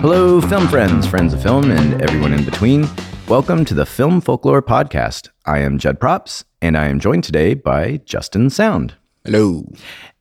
[0.00, 2.86] Hello, film friends, friends of film, and everyone in between.
[3.26, 5.30] Welcome to the Film Folklore Podcast.
[5.46, 8.94] I am Judd Props, and I am joined today by Justin Sound.
[9.24, 9.64] Hello.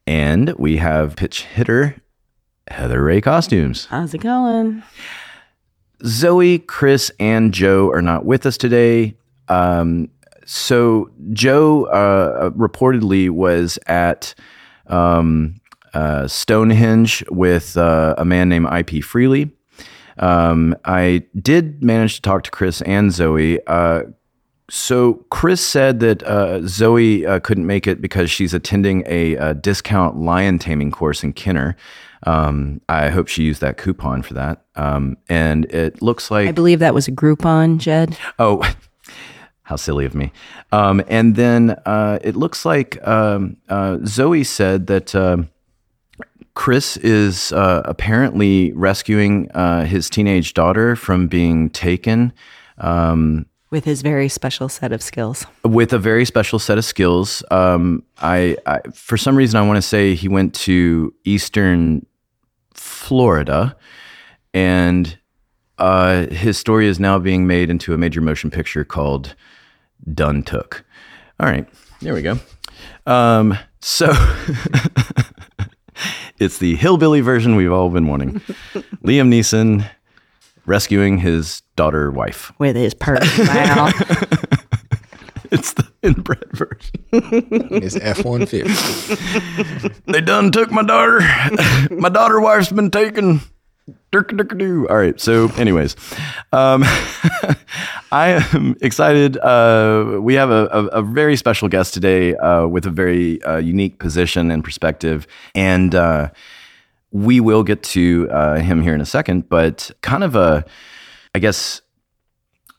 [0.07, 2.01] And we have pitch hitter
[2.69, 3.87] Heather Ray Costumes.
[3.87, 4.83] How's it going?
[6.05, 9.15] Zoe, Chris, and Joe are not with us today.
[9.49, 10.09] Um,
[10.45, 14.33] so Joe uh, reportedly was at
[14.87, 15.55] um,
[15.93, 19.51] uh, Stonehenge with uh, a man named IP Freely.
[20.17, 23.65] Um, I did manage to talk to Chris and Zoe.
[23.65, 24.03] Uh,
[24.69, 29.53] so Chris said that uh, Zoe uh, couldn't make it because she's attending a, a
[29.53, 31.75] discount lion taming course in Kenner.
[32.25, 34.63] Um, I hope she used that coupon for that.
[34.75, 38.17] Um, and it looks like I believe that was a Groupon, Jed.
[38.39, 38.63] Oh,
[39.63, 40.31] how silly of me.
[40.71, 45.49] Um, and then uh, it looks like um, uh, Zoe said that um,
[46.55, 52.31] Chris is uh, apparently rescuing uh, his teenage daughter from being taken.
[52.77, 55.47] Um, with his very special set of skills.
[55.63, 57.43] With a very special set of skills.
[57.49, 62.05] Um, I, I, for some reason, I want to say he went to Eastern
[62.75, 63.75] Florida,
[64.53, 65.17] and
[65.79, 69.33] uh, his story is now being made into a major motion picture called
[70.13, 70.85] Done Took.
[71.39, 71.67] All right,
[71.99, 72.37] there we go.
[73.07, 74.13] Um, so
[76.39, 78.33] it's the hillbilly version we've all been wanting.
[79.03, 79.89] Liam Neeson
[80.65, 83.87] rescuing his daughter wife with his purse smile.
[85.51, 86.91] it's the inbred version.
[87.11, 88.73] It's F one fifty.
[90.11, 91.19] They done took my daughter.
[91.91, 93.41] my daughter wife's been taken.
[94.87, 95.19] All right.
[95.19, 95.95] So, anyways,
[96.53, 96.83] um,
[98.11, 99.37] I am excited.
[99.37, 103.57] Uh, we have a, a, a, very special guest today uh, with a very uh,
[103.57, 106.29] unique position and perspective, and uh,
[107.11, 109.49] we will get to uh, him here in a second.
[109.49, 110.63] But kind of a,
[111.35, 111.81] I guess,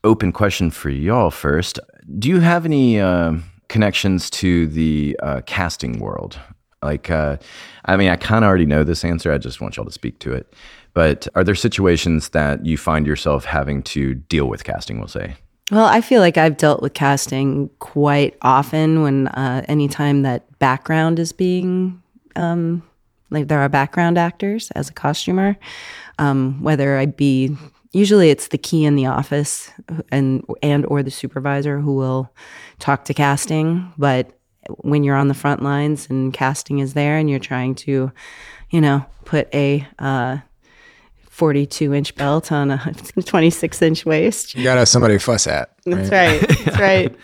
[0.04, 1.80] open question for y'all first.
[2.18, 3.34] Do you have any uh,
[3.68, 6.38] connections to the casting world?
[6.82, 7.38] Like, I
[7.88, 9.32] mean, I kind of already know this answer.
[9.32, 10.52] I just want y'all to speak to it.
[10.94, 15.36] But are there situations that you find yourself having to deal with casting, we'll say?
[15.70, 21.18] Well, I feel like I've dealt with casting quite often when uh, anytime that background
[21.18, 22.02] is being,
[22.36, 22.82] um,
[23.30, 25.56] like there are background actors as a costumer,
[26.18, 27.56] um, whether I be,
[27.92, 29.70] usually it's the key in the office
[30.12, 32.30] and, and or the supervisor who will
[32.78, 33.92] talk to casting.
[33.96, 34.38] But
[34.82, 38.12] when you're on the front lines and casting is there and you're trying to,
[38.70, 40.38] you know, put a, uh,
[41.34, 44.54] 42 inch belt on a 26 inch waist.
[44.54, 45.72] You gotta have somebody to fuss at.
[45.84, 45.96] Right?
[45.96, 46.64] That's right.
[46.64, 47.16] That's right.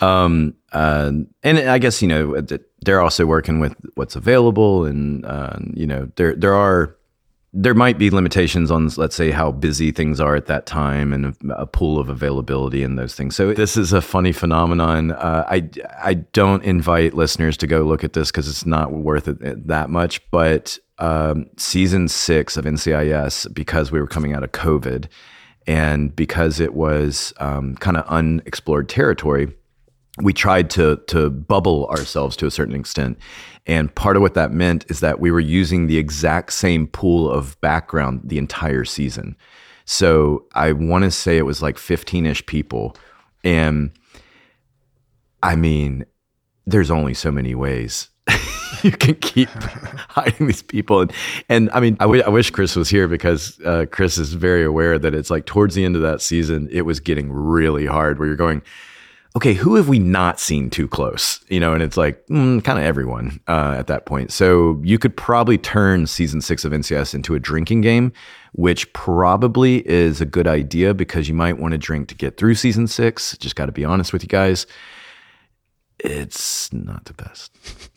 [0.00, 1.10] um, uh,
[1.42, 2.40] and I guess, you know,
[2.82, 6.96] they're also working with what's available and, uh, you know, there, there are,
[7.52, 11.26] there might be limitations on, let's say, how busy things are at that time and
[11.26, 13.34] a, a pool of availability and those things.
[13.34, 15.10] So this is a funny phenomenon.
[15.10, 15.68] Uh, I
[16.00, 19.90] I don't invite listeners to go look at this because it's not worth it that
[19.90, 20.30] much.
[20.30, 25.08] But um, season six of NCIS because we were coming out of COVID
[25.66, 29.52] and because it was um, kind of unexplored territory.
[30.22, 33.18] We tried to to bubble ourselves to a certain extent,
[33.66, 37.30] and part of what that meant is that we were using the exact same pool
[37.30, 39.36] of background the entire season.
[39.86, 42.96] So I want to say it was like 15 ish people,
[43.44, 43.92] and
[45.42, 46.04] I mean,
[46.66, 48.08] there's only so many ways
[48.84, 49.48] you can keep
[50.08, 51.00] hiding these people.
[51.00, 51.12] And,
[51.48, 54.64] and I mean, I, w- I wish Chris was here because uh, Chris is very
[54.64, 58.18] aware that it's like towards the end of that season, it was getting really hard
[58.18, 58.62] where you're going,
[59.36, 61.44] okay, who have we not seen too close?
[61.48, 64.32] You know, and it's like mm, kind of everyone uh, at that point.
[64.32, 68.12] So you could probably turn season six of NCIS into a drinking game,
[68.52, 72.54] which probably is a good idea because you might want to drink to get through
[72.54, 73.36] season six.
[73.38, 74.66] Just got to be honest with you guys.
[76.02, 77.52] It's not the best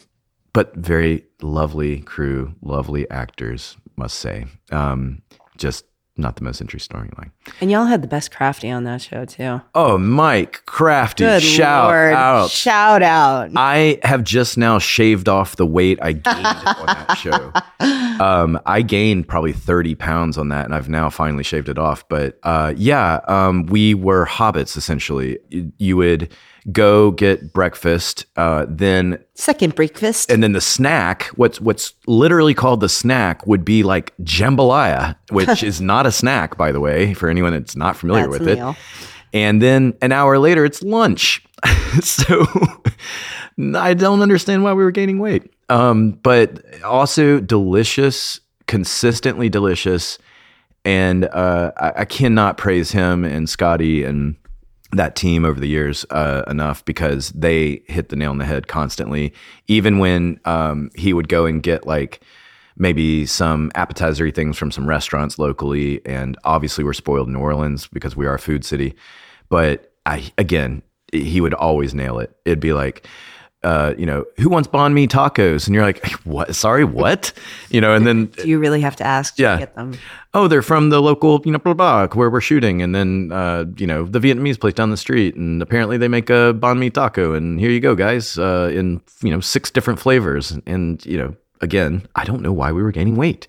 [0.54, 4.46] but very lovely crew, lovely actors, must say.
[4.72, 5.22] Um,
[5.58, 5.86] just
[6.16, 7.32] not the most interesting storyline.
[7.60, 9.62] And y'all had the best crafty on that show too.
[9.74, 11.24] Oh, Mike Crafty!
[11.24, 12.14] Good shout Lord.
[12.14, 12.50] out!
[12.52, 13.50] Shout out!
[13.56, 17.52] I have just now shaved off the weight I gained on that show.
[18.20, 22.08] Um, I gained probably thirty pounds on that, and I've now finally shaved it off.
[22.08, 25.40] But uh, yeah, um, we were hobbits essentially.
[25.50, 26.32] You, you would
[26.72, 31.26] go get breakfast, uh, then second breakfast, and then the snack.
[31.36, 36.58] What's what's literally called the snack would be like jambalaya, which is not a snack,
[36.58, 38.76] by the way, for anyone that's not familiar that's with it.
[39.34, 41.44] And then an hour later, it's lunch.
[42.02, 42.46] so
[43.76, 45.52] I don't understand why we were gaining weight.
[45.70, 50.20] Um, but also delicious, consistently delicious,
[50.86, 54.36] and uh, I, I cannot praise him and Scotty and
[54.96, 58.68] that team over the years uh, enough because they hit the nail on the head
[58.68, 59.34] constantly.
[59.68, 62.22] Even when um, he would go and get like
[62.78, 68.16] maybe some appetizer things from some restaurants locally, and obviously we're spoiled New Orleans because
[68.16, 68.96] we are a food city.
[69.50, 70.82] But I again,
[71.12, 72.36] he would always nail it.
[72.46, 73.08] It'd be like.
[73.64, 75.66] Uh, you know, who wants banh mi tacos?
[75.68, 76.54] And you're like, what?
[76.56, 77.32] Sorry, what?
[77.70, 79.58] You know, and then Do you really have to ask to Yeah.
[79.60, 79.94] get them?
[80.36, 82.82] oh, they're from the local, you know, blah, blah, where we're shooting.
[82.82, 85.36] And then, uh, you know, the Vietnamese place down the street.
[85.36, 87.34] And apparently they make a banh mi taco.
[87.34, 90.58] And here you go, guys, uh, in, you know, six different flavors.
[90.66, 93.46] And, you know, again, I don't know why we were gaining weight.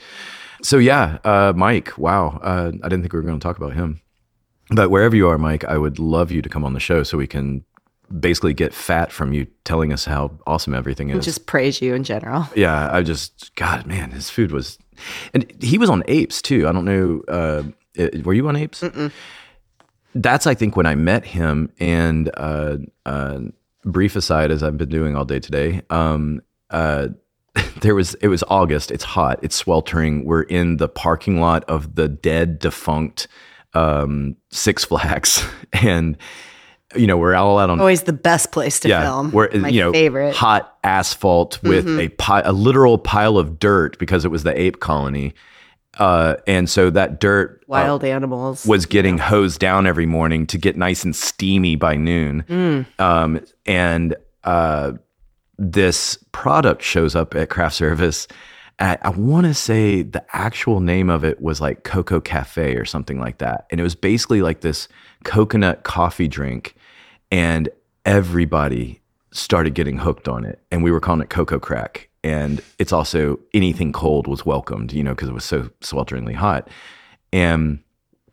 [0.62, 2.38] So, yeah, uh, Mike, wow.
[2.42, 4.00] Uh, I didn't think we were going to talk about him.
[4.70, 7.18] But wherever you are, Mike, I would love you to come on the show so
[7.18, 7.64] we can
[8.20, 11.24] basically get fat from you telling us how awesome everything is.
[11.24, 12.48] Just praise you in general.
[12.56, 14.78] Yeah, I just God, man, his food was,
[15.32, 16.68] and he was on Apes too.
[16.68, 17.62] I don't know, uh,
[17.94, 18.82] it- were you on Apes?
[20.14, 21.72] That's I think when I met him.
[21.80, 23.40] And uh, uh,
[23.84, 26.40] brief aside, as I've been doing all day today, um,
[26.70, 27.08] uh,
[27.80, 28.90] there was it was August.
[28.90, 29.40] It's hot.
[29.42, 30.24] It's sweltering.
[30.24, 33.26] We're in the parking lot of the dead, defunct
[33.74, 36.16] um, Six Flags, and
[36.96, 39.32] you know we're all out on Always the best place to yeah, film.
[39.32, 40.30] Where, My you know, favorite.
[40.30, 40.38] Mm-hmm.
[40.38, 44.80] hot asphalt with a pi- a literal pile of dirt because it was the ape
[44.80, 45.34] colony,
[45.98, 48.66] uh, and so that dirt uh, Wild animals.
[48.66, 52.44] was getting hosed down every morning to get nice and steamy by noon.
[52.48, 52.86] Mm.
[53.00, 54.92] Um, and uh,
[55.58, 58.26] this product shows up at craft service.
[58.80, 62.84] At, I want to say the actual name of it was like Cocoa Cafe or
[62.84, 63.66] something like that.
[63.70, 64.88] And it was basically like this
[65.22, 66.74] coconut coffee drink.
[67.34, 67.68] And
[68.04, 69.00] everybody
[69.32, 70.60] started getting hooked on it.
[70.70, 72.08] And we were calling it Cocoa Crack.
[72.22, 76.68] And it's also anything cold was welcomed, you know, because it was so swelteringly hot.
[77.32, 77.80] And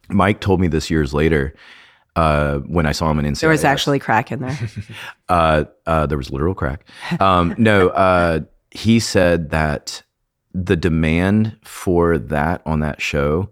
[0.08, 1.56] Mike told me this years later
[2.16, 3.40] uh, when I saw him in NCIS.
[3.40, 4.60] there was actually crack in there.
[5.30, 6.86] Uh, uh, there was literal crack.
[7.22, 10.04] Um, no, uh, he said that
[10.54, 13.50] the demand for that on that show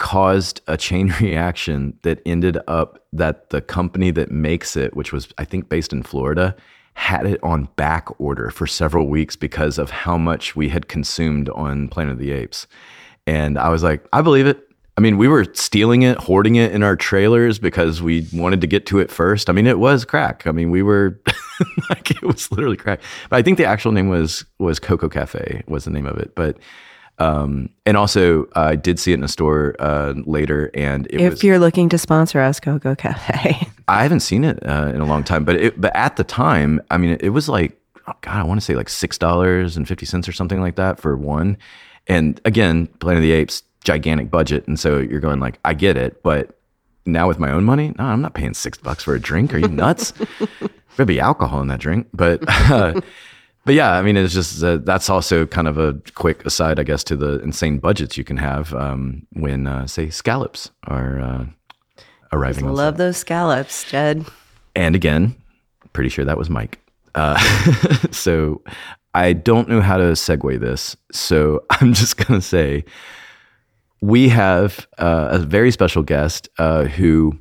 [0.00, 5.28] caused a chain reaction that ended up that the company that makes it, which was
[5.38, 6.56] I think based in Florida,
[6.94, 11.48] had it on back order for several weeks because of how much we had consumed
[11.50, 12.66] on Planet of the Apes.
[13.26, 14.66] And I was like, I believe it.
[14.98, 18.66] I mean, we were stealing it, hoarding it in our trailers because we wanted to
[18.66, 19.48] get to it first.
[19.48, 20.46] I mean, it was crack.
[20.46, 21.20] I mean, we were
[21.88, 23.00] like it was literally crack.
[23.28, 26.34] But I think the actual name was was Coco Cafe was the name of it.
[26.34, 26.58] But
[27.20, 31.20] um, and also uh, I did see it in a store uh, later, and it
[31.20, 31.44] if was.
[31.44, 33.68] you're looking to sponsor us, Go Go Cafe.
[33.88, 36.80] I haven't seen it uh, in a long time, but it, but at the time,
[36.90, 37.78] I mean, it was like
[38.08, 40.76] oh God, I want to say like six dollars and fifty cents or something like
[40.76, 41.58] that for one.
[42.06, 45.98] And again, Planet of the Apes, gigantic budget, and so you're going like, I get
[45.98, 46.58] it, but
[47.04, 49.52] now with my own money, no, I'm not paying six bucks for a drink.
[49.52, 50.14] Are you nuts?
[50.96, 52.42] There'd be alcohol in that drink, but.
[53.64, 56.82] But yeah, I mean, it's just uh, that's also kind of a quick aside, I
[56.82, 61.44] guess, to the insane budgets you can have um, when, uh, say, scallops are uh,
[62.32, 62.66] arriving.
[62.66, 64.24] on Love those scallops, Jed.
[64.74, 65.36] and again,
[65.92, 66.78] pretty sure that was Mike.
[67.14, 67.38] Uh,
[68.10, 68.62] so
[69.14, 70.96] I don't know how to segue this.
[71.12, 72.84] So I'm just going to say
[74.00, 77.38] we have uh, a very special guest uh, who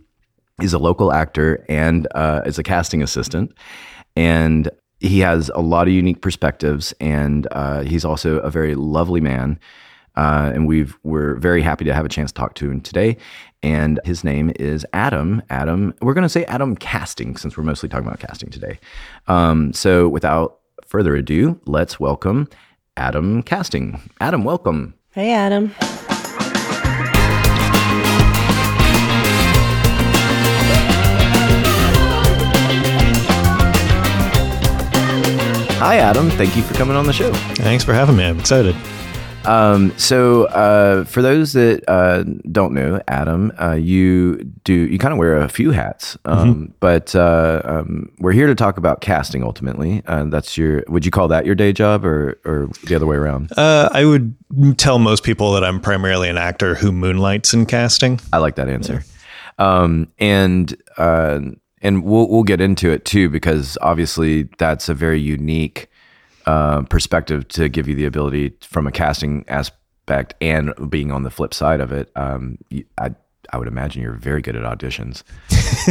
[0.62, 3.54] is a local actor and uh, is a casting assistant.
[4.16, 6.94] And he has a lot of unique perspectives.
[7.00, 9.60] And uh, he's also a very lovely man.
[10.16, 13.16] Uh, and we've we're very happy to have a chance to talk to him today.
[13.64, 15.42] And his name is Adam.
[15.50, 18.80] Adam, we're going to say Adam Casting since we're mostly talking about casting today.
[19.28, 22.50] Um, so without further ado, let's welcome
[22.98, 24.02] Adam Casting.
[24.20, 24.96] Adam, welcome.
[25.12, 25.74] Hey, Adam.
[35.80, 36.30] Hi, Adam.
[36.32, 37.32] Thank you for coming on the show.
[37.56, 38.26] Thanks for having me.
[38.26, 38.76] I'm excited.
[39.46, 45.14] Um, so, uh, for those that uh, don't know, Adam, uh, you do you kind
[45.14, 49.42] of wear a few hats, um, but uh, um, we're here to talk about casting.
[49.42, 50.84] Ultimately, uh, that's your.
[50.90, 53.58] Would you call that your day job, or or the other way around?
[53.58, 54.36] Uh, I would
[54.78, 58.20] tell most people that I'm primarily an actor who moonlights in casting.
[58.34, 59.06] I like that answer.
[59.58, 61.40] Um, and uh,
[61.82, 65.90] and we'll we'll get into it too because obviously that's a very unique
[66.46, 71.30] uh, perspective to give you the ability from a casting aspect and being on the
[71.30, 72.12] flip side of it.
[72.16, 73.16] Um, y- I
[73.52, 75.24] I would imagine you're very good at auditions.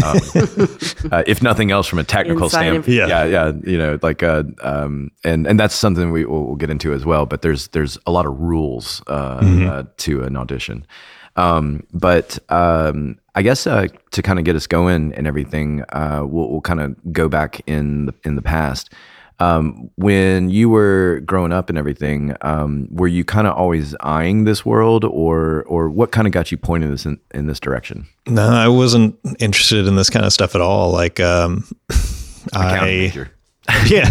[0.04, 3.98] Um, uh, if nothing else, from a technical Inside standpoint, inf- yeah, yeah, you know,
[4.00, 7.26] like, uh, um, and and that's something we will we'll get into as well.
[7.26, 10.86] But there's there's a lot of rules uh, uh, to an audition.
[11.38, 16.24] Um, but um, I guess uh, to kind of get us going and everything, uh,
[16.26, 18.92] we'll, we'll kind of go back in the in the past.
[19.40, 24.44] Um, when you were growing up and everything, um, were you kind of always eyeing
[24.44, 28.08] this world, or or what kind of got you pointed this in, in this direction?
[28.26, 30.90] No, I wasn't interested in this kind of stuff at all.
[30.90, 31.64] Like, um,
[32.52, 33.30] I, major.
[33.86, 34.08] yeah,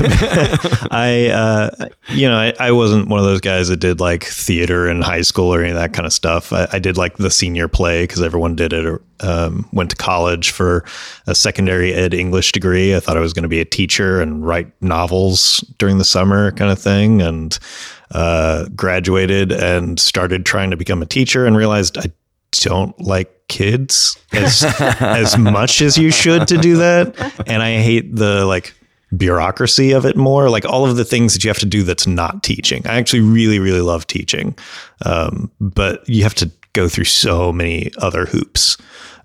[0.91, 4.87] I, uh, you know, I, I wasn't one of those guys that did like theater
[4.87, 6.53] in high school or any of that kind of stuff.
[6.53, 8.85] I, I did like the senior play because everyone did it.
[8.85, 10.85] Or um, went to college for
[11.25, 12.95] a secondary ed English degree.
[12.95, 16.51] I thought I was going to be a teacher and write novels during the summer,
[16.51, 17.23] kind of thing.
[17.23, 17.57] And
[18.11, 22.11] uh, graduated and started trying to become a teacher and realized I
[22.51, 27.15] don't like kids as as much as you should to do that
[27.47, 28.73] and i hate the like
[29.15, 32.07] bureaucracy of it more like all of the things that you have to do that's
[32.07, 34.57] not teaching i actually really really love teaching
[35.05, 38.77] um, but you have to go through so many other hoops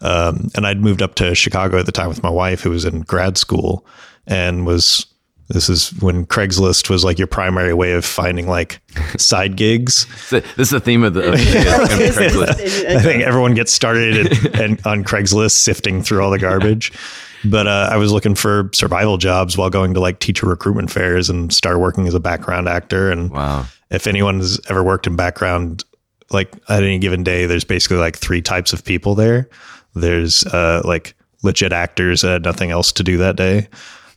[0.02, 2.84] um, and i'd moved up to chicago at the time with my wife who was
[2.84, 3.84] in grad school
[4.26, 5.06] and was
[5.48, 8.80] this is when Craigslist was like your primary way of finding like
[9.18, 10.06] side gigs.
[10.28, 12.86] So this is the theme of the, of the of Craigslist.
[12.86, 16.92] I think everyone gets started and, and on Craigslist sifting through all the garbage.
[17.44, 21.28] But uh, I was looking for survival jobs while going to like teacher recruitment fairs
[21.28, 23.10] and started working as a background actor.
[23.10, 23.66] And Wow.
[23.90, 25.84] if anyone has ever worked in background,
[26.30, 29.48] like at any given day, there's basically like three types of people there.
[29.94, 33.68] There's uh, like legit actors that had nothing else to do that day.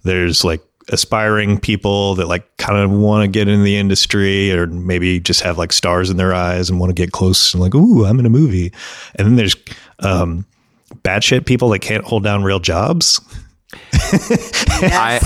[0.03, 4.67] There's like aspiring people that like kind of want to get in the industry or
[4.67, 7.73] maybe just have like stars in their eyes and want to get close and like,
[7.73, 8.71] ooh, I'm in a movie.
[9.15, 9.55] And then there's
[9.99, 10.45] um,
[11.05, 13.21] bad shit people that can't hold down real jobs.
[13.93, 15.19] I,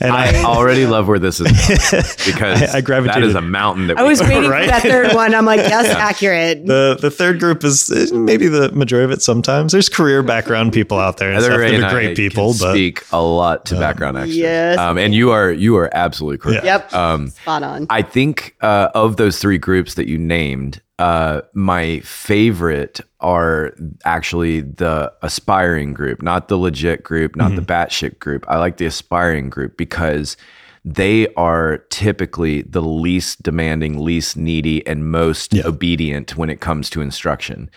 [0.00, 1.46] And I already love where this is
[2.26, 4.64] because I- I gravitated- that is a mountain that I we was waiting Right?
[4.64, 5.34] for that third one.
[5.34, 6.66] I'm like, yes, accurate.
[6.66, 9.22] the the third group is, is maybe the majority of it.
[9.22, 11.92] Sometimes there's career background people out there and Heather stuff Ray that and are I
[11.92, 14.36] great people, can but speak a lot to background actors.
[14.36, 14.78] Yes.
[14.78, 16.64] um, and you are you are absolutely correct.
[16.64, 16.92] Yep.
[16.92, 17.86] Um, Spot on.
[17.90, 23.74] I think uh, of those three groups that you named, uh, my favorite are
[24.04, 28.44] actually the aspiring group, not the legit group, not the batshit group.
[28.48, 30.36] I like the aspiring group because
[30.84, 37.00] they are typically the least demanding, least needy, and most obedient when it comes to
[37.00, 37.70] instruction.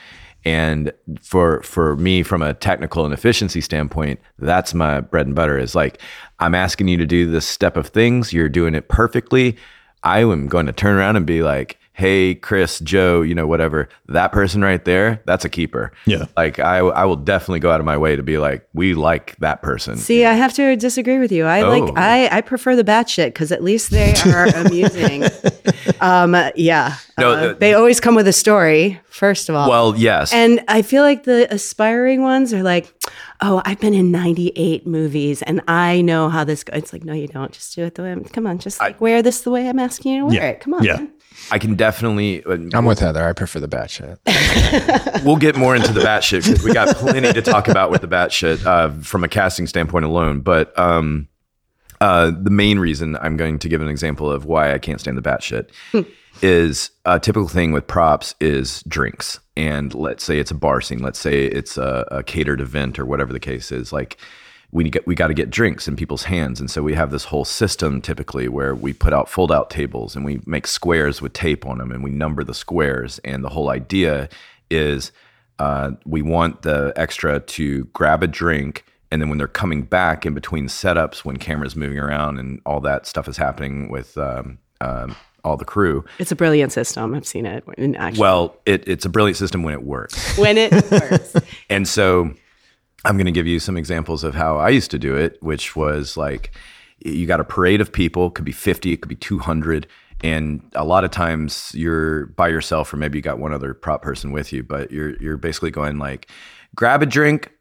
[0.46, 5.58] And for for me, from a technical and efficiency standpoint, that's my bread and butter.
[5.58, 6.00] Is like
[6.40, 8.32] I'm asking you to do this step of things.
[8.32, 9.58] You're doing it perfectly.
[10.04, 13.89] I am going to turn around and be like, "Hey, Chris, Joe, you know, whatever.
[14.08, 16.25] That person right there, that's a keeper." Yeah.
[16.38, 19.36] Like I, I will definitely go out of my way to be like, "We like
[19.39, 21.46] that person." See, I have to disagree with you.
[21.46, 21.70] I Oh.
[21.70, 25.24] like I I prefer the batshit because at least they are amusing.
[26.00, 29.00] Um, yeah, No, Uh, the- they always come with a story.
[29.10, 30.32] First of all, Well, yes.
[30.32, 32.94] and I feel like the aspiring ones are like,
[33.42, 36.77] oh, I've been in 98 movies and I know how this goes.
[36.77, 37.51] It's like, no, you don't.
[37.51, 39.80] Just do it the way I'm, come on, just like wear this the way I'm
[39.80, 40.50] asking you to wear Yeah.
[40.50, 40.60] it.
[40.60, 40.84] Come on.
[40.84, 40.98] Yeah.
[40.98, 41.12] man.
[41.51, 42.44] I can definitely.
[42.44, 43.25] uh, I'm with Heather.
[43.25, 44.17] I prefer the batshit.
[45.24, 48.08] we'll get more into the batshit because we got plenty to talk about with the
[48.08, 50.41] batshit uh, from a casting standpoint alone.
[50.41, 51.27] But um,
[52.01, 55.17] uh, the main reason I'm going to give an example of why I can't stand
[55.17, 55.70] the batshit
[56.41, 59.39] is a typical thing with props is drinks.
[59.56, 61.00] And let's say it's a bar scene.
[61.00, 63.91] Let's say it's a, a catered event or whatever the case is.
[63.91, 64.17] Like
[64.78, 67.26] we get we got to get drinks in people's hands, and so we have this
[67.26, 71.34] whole system typically where we put out fold out tables and we make squares with
[71.34, 73.20] tape on them, and we number the squares.
[73.26, 74.30] And the whole idea
[74.70, 75.12] is
[75.60, 78.86] uh, we want the extra to grab a drink.
[79.10, 82.82] And then when they're coming back in between setups, when cameras moving around and all
[82.82, 85.16] that stuff is happening with um, um,
[85.46, 87.16] all the crew, It's a brilliant system.
[87.16, 88.20] I've seen it in action.
[88.20, 90.38] well, it, it's a brilliant system when it works.
[90.38, 91.36] when it works.
[91.70, 92.34] And so
[93.06, 95.75] I'm going to give you some examples of how I used to do it, which
[95.75, 96.51] was like
[97.00, 99.88] you got a parade of people, could be 50, it could be 200.
[100.22, 104.01] And a lot of times you're by yourself, or maybe you got one other prop
[104.01, 106.30] person with you, but you're you're basically going like,
[106.75, 107.51] grab a drink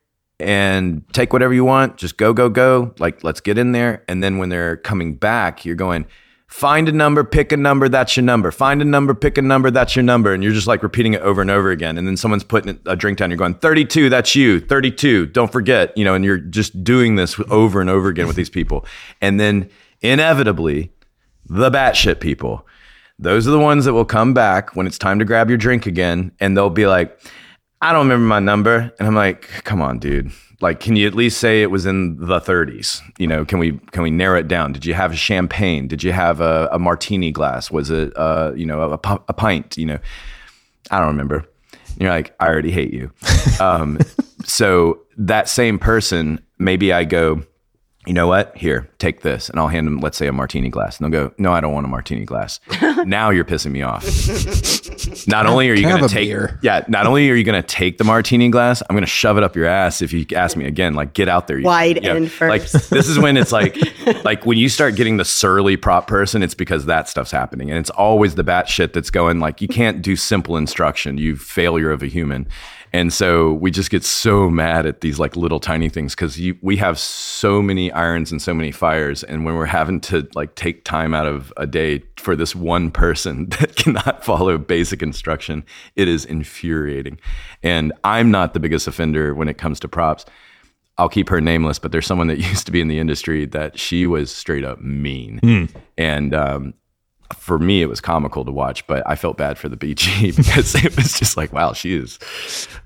[0.40, 2.94] and take whatever you want, just go, go, go.
[2.98, 4.04] Like let's get in there.
[4.08, 6.06] And then when they're coming back, you're going,
[6.48, 8.50] find a number, pick a number, that's your number.
[8.50, 10.32] Find a number, pick a number, that's your number.
[10.32, 11.98] And you're just like repeating it over and over again.
[11.98, 15.96] And then someone's putting a drink down, you're going, 32, that's you, 32, don't forget,
[15.96, 18.86] you know, and you're just doing this over and over again with these people.
[19.20, 19.68] And then
[20.00, 20.92] inevitably,
[21.48, 22.66] the batshit people,
[23.18, 25.86] those are the ones that will come back when it's time to grab your drink
[25.86, 26.32] again.
[26.38, 27.18] And they'll be like,
[27.80, 28.92] I don't remember my number.
[28.98, 30.32] And I'm like, come on, dude.
[30.60, 33.02] Like, can you at least say it was in the 30s?
[33.18, 34.72] You know, can we can we narrow it down?
[34.72, 35.86] Did you have a champagne?
[35.86, 37.70] Did you have a, a martini glass?
[37.70, 39.76] Was it, uh, you know, a, a pint?
[39.76, 39.98] You know,
[40.90, 41.46] I don't remember.
[41.88, 43.10] And you're like, I already hate you.
[43.60, 43.98] um,
[44.44, 47.42] so that same person, maybe I go,
[48.06, 48.56] you know what?
[48.56, 49.50] Here, take this.
[49.50, 50.98] And I'll hand them, let's say, a martini glass.
[51.00, 52.60] And they'll go, no, I don't want a martini glass.
[53.04, 54.04] now you're pissing me off.
[55.28, 56.58] Not only are you going to take, beer?
[56.62, 59.36] yeah, not only are you going to take the martini glass, I'm going to shove
[59.38, 60.94] it up your ass if you ask me again.
[60.94, 61.58] Like, get out there.
[61.58, 62.14] You- Wide yeah.
[62.14, 62.90] end Like, first.
[62.90, 63.76] this is when it's like,
[64.24, 67.70] like when you start getting the surly prop person, it's because that stuff's happening.
[67.70, 71.18] And it's always the bat shit that's going like, you can't do simple instruction.
[71.18, 72.46] You failure of a human.
[72.96, 76.78] And so we just get so mad at these like little tiny things because we
[76.78, 79.22] have so many irons and so many fires.
[79.22, 82.90] And when we're having to like take time out of a day for this one
[82.90, 85.62] person that cannot follow basic instruction,
[85.94, 87.20] it is infuriating.
[87.62, 90.24] And I'm not the biggest offender when it comes to props.
[90.96, 93.78] I'll keep her nameless, but there's someone that used to be in the industry that
[93.78, 95.40] she was straight up mean.
[95.98, 96.72] And um,
[97.34, 100.74] for me, it was comical to watch, but I felt bad for the BG because
[100.74, 102.18] it was just like, wow, she is,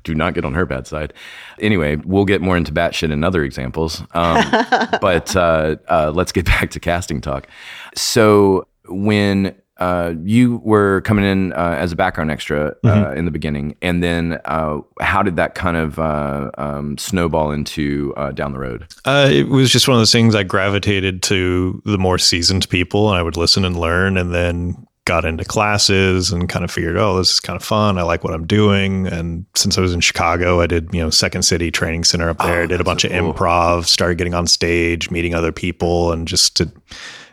[0.04, 1.12] do not get on her bad side.
[1.59, 4.02] Anyway, we'll get more into batshit in other examples.
[4.12, 4.44] Um,
[5.00, 7.47] but uh, uh, let's get back to casting talk.
[7.94, 13.31] So when uh, you were coming in uh, as a background extra uh, in the
[13.31, 18.53] beginning, and then uh, how did that kind of uh, um, snowball into uh, down
[18.53, 18.87] the road?
[19.05, 23.11] Uh, it was just one of those things I gravitated to the more seasoned people
[23.11, 26.97] and I would listen and learn and then got into classes and kind of figured,
[26.97, 27.99] oh, this is kind of fun.
[27.99, 29.07] I like what I'm doing.
[29.07, 32.39] And since I was in Chicago, I did, you know, Second City Training Center up
[32.39, 32.63] there.
[32.63, 36.57] I did a bunch of improv, started getting on stage, meeting other people, and just
[36.59, 36.71] to,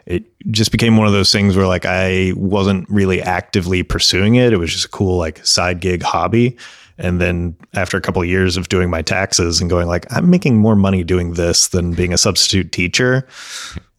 [0.08, 4.54] it just became one of those things where like I wasn't really actively pursuing it.
[4.54, 6.58] It was just a cool like side gig hobby.
[6.98, 10.30] And then after a couple of years of doing my taxes and going like, I'm
[10.30, 13.28] making more money doing this than being a substitute teacher.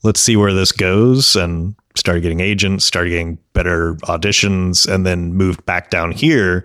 [0.03, 1.37] Let's see where this goes.
[1.37, 6.65] And started getting agents, started getting better auditions, and then moved back down here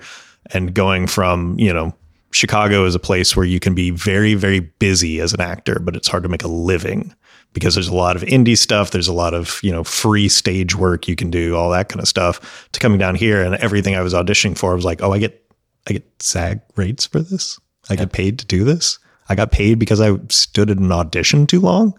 [0.54, 1.94] and going from, you know,
[2.32, 5.96] Chicago is a place where you can be very, very busy as an actor, but
[5.96, 7.14] it's hard to make a living
[7.54, 8.92] because there's a lot of indie stuff.
[8.92, 12.02] There's a lot of, you know, free stage work you can do, all that kind
[12.02, 12.68] of stuff.
[12.72, 15.20] To coming down here and everything I was auditioning for, I was like, oh, I
[15.20, 15.40] get,
[15.88, 17.60] I get SAG rates for this.
[17.90, 19.00] I get paid to do this.
[19.30, 21.98] I got paid because I stood in an audition too long.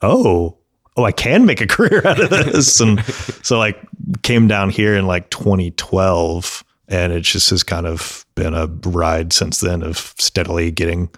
[0.00, 0.56] Oh,
[0.96, 2.80] oh, I can make a career out of this.
[2.80, 3.80] and so like
[4.22, 9.32] came down here in like 2012 and it just has kind of been a ride
[9.32, 11.08] since then of steadily getting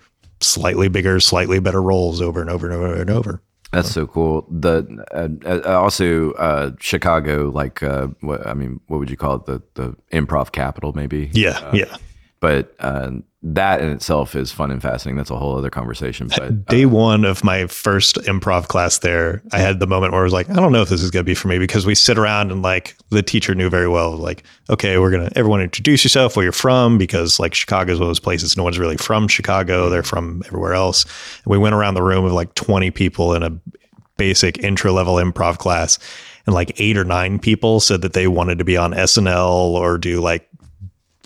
[0.41, 3.43] slightly bigger, slightly better roles over and over and over and over.
[3.73, 4.47] That's so cool.
[4.51, 9.37] The uh, uh, also uh, Chicago, like uh, what I mean, what would you call
[9.37, 9.47] it?
[9.47, 11.31] The the improv capital, maybe.
[11.33, 11.97] Yeah, yeah.
[12.41, 13.11] But uh,
[13.55, 15.17] that in itself is fun and fascinating.
[15.17, 16.27] That's a whole other conversation.
[16.27, 20.23] But uh, Day one of my first improv class there, I had the moment where
[20.23, 21.87] I was like, I don't know if this is going to be for me because
[21.87, 25.39] we sit around and like the teacher knew very well, like, okay, we're going to,
[25.39, 28.65] everyone introduce yourself, where you're from, because like Chicago is one of those places, no
[28.65, 29.83] one's really from Chicago.
[29.83, 29.91] Mm-hmm.
[29.93, 31.05] They're from everywhere else.
[31.05, 33.57] And we went around the room of like 20 people in a
[34.17, 36.01] basic intro level improv class.
[36.47, 39.99] And like eight or nine people said that they wanted to be on SNL or
[39.99, 40.49] do like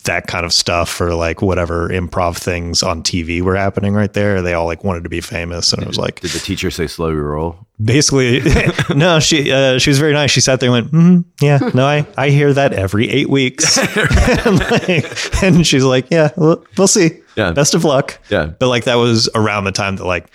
[0.04, 4.42] that kind of stuff or like whatever improv things on TV were happening right there.
[4.42, 6.86] They all like wanted to be famous, and it was like did the teacher say
[6.86, 7.66] slow your roll?
[7.82, 8.42] basically
[8.94, 9.20] no.
[9.20, 10.30] She uh, she was very nice.
[10.30, 13.78] She sat there and went, mm, "Yeah, no, I I hear that every eight weeks,"
[13.78, 17.20] and, like, and she's like, "Yeah, we'll, we'll see.
[17.36, 17.52] Yeah.
[17.52, 18.46] best of luck." Yeah.
[18.46, 20.26] but like that was around the time that like.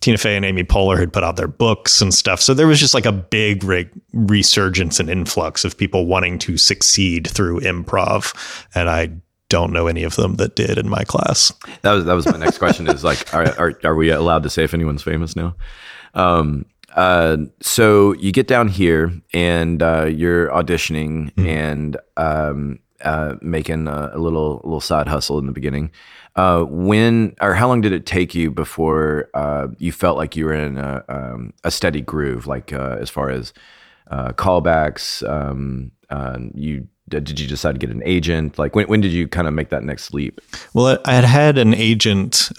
[0.00, 2.40] Tina Fey and Amy Poehler had put out their books and stuff.
[2.40, 6.56] So there was just like a big re- resurgence and influx of people wanting to
[6.56, 8.34] succeed through improv.
[8.74, 9.10] And I
[9.48, 11.52] don't know any of them that did in my class.
[11.82, 12.88] That was that was my next question.
[12.88, 15.56] Is like, are, are are we allowed to say if anyone's famous now?
[16.14, 23.88] Um, uh, so you get down here and uh, you're auditioning and um, uh, making
[23.88, 25.90] a, a little little side hustle in the beginning.
[26.34, 30.44] Uh, when or how long did it take you before uh, you felt like you
[30.44, 32.46] were in a, um, a steady groove?
[32.46, 33.54] Like uh, as far as
[34.10, 35.92] uh, callbacks, um,
[36.54, 38.58] you did you decide to get an agent?
[38.58, 40.40] Like when when did you kind of make that next leap?
[40.74, 42.50] Well, I had had an agent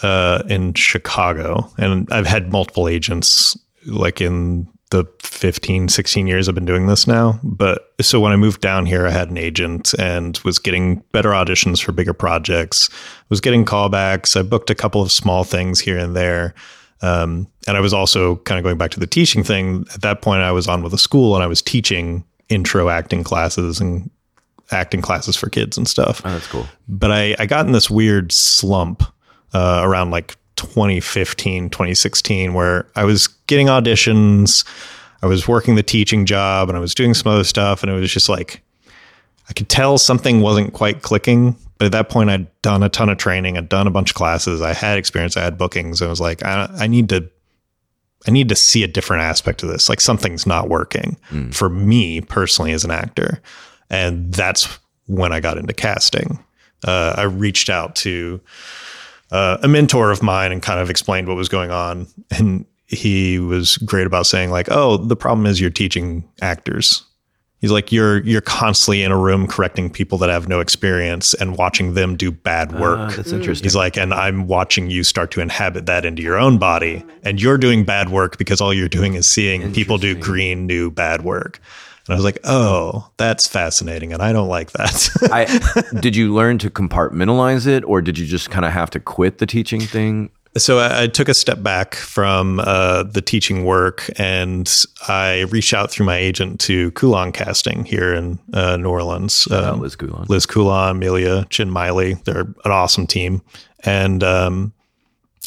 [0.50, 6.66] in Chicago, and I've had multiple agents like in the 15, 16 years I've been
[6.66, 7.40] doing this now.
[7.44, 11.30] But so when I moved down here, I had an agent and was getting better
[11.30, 12.90] auditions for bigger projects,
[13.30, 14.38] was getting callbacks.
[14.40, 16.54] I booked a couple of small things here and there.
[17.02, 19.86] Um, and I was also kind of going back to the teaching thing.
[19.94, 23.24] At that point, I was on with a school and I was teaching intro acting
[23.24, 24.10] classes and
[24.72, 26.22] acting classes for kids and stuff.
[26.26, 26.66] Oh, that's cool.
[26.88, 29.04] But I, I got in this weird slump
[29.54, 34.68] uh, around like 2015, 2016, where I was getting auditions,
[35.22, 37.82] I was working the teaching job, and I was doing some other stuff.
[37.82, 38.62] And it was just like,
[39.50, 41.56] I could tell something wasn't quite clicking.
[41.78, 44.16] But at that point, I'd done a ton of training, I'd done a bunch of
[44.16, 46.02] classes, I had experience, I had bookings.
[46.02, 47.30] And I was like, I, I need to
[48.28, 49.88] I need to see a different aspect of this.
[49.90, 51.18] Like something's not working
[51.52, 53.42] for me personally as an actor.
[53.90, 56.44] And that's when I got into casting.
[56.86, 58.42] Uh, I reached out to
[59.32, 62.08] uh, a mentor of mine and kind of explained what was going on.
[62.32, 67.04] And he was great about saying, like, oh, the problem is you're teaching actors.
[67.60, 71.58] He's like, you're you're constantly in a room correcting people that have no experience and
[71.58, 73.00] watching them do bad work.
[73.00, 73.66] Ah, that's interesting.
[73.66, 77.42] He's like, and I'm watching you start to inhabit that into your own body, and
[77.42, 81.24] you're doing bad work because all you're doing is seeing people do green, new bad
[81.24, 81.60] work.
[82.08, 85.10] And I was like, oh, that's fascinating, and I don't like that.
[85.32, 89.00] I did you learn to compartmentalize it, or did you just kind of have to
[89.00, 90.30] quit the teaching thing?
[90.58, 94.68] so I, I took a step back from uh, the teaching work, and
[95.08, 99.48] I reached out through my agent to Coulon Casting here in uh, New Orleans.
[99.52, 100.26] Uh, Um, Liz Coulon.
[100.30, 102.16] Liz Coulon, Amelia Chin Miley.
[102.24, 103.42] They're an awesome team.
[103.84, 104.74] And um,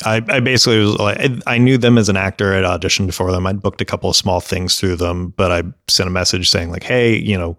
[0.05, 2.55] I, I basically was like, I, I knew them as an actor.
[2.55, 3.47] I'd auditioned for them.
[3.47, 6.71] I'd booked a couple of small things through them, but I sent a message saying,
[6.71, 7.59] like, hey, you know,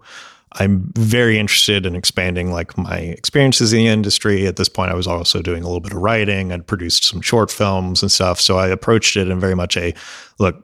[0.56, 4.46] I'm very interested in expanding like my experiences in the industry.
[4.46, 6.52] At this point, I was also doing a little bit of writing.
[6.52, 8.40] I'd produced some short films and stuff.
[8.40, 9.94] So I approached it in very much a
[10.38, 10.60] look,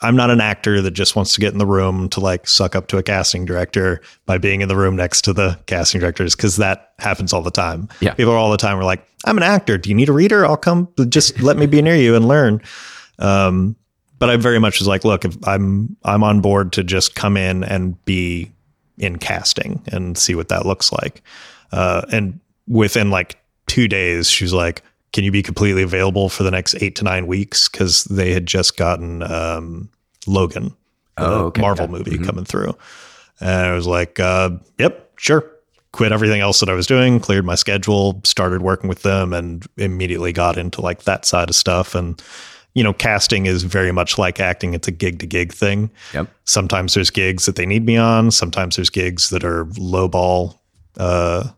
[0.00, 2.74] I'm not an actor that just wants to get in the room to like suck
[2.74, 6.34] up to a casting director by being in the room next to the casting directors
[6.34, 7.88] because that happens all the time.
[8.00, 8.14] Yeah.
[8.14, 9.78] People all the time are like, I'm an actor.
[9.78, 10.46] Do you need a reader?
[10.46, 10.88] I'll come.
[11.08, 12.62] Just let me be near you and learn.
[13.18, 13.76] Um,
[14.18, 17.36] but I very much was like, look, if I'm I'm on board to just come
[17.36, 18.50] in and be
[18.98, 21.22] in casting and see what that looks like.
[21.72, 24.82] Uh, and within like two days, she was like,
[25.12, 28.46] "Can you be completely available for the next eight to nine weeks?" Because they had
[28.46, 29.88] just gotten um,
[30.26, 30.74] Logan,
[31.18, 31.92] Oh, okay, Marvel yeah.
[31.92, 32.76] movie coming through,
[33.40, 35.50] and I was like, uh, "Yep, sure."
[35.92, 39.66] Quit everything else that I was doing, cleared my schedule, started working with them, and
[39.78, 41.94] immediately got into like that side of stuff.
[41.94, 42.22] And
[42.74, 45.90] you know, casting is very much like acting; it's a gig to gig thing.
[46.14, 46.28] Yep.
[46.44, 48.30] sometimes there's gigs that they need me on.
[48.30, 50.58] Sometimes there's gigs that are lowball
[50.98, 51.48] uh,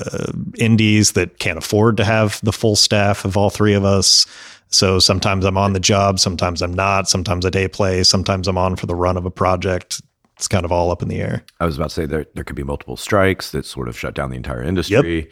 [0.00, 4.26] uh, indies that can't afford to have the full staff of all three of us.
[4.72, 7.08] So sometimes i'm on the job sometimes i'm not.
[7.08, 10.00] Sometimes a day play sometimes i'm on for the run of a project.
[10.36, 11.44] It's kind of all up in the air.
[11.58, 14.14] I was about to say there there could be multiple strikes that sort of shut
[14.14, 15.28] down the entire industry,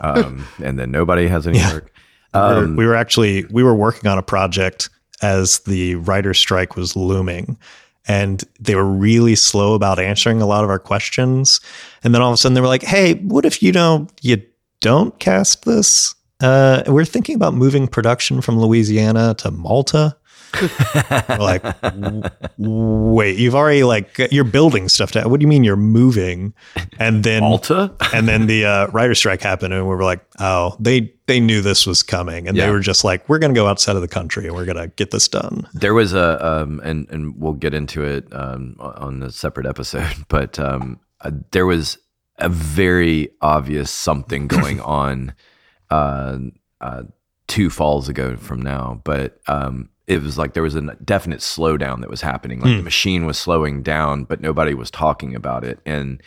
[0.00, 1.92] um, and then nobody has any work.
[2.48, 4.88] We were- Um, we were actually we were working on a project
[5.22, 7.56] as the writer's strike was looming
[8.08, 11.60] and they were really slow about answering a lot of our questions.
[12.04, 14.42] And then all of a sudden they were like hey what if you don't you
[14.80, 16.14] don't cast this?
[16.40, 20.14] Uh, we're thinking about moving production from louisiana to malta
[21.38, 21.62] like
[22.58, 26.54] wait you've already like you're building stuff to what do you mean you're moving
[26.98, 27.94] and then Malta.
[28.14, 31.60] and then the uh, writer strike happened, and we were like, "Oh, they they knew
[31.60, 32.66] this was coming, and Yeah.
[32.66, 34.76] they were just like, we're going to go outside of the country and we're going
[34.76, 38.76] to get this done." There was a, um, and and we'll get into it um,
[38.78, 41.98] on a separate episode, but um, uh, there was
[42.38, 45.34] a very obvious something going on
[45.90, 46.38] uh,
[46.80, 47.02] uh,
[47.46, 52.00] two falls ago from now, but um, it was like there was a definite slowdown
[52.00, 52.60] that was happening.
[52.60, 56.22] Like the machine was slowing down, but nobody was talking about it, and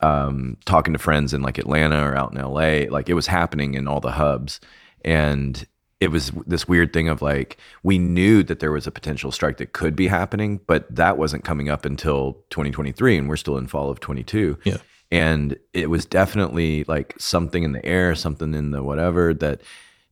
[0.00, 3.74] um, talking to friends in like Atlanta or out in LA, like it was happening
[3.74, 4.60] in all the hubs.
[5.04, 5.66] And
[6.00, 9.56] it was this weird thing of like, we knew that there was a potential strike
[9.58, 13.16] that could be happening, but that wasn't coming up until 2023.
[13.16, 14.58] And we're still in fall of 22.
[14.64, 14.76] Yeah.
[15.10, 19.62] And it was definitely like something in the air, something in the whatever that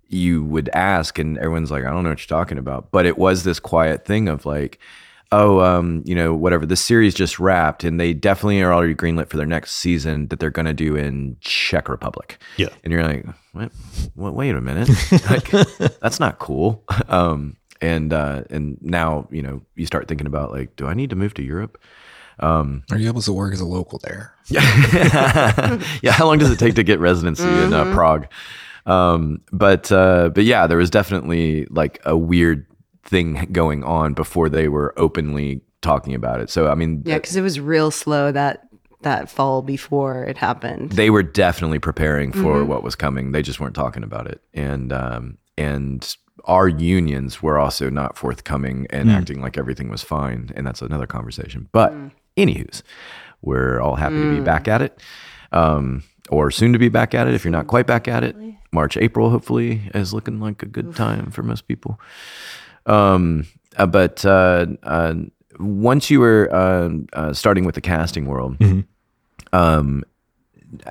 [0.08, 1.18] you would ask.
[1.18, 2.90] And everyone's like, I don't know what you're talking about.
[2.90, 4.78] But it was this quiet thing of like,
[5.32, 6.64] oh, um, you know, whatever.
[6.66, 10.38] The series just wrapped, and they definitely are already greenlit for their next season that
[10.38, 12.38] they're going to do in Czech Republic.
[12.56, 12.68] Yeah.
[12.84, 13.72] and you're like, what?
[14.14, 14.88] what wait a minute,
[15.30, 15.50] like,
[16.00, 16.84] that's not cool.
[17.08, 21.10] Um, and uh, and now you know you start thinking about like, do I need
[21.10, 21.78] to move to Europe?
[22.40, 24.34] Um, Are you able to work as a local there?
[24.46, 26.12] Yeah, yeah.
[26.12, 28.26] How long does it take to get residency in uh, Prague?
[28.86, 32.66] Um, but uh, but yeah, there was definitely like a weird
[33.02, 36.50] thing going on before they were openly talking about it.
[36.50, 38.68] So I mean, Yeah, because it was real slow that
[39.02, 40.92] that fall before it happened.
[40.92, 43.32] they were definitely preparing for what was coming.
[43.32, 46.16] They just weren't talking about it, and um, and
[46.46, 51.06] our unions were also not forthcoming and acting like everything was fine, and that's another
[51.06, 51.68] conversation.
[51.72, 51.92] But
[52.36, 52.82] anywho's,
[53.42, 54.98] we're all happy to be back at it.
[55.52, 58.36] um, or soon to be back at it if you're not quite back at it.
[58.72, 62.00] March, April, hopefully, is looking like a good time for most people.
[62.86, 65.14] Um, uh, but uh, uh,
[65.58, 68.56] once you were uh, uh, starting with the casting world,
[69.52, 70.04] um,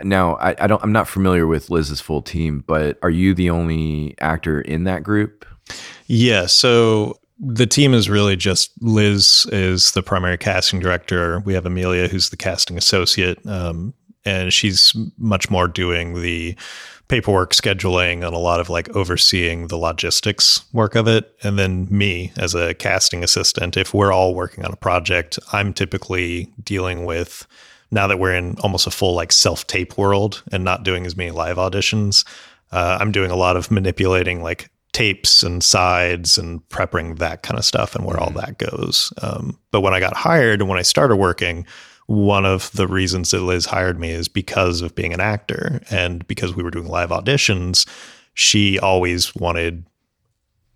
[0.03, 3.49] now I, I don't, I'm not familiar with Liz's full team, but are you the
[3.49, 5.45] only actor in that group?
[6.07, 6.45] Yeah.
[6.45, 11.39] So the team is really just Liz is the primary casting director.
[11.41, 13.93] We have Amelia, who's the casting associate, um,
[14.25, 16.55] and she's much more doing the
[17.07, 21.35] paperwork, scheduling, and a lot of like overseeing the logistics work of it.
[21.43, 25.73] And then me as a casting assistant, if we're all working on a project, I'm
[25.73, 27.45] typically dealing with
[27.91, 31.15] now that we're in almost a full like self tape world and not doing as
[31.15, 32.25] many live auditions.
[32.71, 37.57] Uh, I'm doing a lot of manipulating like tapes and sides and prepping that kind
[37.59, 39.11] of stuff and where all that goes.
[39.21, 41.65] Um, but when I got hired and when I started working,
[42.07, 46.27] one of the reasons that Liz hired me is because of being an actor and
[46.27, 47.87] because we were doing live auditions.
[48.33, 49.85] She always wanted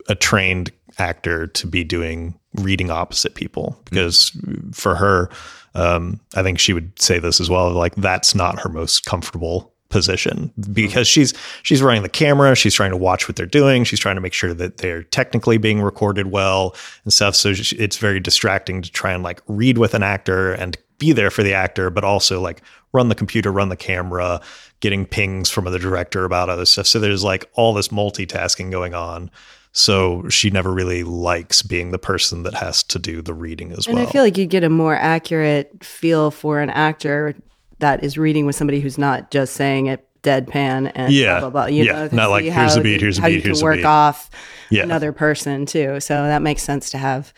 [0.08, 4.32] a trained actor to be doing reading opposite people because
[4.72, 5.30] for her,
[5.76, 7.72] um, I think she would say this as well.
[7.72, 12.92] Like that's not her most comfortable position because she's she's running the camera she's trying
[12.92, 16.28] to watch what they're doing she's trying to make sure that they're technically being recorded
[16.28, 20.52] well and stuff so it's very distracting to try and like read with an actor
[20.54, 22.62] and be there for the actor but also like
[22.94, 24.42] run the computer run the camera
[24.80, 28.94] getting pings from the director about other stuff so there's like all this multitasking going
[28.94, 29.30] on
[29.74, 33.86] so she never really likes being the person that has to do the reading as
[33.86, 37.36] And well I feel like you get a more accurate feel for an actor
[37.80, 41.40] that is reading with somebody who's not just saying it deadpan and Yeah.
[41.40, 41.66] blah blah blah.
[41.68, 41.92] You Yeah.
[42.08, 43.76] know, Not like, here's a beat, here's a how beat, you can here's a work
[43.78, 43.86] beat.
[43.86, 44.32] off
[44.72, 44.82] Yeah.
[44.84, 46.00] another person too.
[46.00, 47.32] So that makes sense to have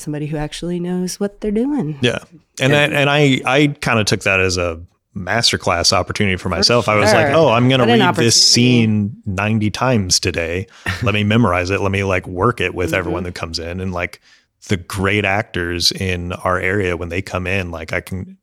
[0.00, 1.98] somebody who actually knows what they're doing.
[2.00, 2.18] Yeah.
[2.60, 4.80] And I, and I I kind of took that as a
[5.16, 6.88] masterclass opportunity for myself.
[6.88, 10.66] I was like, "Oh, I'm going to read this scene 90 times today.
[11.02, 11.80] Let me memorize it.
[11.80, 12.76] Let me like work it Mm-hmm.
[12.76, 14.20] with everyone that comes in and like
[14.68, 18.36] the great actors in our area when they come in, like I can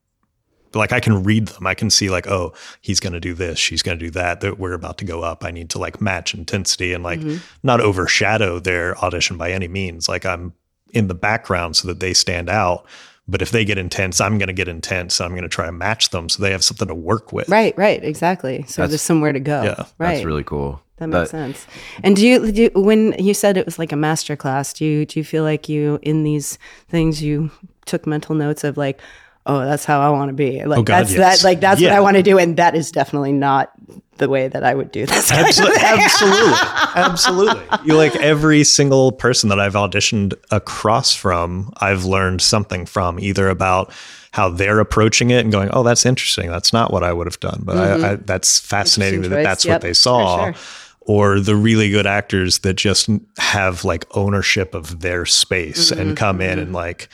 [0.74, 1.66] like I can read them.
[1.66, 4.42] I can see like, oh, he's going to do this, she's going to do that.
[4.42, 5.46] That we're about to go up.
[5.46, 7.38] I need to like match intensity and like Mm-hmm.
[7.64, 10.10] not overshadow their audition by any means.
[10.10, 10.54] Like I'm
[10.94, 12.86] in the background so that they stand out.
[13.28, 15.20] But if they get intense, I'm going to get intense.
[15.20, 17.50] I'm going to try and match them so they have something to work with.
[17.50, 18.64] Right, right, exactly.
[18.64, 19.64] So That's- there's somewhere to go.
[19.64, 20.14] Yeah, right.
[20.14, 20.82] That's really cool.
[20.98, 21.68] That makes sense.
[22.04, 24.84] And do you, do you, when you said it was like a master class, do
[24.84, 26.58] you, do you feel like you, in these
[26.90, 27.52] things, you
[27.86, 29.00] took mental notes of like,
[29.48, 30.64] oh, that's how I want to be.
[30.64, 31.42] Like, Oh, God, that's yes.
[31.42, 32.38] that, like, that's what I want to do.
[32.38, 33.72] And that is definitely not
[34.18, 35.32] the way that I would do this.
[35.32, 36.54] Absolutely, absolutely,
[36.96, 37.64] absolutely.
[37.86, 43.48] You like every single person that I've auditioned across from, I've learned something from either
[43.50, 43.92] about
[44.32, 46.50] how they're approaching it and going, "Oh, that's interesting.
[46.50, 49.44] That's not what I would have done, but I, I, that's fascinating that Mm-hmm.
[49.44, 49.70] That's choice.
[49.72, 50.56] what they saw." sure.
[51.02, 56.18] Or the really good actors that just have like ownership of their space Mm-hmm, and
[56.18, 57.08] come in and like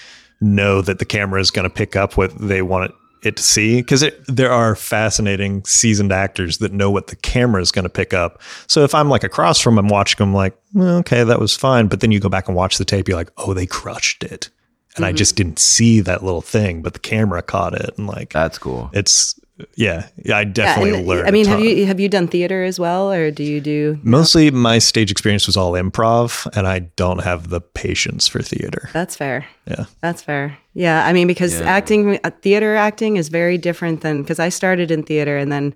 [0.44, 3.44] know that the camera is going to pick up what they want it, it to
[3.44, 3.82] see.
[3.82, 8.14] Because there are fascinating seasoned actors that know what the camera is going to pick
[8.14, 8.42] up.
[8.68, 11.88] So if I'm like across from them watching them, like, well, okay, that was fine.
[11.88, 14.50] But then you go back and watch the tape, you're like, oh, they crushed it.
[14.96, 15.18] And I Mm-hmm.
[15.18, 17.98] just didn't see that little thing, but the camera caught it.
[17.98, 18.92] And like, That's cool.
[18.94, 19.40] it's,
[19.76, 21.28] yeah, yeah I definitely and, learned.
[21.28, 24.00] I mean, a have you have you done theater as well, or do you do?
[24.04, 28.90] Mostly my stage experience was all improv, and I don't have the patience for theater.
[28.94, 29.46] That's fair.
[29.68, 29.86] Yeah.
[30.02, 30.58] That's fair.
[30.74, 31.70] Yeah, I mean, because Yeah.
[31.70, 35.74] acting, uh, theater acting is very different than because I started in theater and then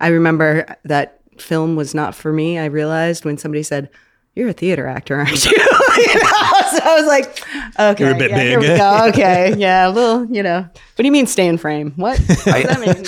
[0.00, 2.58] I remember that film was not for me.
[2.58, 3.90] I realized when somebody said,
[4.34, 5.52] "You're a theater actor, aren't you?"
[5.98, 6.20] You know?
[6.70, 7.42] So I was like,
[7.78, 9.00] "Okay, You're a bit yeah, here we go.
[9.08, 11.92] Okay, yeah, well, you know, what do you mean stay in frame?
[11.96, 13.02] What, what does that mean?"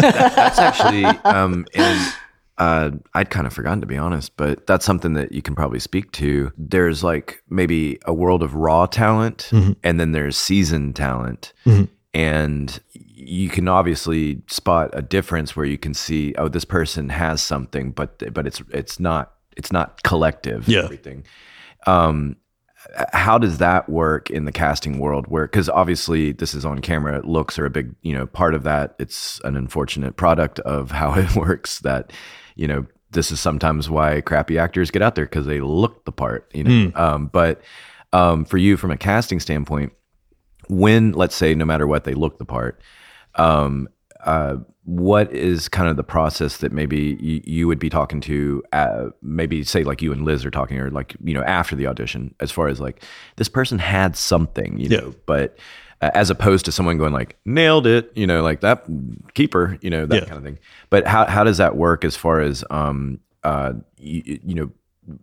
[0.00, 2.14] that's actually um and
[2.58, 5.78] uh I'd kind of forgotten to be honest, but that's something that you can probably
[5.78, 6.52] speak to.
[6.58, 9.50] There's like maybe a world of raw talent
[9.82, 11.52] and then there's seasoned talent.
[12.12, 17.42] And you can obviously spot a difference where you can see oh this person has
[17.42, 20.84] something but but it's it's not it's not collective Yeah.
[20.84, 21.24] everything.
[21.86, 22.36] Um
[23.12, 27.20] how does that work in the casting world where because obviously this is on camera
[27.24, 31.12] looks are a big you know part of that it's an unfortunate product of how
[31.18, 32.12] it works that
[32.54, 36.12] you know this is sometimes why crappy actors get out there because they look the
[36.12, 37.60] part you know um, but
[38.12, 39.92] um, for you from a casting standpoint
[40.68, 42.80] when let's say no matter what they look the part
[43.34, 43.88] um,
[44.24, 48.62] uh, what is kind of the process that maybe you, you would be talking to
[48.72, 51.86] uh, maybe say like you and liz are talking or like you know after the
[51.88, 53.02] audition as far as like
[53.34, 54.98] this person had something you Yeah.
[55.00, 55.58] know but
[56.00, 58.84] as opposed to someone going like nailed it, you know, like that
[59.32, 60.24] keeper, you know, that yeah.
[60.26, 60.58] kind of thing.
[60.90, 64.70] But how how does that work as far as um uh you, you know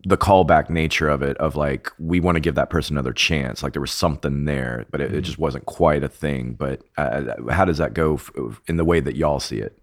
[0.05, 3.61] the callback nature of it of like we want to give that person another chance
[3.63, 5.21] like there was something there but it, it mm-hmm.
[5.21, 8.31] just wasn't quite a thing but uh, how does that go f-
[8.67, 9.77] in the way that y'all see it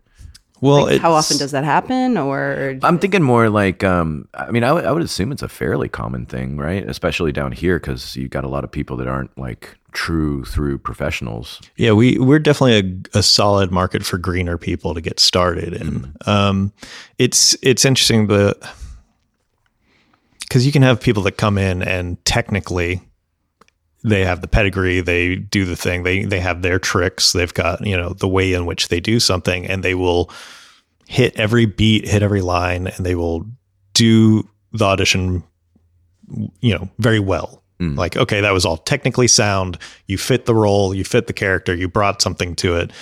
[0.61, 2.19] well, like how often does that happen?
[2.19, 5.49] Or I'm thinking more like, um, I mean, I, w- I would assume it's a
[5.49, 6.87] fairly common thing, right?
[6.87, 10.79] Especially down here because you've got a lot of people that aren't like true through
[10.79, 11.61] professionals.
[11.77, 15.91] Yeah, we we're definitely a, a solid market for greener people to get started in.
[15.91, 16.29] Mm.
[16.29, 16.73] Um,
[17.19, 18.63] it's it's interesting, but
[20.51, 23.01] because you can have people that come in and technically
[24.03, 27.87] they have the pedigree, they do the thing, they they have their tricks, they've got,
[27.87, 30.29] you know, the way in which they do something and they will
[31.07, 33.47] hit every beat, hit every line and they will
[33.95, 35.45] do the audition
[36.61, 37.63] you know, very well.
[37.81, 37.97] Mm.
[37.97, 39.79] Like, okay, that was all technically sound.
[40.07, 42.93] You fit the role, you fit the character, you brought something to it.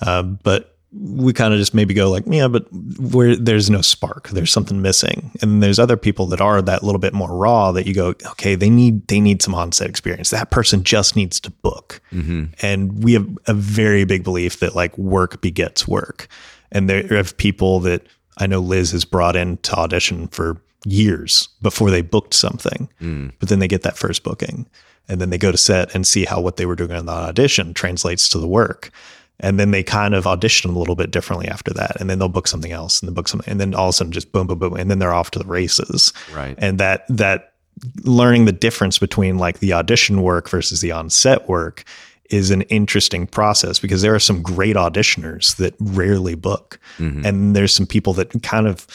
[0.00, 4.30] Uh, but we kind of just maybe go like, yeah, but where there's no spark,
[4.30, 5.30] there's something missing.
[5.42, 8.54] And there's other people that are that little bit more raw that you go, okay,
[8.54, 10.30] they need they need some onset experience.
[10.30, 12.00] That person just needs to book.
[12.10, 12.44] Mm-hmm.
[12.62, 16.26] And we have a very big belief that like work begets work.
[16.72, 18.06] And there are people that
[18.38, 22.88] I know Liz has brought in to audition for years before they booked something.
[23.00, 23.32] Mm.
[23.40, 24.66] But then they get that first booking.
[25.10, 27.12] And then they go to set and see how what they were doing on the
[27.12, 28.90] audition translates to the work
[29.40, 32.00] and then they kind of audition a little bit differently after that.
[32.00, 33.50] And then they'll book something else and then book something.
[33.50, 34.74] And then all of a sudden just boom boom boom.
[34.74, 36.12] And then they're off to the races.
[36.34, 36.56] Right.
[36.58, 37.54] And that that
[38.02, 41.84] learning the difference between like the audition work versus the on-set work
[42.30, 46.80] is an interesting process because there are some great auditioners that rarely book.
[46.98, 47.24] Mm-hmm.
[47.24, 48.86] and there's some people that kind of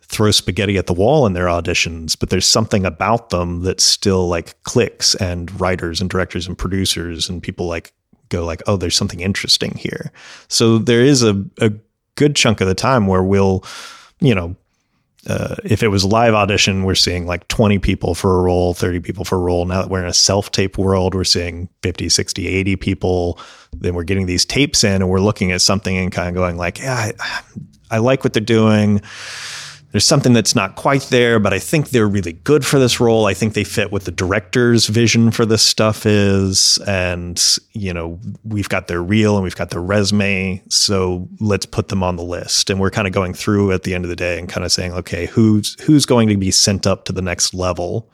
[0.00, 4.28] throw spaghetti at the wall in their auditions, but there's something about them that still
[4.28, 7.92] like clicks and writers and directors and producers and people like
[8.32, 10.12] go like, oh, there's something interesting here.
[10.48, 11.72] So there is a, a
[12.16, 13.64] good chunk of the time where we'll,
[14.20, 14.56] you know,
[15.28, 18.98] uh, if it was live audition, we're seeing like 20 people for a role, 30
[19.00, 19.64] people for a role.
[19.64, 23.38] Now that we're in a self tape world, we're seeing 50, 60, 80 people.
[23.72, 26.56] Then we're getting these tapes in and we're looking at something and kind of going
[26.56, 27.12] like, yeah, I,
[27.90, 29.00] I like what they're doing
[29.92, 33.26] there's something that's not quite there, but I think they're really good for this role.
[33.26, 36.78] I think they fit what the director's vision for this stuff is.
[36.86, 37.40] And,
[37.72, 40.62] you know, we've got their reel and we've got their resume.
[40.68, 42.70] So let's put them on the list.
[42.70, 44.72] And we're kind of going through at the end of the day and kind of
[44.72, 48.08] saying, okay, who's who's going to be sent up to the next level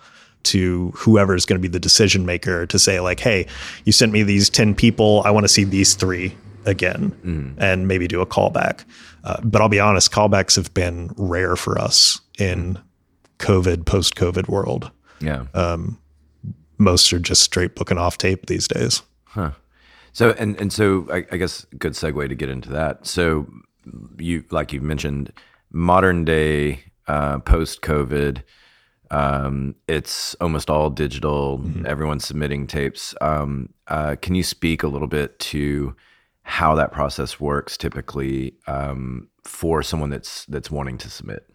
[0.44, 3.46] to whoever is going to be the decision maker to say, like, hey,
[3.84, 5.22] you sent me these 10 people.
[5.24, 7.54] I want to see these three again mm.
[7.58, 8.84] and maybe do a callback.
[9.24, 12.78] Uh, but I'll be honest, callbacks have been rare for us in
[13.38, 14.90] COVID, post COVID world.
[15.20, 15.46] Yeah.
[15.54, 15.98] Um,
[16.78, 19.02] most are just straight booking off tape these days.
[19.24, 19.50] Huh.
[20.12, 23.06] So, and, and so I, I guess good segue to get into that.
[23.06, 23.46] So
[24.18, 25.32] you, like you mentioned,
[25.70, 28.42] modern day, uh, post COVID,
[29.10, 31.58] um, it's almost all digital.
[31.58, 31.86] Mm-hmm.
[31.86, 33.14] Everyone's submitting tapes.
[33.20, 35.94] Um, uh, can you speak a little bit to
[36.48, 41.46] how that process works typically um, for someone that's that's wanting to submit.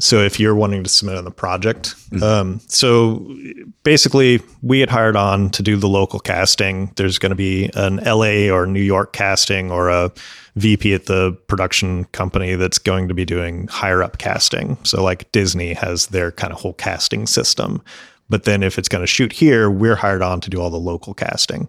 [0.00, 2.22] So if you're wanting to submit on the project, mm-hmm.
[2.22, 3.34] um, so
[3.84, 6.92] basically we get hired on to do the local casting.
[6.96, 10.12] There's going to be an LA or New York casting or a
[10.56, 14.76] VP at the production company that's going to be doing higher up casting.
[14.84, 17.82] So like Disney has their kind of whole casting system.
[18.28, 20.76] But then if it's going to shoot here, we're hired on to do all the
[20.76, 21.68] local casting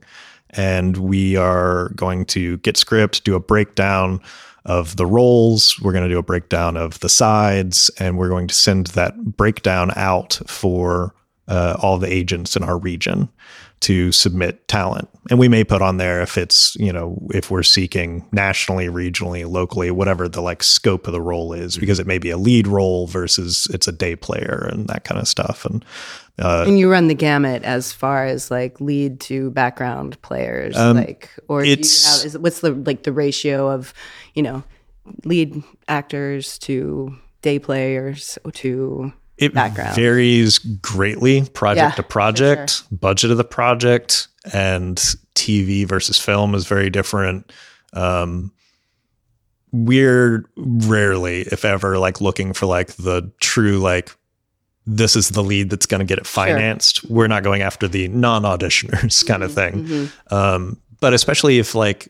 [0.52, 4.22] and we are going to get script, do a breakdown
[4.66, 5.80] of the roles.
[5.82, 9.18] We're going to do a breakdown of the sides, and we're going to send that
[9.38, 11.14] breakdown out for
[11.48, 13.30] uh, all the agents in our region
[13.80, 15.08] to submit talent.
[15.30, 19.50] And we may put on there if it's, you know, if we're seeking nationally, regionally,
[19.50, 22.68] locally, whatever the like scope of the role is, because it may be a lead
[22.68, 25.64] role versus it's a day player and that kind of stuff.
[25.64, 25.86] And
[26.40, 30.98] uh, and you run the gamut as far as like lead to background players, um,
[30.98, 33.94] like, or you have, is, what's the like the ratio of,
[34.36, 34.64] you know,
[35.26, 39.96] lead actors to day players to it background.
[39.96, 42.98] varies greatly project yeah, to project, sure.
[42.98, 44.98] budget of the project, and
[45.36, 47.52] TV versus film is very different.
[47.94, 48.52] Um,
[49.72, 54.16] we're rarely, if ever, like looking for like the true like
[54.88, 57.02] this is the lead that's going to get it financed.
[57.02, 57.16] Sure.
[57.16, 59.86] We're not going after the non-auditioners kind of thing.
[59.86, 60.34] Mm-hmm.
[60.34, 62.08] Um, but especially if like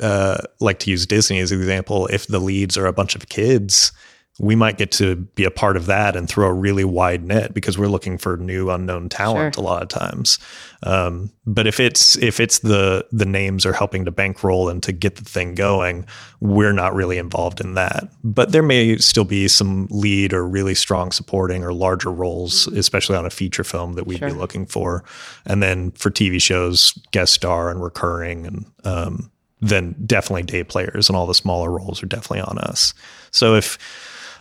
[0.00, 3.28] uh, like to use Disney as an example, if the leads are a bunch of
[3.28, 3.92] kids,
[4.38, 7.54] we might get to be a part of that and throw a really wide net
[7.54, 9.64] because we're looking for new unknown talent sure.
[9.64, 10.38] a lot of times.
[10.82, 14.92] Um, but if it's if it's the the names are helping to bankroll and to
[14.92, 16.04] get the thing going,
[16.40, 18.10] we're not really involved in that.
[18.22, 22.78] But there may still be some lead or really strong supporting or larger roles, mm-hmm.
[22.78, 24.28] especially on a feature film that we'd sure.
[24.28, 25.02] be looking for.
[25.46, 29.30] And then for TV shows, guest star and recurring and um,
[29.60, 32.92] then definitely day players and all the smaller roles are definitely on us.
[33.30, 33.78] So if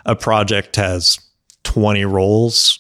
[0.06, 1.20] a project has
[1.64, 2.80] 20 roles,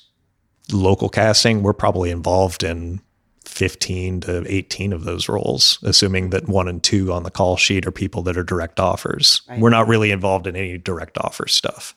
[0.71, 3.01] local casting, we're probably involved in
[3.45, 7.85] 15 to 18 of those roles, assuming that one and two on the call sheet
[7.85, 9.41] are people that are direct offers.
[9.49, 9.59] Right.
[9.59, 11.95] We're not really involved in any direct offer stuff.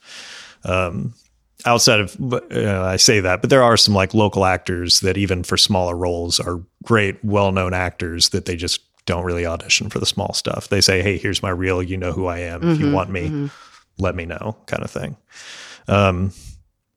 [0.63, 1.13] Um,
[1.65, 5.43] outside of, uh, I say that, but there are some like local actors that even
[5.43, 9.99] for smaller roles are great, well known actors that they just don't really audition for
[9.99, 10.69] the small stuff.
[10.69, 11.81] They say, hey, here's my reel.
[11.81, 12.61] You know who I am.
[12.61, 13.47] Mm-hmm, if you mm-hmm, want me, mm-hmm
[13.99, 15.17] let me know kind of thing.
[15.87, 16.31] Um,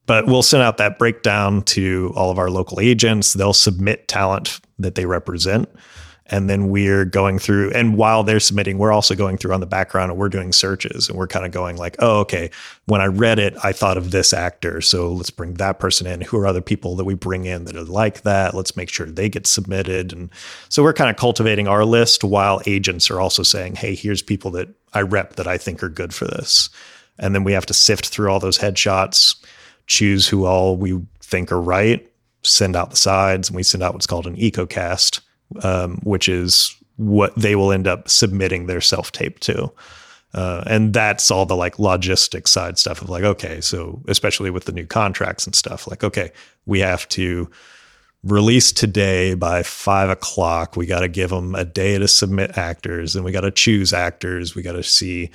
[0.07, 3.33] but we'll send out that breakdown to all of our local agents.
[3.33, 5.69] They'll submit talent that they represent.
[6.33, 9.67] And then we're going through, and while they're submitting, we're also going through on the
[9.67, 12.51] background and we're doing searches and we're kind of going like, oh, okay,
[12.87, 14.81] when I read it, I thought of this actor.
[14.81, 16.23] So let's bring that person in.
[16.23, 18.55] Who are other people that we bring in that are like that?
[18.55, 20.15] Let's make sure they get submitted.
[20.15, 20.31] And
[20.71, 24.51] so we're kind of cultivating our list while agents are also saying, hey, here's people
[24.53, 26.71] that I rep that I think are good for this.
[27.19, 29.37] And then we have to sift through all those headshots,
[29.87, 32.11] choose who all we think are right,
[32.43, 35.21] send out the sides, and we send out what's called an EcoCast,
[35.63, 39.73] um, which is what they will end up submitting their self tape to.
[40.35, 44.65] Uh, and that's all the like logistics side stuff of like, okay, so especially with
[44.65, 46.33] the new contracts and stuff, like, okay,
[46.65, 47.51] we have to
[48.25, 50.77] release today by five o'clock.
[50.77, 53.93] We got to give them a day to submit actors and we got to choose
[53.93, 54.55] actors.
[54.55, 55.31] We got to see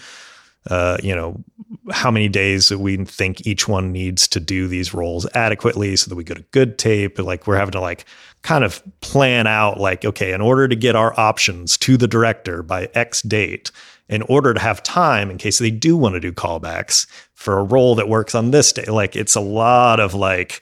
[0.70, 1.44] uh, you know,
[1.92, 6.10] how many days that we think each one needs to do these roles adequately so
[6.10, 7.18] that we get a good tape.
[7.20, 8.06] Like we're having to like
[8.48, 12.64] kind of plan out like, okay, in order to get our options to the director
[12.64, 13.72] by X date,
[14.08, 17.64] in order to have time in case they do want to do callbacks for a
[17.64, 18.86] role that works on this day.
[18.86, 20.62] Like it's a lot of like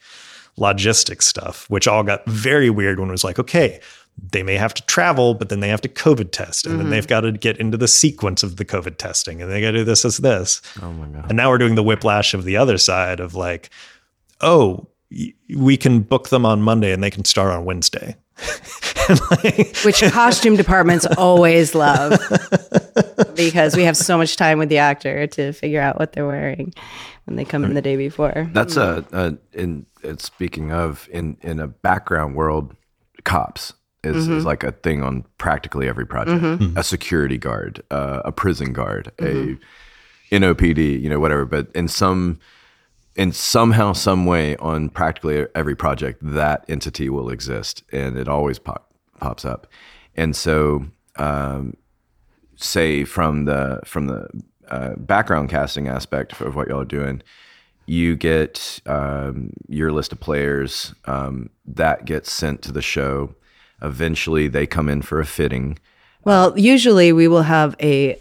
[0.57, 3.79] logistics stuff, which all got very weird when it was like, okay,
[4.31, 6.83] they may have to travel, but then they have to COVID test, and mm-hmm.
[6.85, 9.71] then they've got to get into the sequence of the COVID testing, and they got
[9.71, 10.59] to do this as this.
[10.81, 11.25] Oh my god!
[11.27, 13.69] And now we're doing the whiplash of the other side of like,
[14.41, 14.87] oh,
[15.55, 18.15] we can book them on Monday and they can start on Wednesday.
[19.43, 22.19] like, Which costume departments always love
[23.35, 26.73] because we have so much time with the actor to figure out what they're wearing
[27.25, 28.49] when they come in the day before.
[28.51, 29.85] That's a, a in
[30.17, 32.75] speaking of in in a background world,
[33.23, 33.73] cops
[34.05, 34.37] is, mm-hmm.
[34.37, 36.41] is like a thing on practically every project.
[36.41, 36.77] Mm-hmm.
[36.77, 39.63] A security guard, uh, a prison guard, mm-hmm.
[40.33, 41.45] a NOPD, you know, whatever.
[41.45, 42.39] But in some,
[43.15, 48.59] in somehow, some way, on practically every project, that entity will exist, and it always
[48.59, 49.67] pop, pops up.
[50.15, 50.85] And so,
[51.15, 51.77] um,
[52.55, 54.27] say from the from the
[54.69, 57.21] uh, background casting aspect of what y'all are doing,
[57.85, 63.35] you get um, your list of players um, that gets sent to the show
[63.81, 65.77] Eventually, they come in for a fitting.
[66.23, 68.19] Well, usually we will have a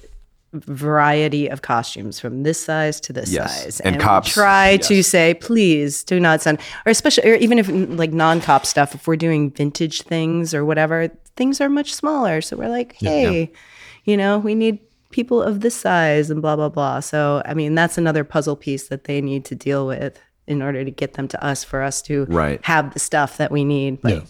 [0.54, 3.64] variety of costumes from this size to this yes.
[3.64, 4.88] size, and, and cops try yes.
[4.88, 9.06] to say, please do not send, or especially, or even if like non-cop stuff, if
[9.06, 12.40] we're doing vintage things or whatever, things are much smaller.
[12.40, 13.58] So we're like, hey, yeah.
[14.04, 14.78] you know, we need
[15.10, 17.00] people of this size and blah blah blah.
[17.00, 20.84] So I mean, that's another puzzle piece that they need to deal with in order
[20.84, 22.62] to get them to us for us to right.
[22.64, 24.00] have the stuff that we need.
[24.02, 24.20] But yeah.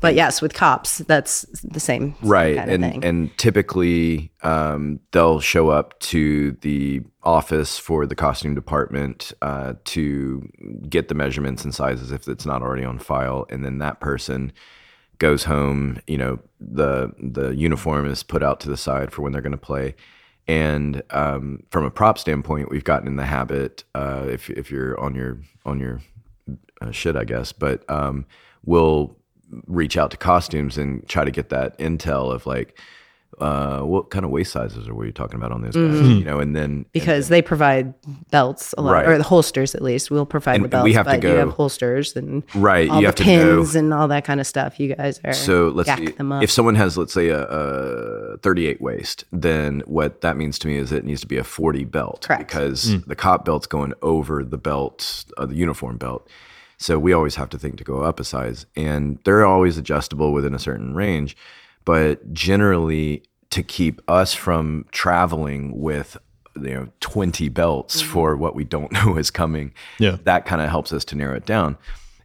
[0.00, 2.56] but yes, with cops, that's the same right.
[2.56, 3.04] Kind and thing.
[3.04, 10.48] and typically um, they'll show up to the office for the costume department uh, to
[10.88, 14.52] get the measurements and sizes if it's not already on file, and then that person
[15.18, 16.00] goes home.
[16.06, 19.52] You know the the uniform is put out to the side for when they're going
[19.52, 19.96] to play
[20.46, 24.98] and um, from a prop standpoint, we've gotten in the habit, uh, if if you're
[25.00, 26.00] on your on your
[26.80, 28.26] uh, shit, I guess, but um,
[28.64, 29.16] we'll
[29.66, 32.78] reach out to costumes and try to get that intel of like,
[33.40, 35.84] uh, what kind of waist sizes are we talking about on those guys?
[35.84, 36.18] Mm-hmm.
[36.18, 37.94] You know, and then because and they provide
[38.30, 39.08] belts a lot, right.
[39.08, 40.10] or the holsters at least.
[40.10, 40.84] We'll provide and, the belts.
[40.84, 41.32] We have to go.
[41.32, 42.88] You have holsters and right.
[42.88, 43.84] All you the have pins to know.
[43.84, 44.78] and all that kind of stuff.
[44.78, 49.24] You guys are so let's see, if someone has let's say a, a, 38 waist,
[49.32, 52.46] then what that means to me is it needs to be a 40 belt, correct?
[52.46, 53.04] Because mm.
[53.06, 56.28] the cop belt's going over the belt, uh, the uniform belt.
[56.78, 60.32] So we always have to think to go up a size, and they're always adjustable
[60.32, 61.36] within a certain range.
[61.84, 66.16] But generally, to keep us from traveling with
[66.56, 68.12] you know 20 belts mm-hmm.
[68.12, 69.72] for what we don't know is coming.
[69.98, 71.76] Yeah, that kind of helps us to narrow it down.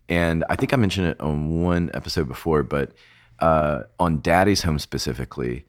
[0.07, 2.93] And I think I mentioned it on one episode before, but
[3.39, 5.65] uh, on Daddy's Home specifically,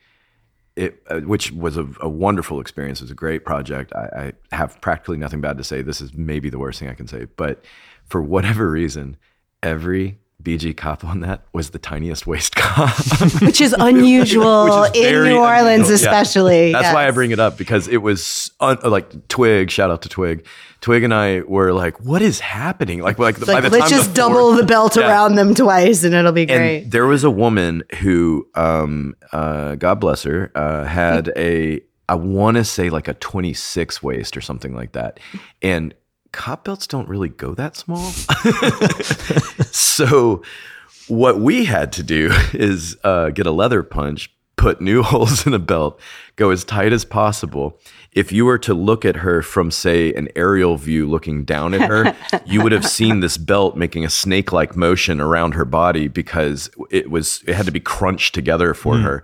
[0.77, 3.01] it, uh, which was a, a, wonderful experience.
[3.01, 3.93] It was a great project.
[3.95, 5.83] I, I, have practically nothing bad to say.
[5.83, 7.65] This is maybe the worst thing I can say, but
[8.07, 9.17] for whatever reason,
[9.63, 12.97] every BG cop on that was the tiniest waist cop,
[13.43, 15.95] which is unusual which is in New Orleans, unusual.
[15.95, 16.67] especially.
[16.67, 16.73] Yeah.
[16.73, 16.95] That's yes.
[16.95, 19.71] why I bring it up because it was un- like Twig.
[19.71, 20.47] Shout out to Twig.
[20.81, 24.65] Twig and I were like, "What is happening?" Like, like, like let's just double the
[24.65, 25.09] belt yeah.
[25.09, 26.85] around them twice, and it'll be great.
[26.85, 32.15] And there was a woman who, um, uh, God bless her, uh, had a I
[32.15, 35.21] want to say like a 26 waist or something like that,
[35.63, 35.95] and
[36.33, 38.11] cop belts don't really go that small.
[39.73, 40.43] so
[41.11, 45.53] what we had to do is uh, get a leather punch, put new holes in
[45.53, 46.01] the belt,
[46.37, 47.79] go as tight as possible.
[48.13, 51.89] If you were to look at her from, say, an aerial view looking down at
[51.89, 56.09] her, you would have seen this belt making a snake like motion around her body
[56.09, 59.03] because it was, it had to be crunched together for mm.
[59.03, 59.23] her.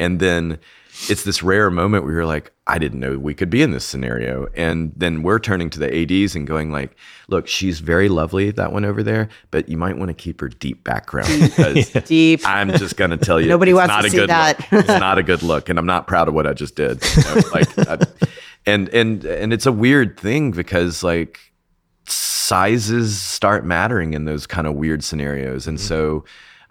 [0.00, 0.58] And then
[1.08, 3.84] it's this rare moment where you're like, I didn't know we could be in this
[3.84, 4.46] scenario.
[4.54, 6.96] And then we're turning to the ADs and going like,
[7.28, 10.48] look, she's very lovely, that one over there, but you might want to keep her
[10.48, 12.40] deep background because deep.
[12.46, 14.66] I'm just going to tell you, nobody wants to see that.
[14.70, 15.68] it's not a good look.
[15.68, 17.02] And I'm not proud of what I just did.
[17.16, 17.98] You know, like, I,
[18.64, 21.40] and, and, and it's a weird thing because like
[22.06, 25.66] sizes start mattering in those kind of weird scenarios.
[25.66, 25.86] And mm-hmm.
[25.86, 26.24] so,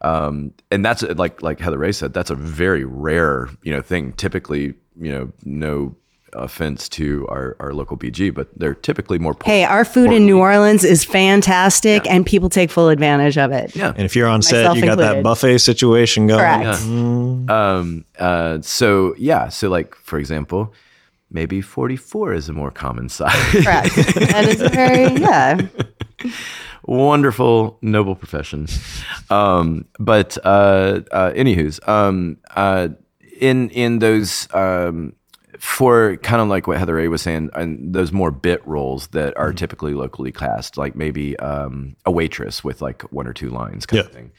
[0.03, 4.13] um, and that's like like Heather Ray said, that's a very rare you know thing.
[4.13, 5.95] Typically, you know, no
[6.33, 9.35] offense to our, our local BG, but they're typically more.
[9.45, 12.13] Hey, our food in New Orleans is fantastic, yeah.
[12.13, 13.75] and people take full advantage of it.
[13.75, 14.97] Yeah, and if you're on set, you got included.
[14.97, 16.39] that buffet situation going.
[16.39, 16.63] Correct.
[16.65, 16.87] Yeah.
[16.87, 17.49] Mm.
[17.49, 18.05] Um.
[18.19, 18.61] Uh.
[18.61, 19.49] So yeah.
[19.49, 20.73] So like for example,
[21.31, 23.33] maybe 44 is a more common size.
[23.51, 23.95] Correct.
[23.95, 25.67] that is very yeah
[26.83, 28.67] wonderful, noble profession.
[29.29, 32.89] Um, but uh, uh, anywho's, um, uh,
[33.39, 35.13] in in those um,
[35.59, 39.35] for kind of like what Heather A was saying, and those more bit roles that
[39.37, 39.55] are mm-hmm.
[39.55, 44.03] typically locally cast, like maybe um, a waitress with like one or two lines, kind
[44.03, 44.05] yeah.
[44.05, 44.31] of thing.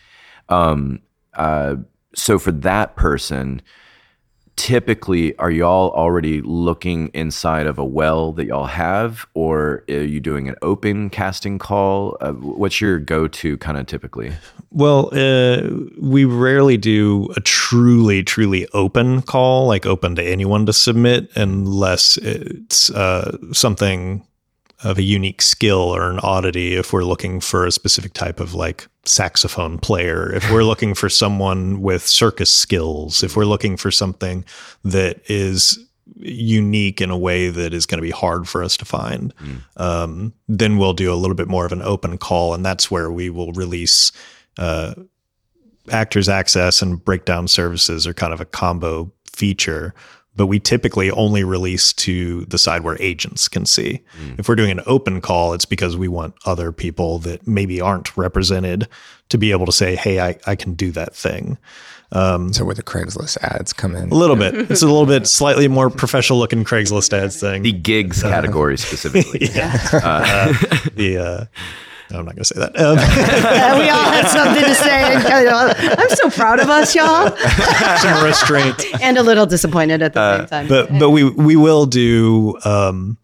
[0.48, 1.00] Um,
[1.34, 1.76] uh,
[2.14, 3.62] so for that person
[4.56, 10.20] typically are y'all already looking inside of a well that y'all have or are you
[10.20, 12.16] doing an open casting call?
[12.20, 14.32] Uh, what's your go-to kind of typically?
[14.70, 15.68] Well uh,
[16.00, 22.16] we rarely do a truly truly open call like open to anyone to submit unless
[22.18, 24.24] it's uh, something
[24.84, 28.54] of a unique skill or an oddity if we're looking for a specific type of
[28.54, 33.90] like saxophone player, if we're looking for someone with circus skills, if we're looking for
[33.90, 34.44] something
[34.84, 35.78] that is
[36.16, 39.60] unique in a way that is going to be hard for us to find, mm.
[39.80, 42.54] um, then we'll do a little bit more of an open call.
[42.54, 44.12] And that's where we will release
[44.58, 44.94] uh,
[45.90, 49.94] actors access and breakdown services are kind of a combo feature
[50.36, 54.02] but we typically only release to the side where agents can see.
[54.20, 54.40] Mm.
[54.40, 58.16] If we're doing an open call, it's because we want other people that maybe aren't
[58.16, 58.88] represented
[59.28, 61.58] to be able to say, "Hey, I, I can do that thing."
[62.12, 64.54] Um, so where the Craigslist ads come in, a little bit.
[64.70, 67.62] It's a little bit slightly more professional looking Craigslist ads thing.
[67.62, 69.48] The gigs uh, category specifically.
[69.52, 69.76] yeah.
[69.92, 70.52] Uh,
[70.94, 71.44] the uh,
[72.10, 72.78] I'm not going to say that.
[72.78, 75.14] Um, yeah, we all had something to say.
[75.98, 77.34] I'm so proud of us, y'all.
[77.98, 80.68] Some restraint and a little disappointed at the uh, same time.
[80.68, 83.16] But but we we will do um,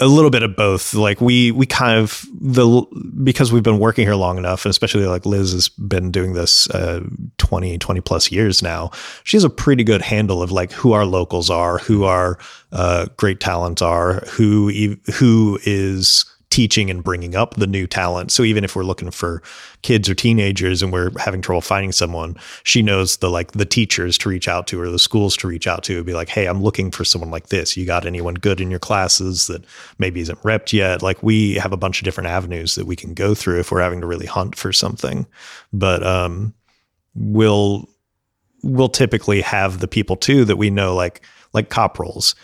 [0.00, 0.94] a little bit of both.
[0.94, 2.84] Like we we kind of the
[3.22, 6.68] because we've been working here long enough, and especially like Liz has been doing this
[6.70, 7.00] uh,
[7.38, 8.90] 20 20 plus years now.
[9.22, 12.38] She has a pretty good handle of like who our locals are, who our
[12.72, 16.24] uh, great talents are, who who is
[16.54, 18.30] teaching and bringing up the new talent.
[18.30, 19.42] So even if we're looking for
[19.82, 24.16] kids or teenagers and we're having trouble finding someone, she knows the like the teachers
[24.18, 26.04] to reach out to or the schools to reach out to.
[26.04, 27.76] Be like, hey, I'm looking for someone like this.
[27.76, 29.64] You got anyone good in your classes that
[29.98, 31.02] maybe isn't repped yet?
[31.02, 33.80] Like we have a bunch of different avenues that we can go through if we're
[33.80, 35.26] having to really hunt for something.
[35.72, 36.54] But um,
[37.16, 37.88] we'll
[38.62, 41.20] we'll typically have the people too that we know like
[41.52, 42.36] like cop roles.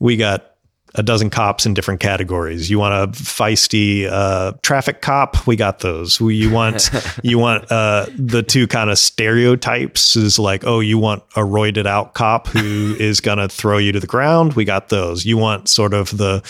[0.00, 0.51] We got
[0.94, 2.70] a dozen cops in different categories.
[2.70, 5.46] You want a feisty uh, traffic cop?
[5.46, 6.20] We got those.
[6.20, 6.90] You want
[7.22, 11.86] you want uh, the two kind of stereotypes is like, oh, you want a roided
[11.86, 14.54] out cop who is gonna throw you to the ground?
[14.54, 15.24] We got those.
[15.24, 16.42] You want sort of the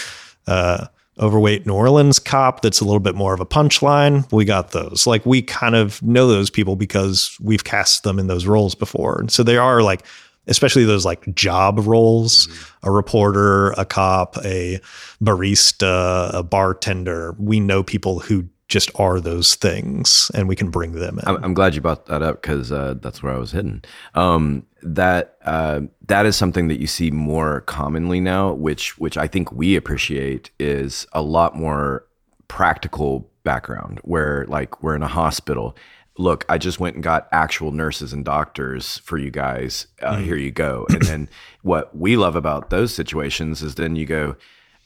[0.46, 0.86] uh,
[1.20, 4.30] overweight New Orleans cop that's a little bit more of a punchline?
[4.32, 5.06] We got those.
[5.06, 9.20] Like we kind of know those people because we've cast them in those roles before,
[9.20, 10.02] and so they are like
[10.46, 12.48] especially those like job roles,
[12.82, 14.80] a reporter, a cop, a
[15.22, 17.34] barista, a bartender.
[17.38, 21.28] We know people who just are those things and we can bring them in.
[21.28, 23.84] I'm, I'm glad you brought that up because uh, that's where I was hidden.
[24.14, 29.28] Um, that uh, that is something that you see more commonly now, which which I
[29.28, 32.06] think we appreciate is a lot more
[32.48, 34.00] practical background.
[34.04, 35.76] Where like we're in a hospital.
[36.18, 39.86] Look, I just went and got actual nurses and doctors for you guys.
[40.00, 40.86] Uh, Here you go.
[40.90, 41.28] And then
[41.62, 44.36] what we love about those situations is then you go,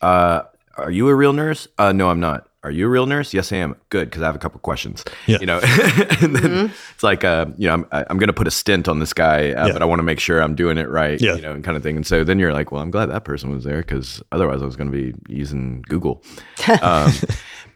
[0.02, 0.42] uh,
[0.76, 1.66] "Are you a real nurse?
[1.78, 3.32] Uh, no, I'm not." Are you a real nurse?
[3.32, 3.76] Yes, I am.
[3.90, 5.04] Good, because I have a couple questions.
[5.28, 5.38] Yeah.
[5.40, 5.60] You know,
[6.20, 8.98] and then it's like, uh, you know, I'm, I'm going to put a stint on
[8.98, 9.72] this guy, uh, Yeah.
[9.72, 11.20] but I want to make sure I'm doing it right.
[11.20, 11.36] Yeah.
[11.36, 11.94] You know, and kind of thing.
[11.94, 14.64] And so then you're like, well, I'm glad that person was there because otherwise I
[14.64, 16.24] was going to be using Google.
[16.82, 17.12] um,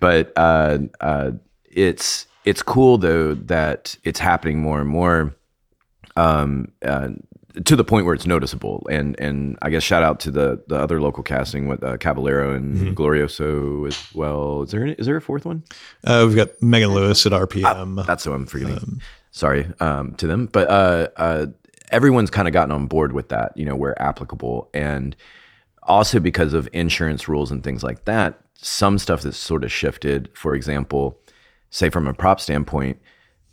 [0.01, 1.31] but uh, uh,
[1.71, 5.35] it's it's cool though that it's happening more and more
[6.17, 7.11] um, uh,
[7.65, 8.87] to the point where it's noticeable.
[8.91, 12.55] And and I guess shout out to the the other local casting with uh, Caballero
[12.55, 12.95] and Mm-hmm.
[12.95, 14.63] Glorioso as well.
[14.63, 15.65] Is there is there a fourth one?
[16.05, 18.07] Uh, we've got Megan Lewis at RPM.
[18.07, 19.01] That's what I'm forgetting.
[19.33, 21.47] Sorry um, to them, but uh, uh,
[21.91, 23.57] everyone's kind of gotten on board with that.
[23.57, 25.15] You know, where applicable, and
[25.83, 28.41] also because of insurance rules and things like that.
[28.63, 30.29] Some stuff that's sort of shifted.
[30.35, 31.19] For example,
[31.71, 32.99] say from a prop standpoint,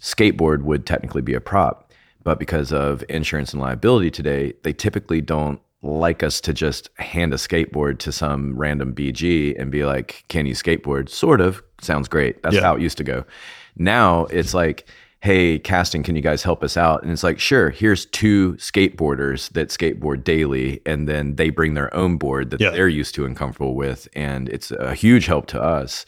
[0.02, 1.92] skateboard would technically be a prop,
[2.24, 7.34] but because of insurance and liability today, they typically don't like us to just hand
[7.34, 12.08] a skateboard to some random BG and be like, "Can you skateboard?" Sort of sounds
[12.08, 12.42] great.
[12.44, 12.62] That's Yeah.
[12.62, 13.24] how it used to go.
[13.78, 14.86] Now it's like,
[15.22, 19.52] "Hey, casting, can you guys help us out?" And it's like, "Sure, here's two skateboarders
[19.54, 22.72] that skateboard daily, and then they bring their own board that Yeah.
[22.72, 26.06] they're used to and comfortable with, and it's a huge help to us."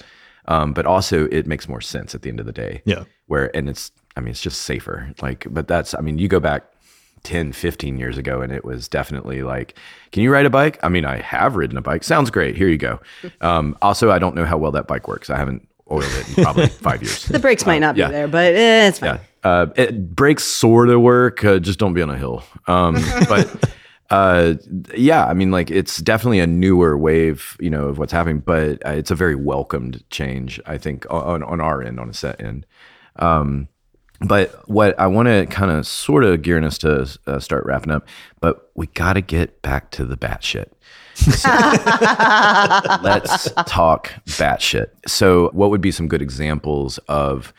[0.50, 2.82] Um, but also, it makes more sense at the end of the day.
[2.84, 3.06] Yeah.
[3.28, 5.14] where and it's i mean it's just safer.
[5.22, 6.64] Like but that's i mean you go back
[7.24, 9.76] 10 15 years ago and it was definitely like
[10.12, 10.80] can you ride a bike?
[10.84, 12.04] I mean i have ridden a bike.
[12.04, 12.58] Sounds great.
[12.58, 13.00] Here you go.
[13.42, 15.30] Um, also i don't know how well that bike works.
[15.30, 17.24] I haven't oiled it in probably five years.
[17.26, 18.10] The brakes might not be yeah.
[18.10, 19.16] there, but eh, it's fine.
[19.16, 19.20] yeah.
[19.50, 22.44] Uh, it, brakes sort of work uh, just don't be on a hill.
[22.68, 22.96] Um,
[23.30, 23.72] but
[24.12, 24.54] uh,
[24.96, 28.84] yeah i mean like it's definitely a newer wave you know of what's happening but
[28.86, 32.40] uh, it's a very welcomed change i think on, on our end on a set
[32.42, 32.66] end
[33.18, 33.68] um,
[34.22, 37.92] but what I want to kind of sort of gearing us to uh, start wrapping
[37.92, 38.08] up,
[38.42, 40.68] but we got to get back to the batshit.
[41.14, 41.50] So,
[43.04, 44.88] let's talk batshit.
[45.08, 47.54] So, what would be some good examples of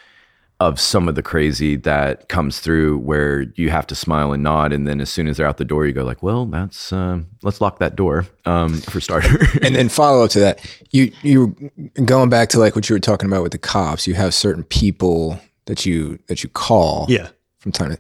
[0.61, 4.73] of some of the crazy that comes through where you have to smile and nod,
[4.73, 7.27] and then as soon as they're out the door, you go like, "Well, that's um,
[7.43, 11.57] let's lock that door um, for starter." and then follow up to that, you you
[12.05, 14.07] going back to like what you were talking about with the cops.
[14.07, 17.29] You have certain people that you that you call Yeah.
[17.59, 17.99] from time to.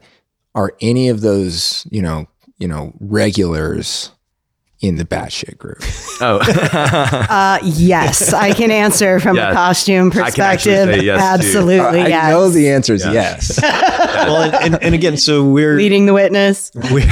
[0.55, 2.27] Are any of those you know
[2.59, 4.11] you know regulars
[4.81, 5.83] in the batshit group?
[6.20, 9.51] oh, Uh, yes, I can answer from Yeah.
[9.51, 10.95] a costume I can perspective.
[10.95, 11.47] say yes, too.
[11.47, 12.31] Absolutely, I yes.
[12.31, 13.61] know the answer is yes.
[14.20, 16.70] Well, and, and, and again, so we're Leading the witness.
[16.93, 17.05] we,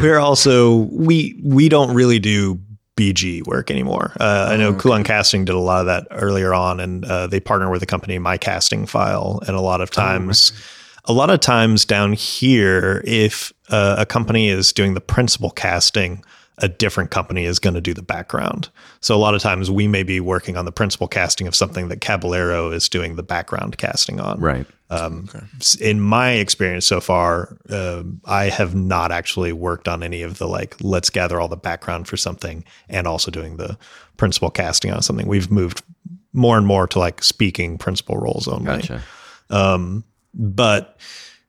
[0.00, 2.60] we're also we we don't really do
[2.96, 4.12] BG work anymore.
[4.18, 7.40] Uh, I know Coulon Casting did a lot of that earlier on, and uh, they
[7.40, 10.52] partner with a company, My Casting File, and a lot of times.
[11.08, 16.24] A lot of times down here, if uh, a company is doing the principal casting,
[16.58, 18.70] a different company is going to do the background.
[19.00, 21.88] So a lot of times we may be working on the principal casting of something
[21.88, 24.66] that Caballero is doing the background casting on right.
[24.88, 25.28] um,
[25.60, 30.38] s- in my experience so far, um, I have not actually worked on any of
[30.38, 33.76] the like, let's gather all the background for something and also doing the
[34.16, 35.26] principal casting on something.
[35.26, 35.82] We've moved
[36.32, 38.64] more and more to like speaking principal roles only.
[38.64, 39.02] Gotcha.
[40.34, 40.98] But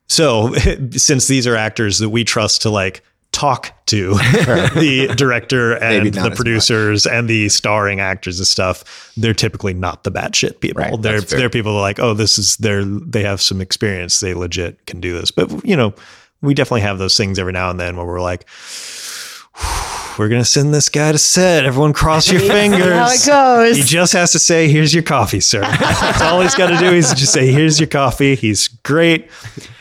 [0.06, 0.52] so
[0.92, 3.02] since these are actors that we trust to like
[3.38, 4.14] talk to
[4.74, 10.10] the director and the producers and the starring actors and stuff, they're typically not the
[10.10, 10.82] batshit people.
[10.82, 14.18] Right, they're they're people like, oh, this is they're they have some experience.
[14.18, 15.30] They legit can do this.
[15.30, 15.94] But you know,
[16.42, 18.44] we definitely have those things every now and then where we're like,
[20.18, 21.64] we're gonna send this guy to set.
[21.64, 22.92] Everyone cross your fingers.
[22.92, 23.76] how it goes.
[23.76, 26.92] He just has to say, "Here's your coffee, sir." That's all he's got to do.
[26.92, 29.30] Is just say, "Here's your coffee." He's great,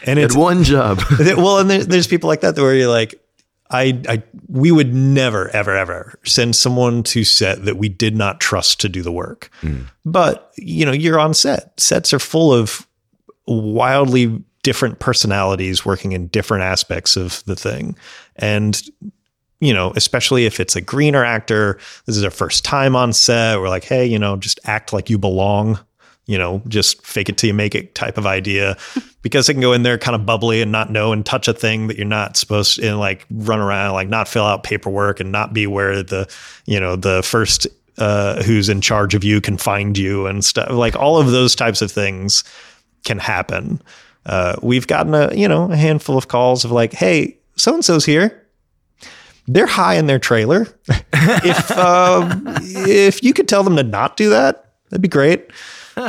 [0.05, 1.01] and it's one job.
[1.19, 3.19] well, and there's people like that where you're like,
[3.69, 8.39] I, I, we would never, ever, ever send someone to set that we did not
[8.39, 9.49] trust to do the work.
[9.61, 9.87] Mm.
[10.05, 11.77] But you know, you're on set.
[11.79, 12.87] Sets are full of
[13.45, 17.97] wildly different personalities working in different aspects of the thing,
[18.37, 18.81] and
[19.59, 23.59] you know, especially if it's a greener actor, this is their first time on set.
[23.59, 25.79] We're like, hey, you know, just act like you belong.
[26.27, 28.77] You know, just fake it till you make it type of idea
[29.21, 31.53] because they can go in there kind of bubbly and not know and touch a
[31.53, 35.19] thing that you're not supposed to and like run around, like not fill out paperwork
[35.19, 36.29] and not be where the,
[36.65, 37.65] you know, the first
[37.97, 40.69] uh, who's in charge of you can find you and stuff.
[40.69, 42.43] Like all of those types of things
[43.03, 43.81] can happen.
[44.25, 47.83] Uh, we've gotten a, you know, a handful of calls of like, hey, so and
[47.83, 48.43] so's here
[49.47, 50.67] they're high in their trailer.
[51.13, 55.49] if um, if you could tell them to not do that, that'd be great.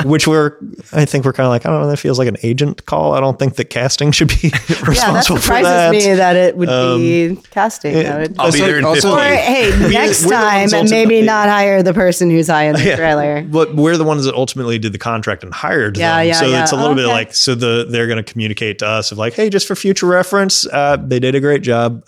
[0.05, 0.55] Which we're,
[0.91, 3.13] I think we're kind of like, I don't know, that feels like an agent call.
[3.13, 5.91] I don't think that casting should be responsible Yeah, that responsible for surprises that.
[5.91, 6.67] me that it would
[6.99, 7.93] be casting.
[7.95, 9.21] That would- I'll be there in Also- 50.
[9.31, 12.73] or hey, we're next the time, and maybe not hire the person who's high in
[12.75, 13.41] the trailer.
[13.43, 16.27] But we're the ones that ultimately did the contract and hired Yeah, them.
[16.27, 16.61] yeah, so yeah.
[16.61, 17.11] it's a little bit Okay.
[17.13, 20.05] like so the they're going to communicate to us of like, hey, just for future
[20.05, 22.03] reference, uh, they did a great job.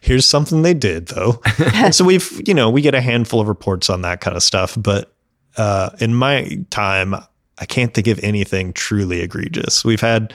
[0.00, 1.40] here's something they did though.
[1.74, 4.42] and so we've you know we get a handful of reports on that kind of
[4.42, 4.76] stuff.
[4.78, 5.12] But
[5.56, 7.14] uh, in my time,
[7.58, 9.84] I can't think of anything truly egregious.
[9.84, 10.32] We've had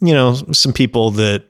[0.00, 1.44] you know some people that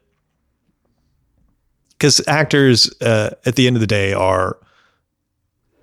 [1.91, 4.59] because actors uh, at the end of the day are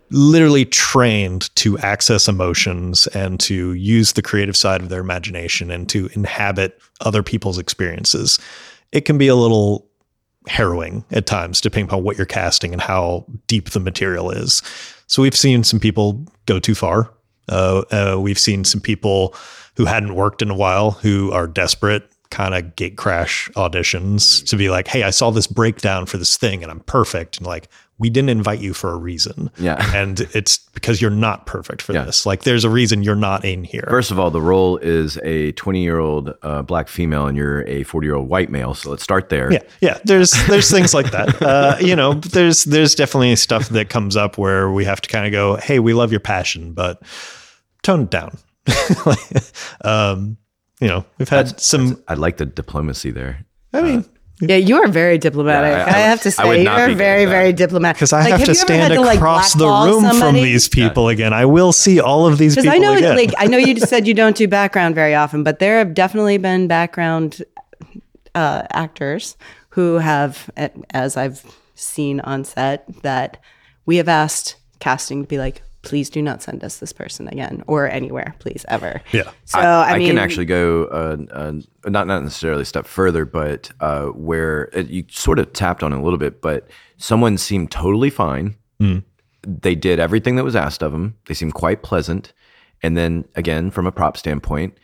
[0.09, 5.89] literally trained to access emotions and to use the creative side of their imagination and
[5.89, 8.39] to inhabit other people's experiences.
[8.91, 9.85] It can be a little
[10.47, 14.61] harrowing at times, depending upon what you're casting and how deep the material is.
[15.07, 17.11] So we've seen some people go too far.
[17.49, 19.33] Uh, uh, we've seen some people
[19.75, 24.57] who hadn't worked in a while who are desperate kind of gate crash auditions to
[24.57, 27.37] be like, hey, I saw this breakdown for this thing and I'm perfect.
[27.37, 29.49] And like, we didn't invite you for a reason.
[29.57, 29.77] Yeah.
[29.95, 32.03] And it's because you're not perfect for Yeah.
[32.03, 32.25] this.
[32.27, 33.85] Like, there's a reason you're not in here.
[33.89, 37.67] First of all, the role is a 20 year old uh, black female, and you're
[37.67, 38.75] a 40 year old white male.
[38.75, 39.51] So let's start there.
[39.51, 39.97] Yeah, yeah.
[40.03, 41.41] There's there's things like that.
[41.47, 45.25] Uh, you know, there's there's definitely stuff that comes up where we have to kind
[45.25, 47.01] of go, hey, we love your passion, but
[47.83, 48.37] tone it down.
[49.83, 50.37] um,
[50.79, 52.01] you know, we've had some.
[52.07, 53.45] I like the diplomacy there.
[53.73, 54.05] I mean,
[54.39, 55.71] Yeah, you are very diplomatic.
[55.71, 57.97] Yeah, I- I, I- have to I would say, not you're be very, very diplomatic.
[57.97, 61.09] because I Like, have to stand had like, across the blackball room from these people
[61.09, 61.33] again.
[61.33, 63.15] I will see all of these Because people I know, again.
[63.15, 65.93] like, I know you just said you don't do background very often, but there have
[65.95, 67.41] definitely been background
[68.35, 69.35] uh, actors
[69.69, 70.49] who have,
[70.91, 73.37] as I've seen on set, that
[73.87, 77.63] we have asked casting to be like, please do not send us this person again
[77.67, 79.01] or anywhere, please ever.
[79.11, 79.31] yeah.
[79.45, 81.53] So I, mean, can actually go uh, uh,
[81.85, 85.93] not not necessarily a step further, but uh, where it, you sort of tapped on
[85.93, 86.67] it a little bit, but
[86.97, 88.55] someone seemed totally fine.
[89.43, 91.15] They did everything that was asked of them.
[91.27, 92.33] They seemed quite pleasant,
[92.83, 94.77] and then again, from a prop standpoint,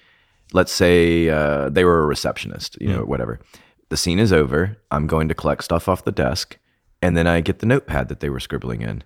[0.53, 3.39] let's say uh, they were a receptionist, you know, whatever.
[3.89, 4.77] The scene is over.
[4.89, 6.57] I'm going to collect stuff off the desk,
[7.01, 9.03] and then I get the notepad that they were scribbling in,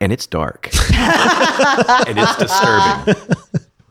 [0.00, 3.36] and it's dark, and it's disturbing.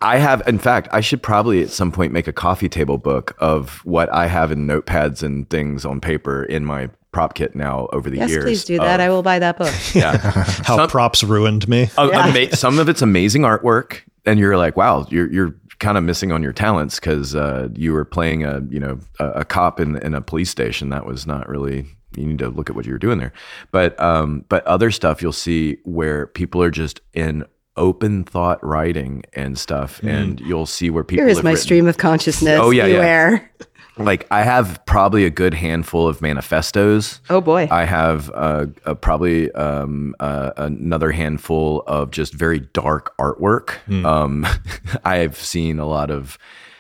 [0.01, 3.35] I have, in fact, I should probably at some point make a coffee table book
[3.39, 7.87] of what I have in notepads and things on paper in my prop kit now
[7.91, 8.43] over the yes, years.
[8.45, 8.99] please do that.
[8.99, 9.73] of- I will buy that book.
[9.93, 10.17] yeah.
[10.63, 11.89] How Some- props ruined me.
[11.97, 16.03] a- ama- some of it's amazing artwork, and you're like, wow, you're you're kind of
[16.03, 19.79] missing on your talents because uh, you were playing a you know a, a cop
[19.81, 20.89] in in a police station.
[20.89, 21.85] That was not really.
[22.15, 23.33] You need to look at what you're doing there,
[23.71, 27.45] but um, but other stuff you'll see where people are just in
[27.77, 31.63] open thought writing and stuff, and you'll see where people Here is have my written-
[31.63, 32.59] stream of consciousness.
[32.61, 33.39] Oh, yeah, yeah.
[33.97, 37.19] Like I have probably a good handful of manifestos.
[37.29, 37.67] Oh boy.
[37.69, 43.73] I have uh, uh, probably um, uh, another handful of just very dark artwork.
[44.05, 44.47] Um,
[45.03, 46.37] I've seen a lot of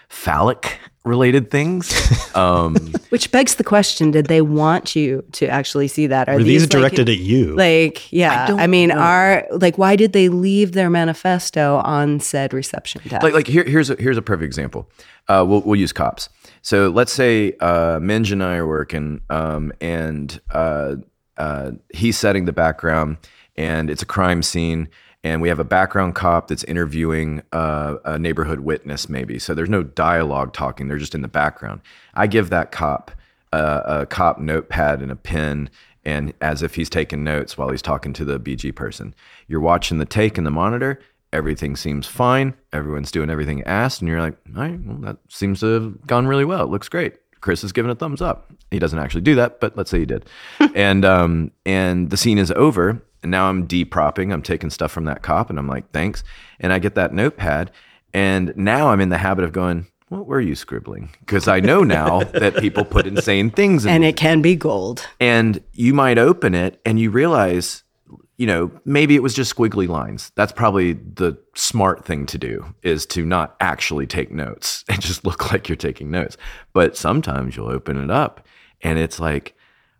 [0.07, 1.93] phallic related things.
[2.35, 2.75] Um,
[3.09, 6.29] Which begs the question: Did they want you to actually see that?
[6.29, 7.55] Are Were these like, directed at you?
[7.55, 8.55] Like, yeah.
[8.57, 13.23] I, mean, are like, why did they leave their manifesto on said reception desk?
[13.23, 14.89] like like here, here's a here's a perfect example.
[15.27, 16.29] Uh, we'll we'll use cops.
[16.61, 20.97] So let's say uh, Minj and I are working, um, and uh,
[21.37, 23.17] uh, he's setting the background,
[23.55, 24.87] and it's a crime scene,
[25.23, 29.39] and we have a background cop that's interviewing uh, a neighborhood witness, maybe.
[29.39, 31.81] So there's no dialogue talking; they're just in the background.
[32.13, 33.11] I give that cop
[33.51, 35.69] uh, a cop notepad and a pen
[36.05, 39.13] and as if he's taking notes while he's talking to the BG person.
[39.47, 40.99] You're watching the take in the monitor.
[41.31, 42.55] Everything seems fine.
[42.73, 46.25] Everyone's doing everything asked, and you're like, all right, well, that seems to have gone
[46.25, 46.63] really well.
[46.63, 47.15] It looks great.
[47.41, 48.51] Chris is giving a thumbs up.
[48.71, 50.25] He doesn't actually do that, but let's say he did.
[50.75, 54.33] and um, and the scene is over, and now I'm depropping.
[54.33, 56.23] I'm taking stuff from that cop, and I'm like, thanks.
[56.59, 57.71] And I get that notepad,
[58.13, 61.09] and now I'm in the habit of going, what were you scribbling?
[61.19, 65.07] Because I know now that people put insane things in and it can be gold.
[65.19, 67.83] and you might open it and you realize
[68.39, 70.31] you know, maybe it was just squiggly lines.
[70.35, 75.25] That's probably the smart thing to do is to not actually take notes and just
[75.25, 76.37] look like you're taking notes.
[76.73, 78.47] But sometimes you'll open it up
[78.81, 79.55] and it's like,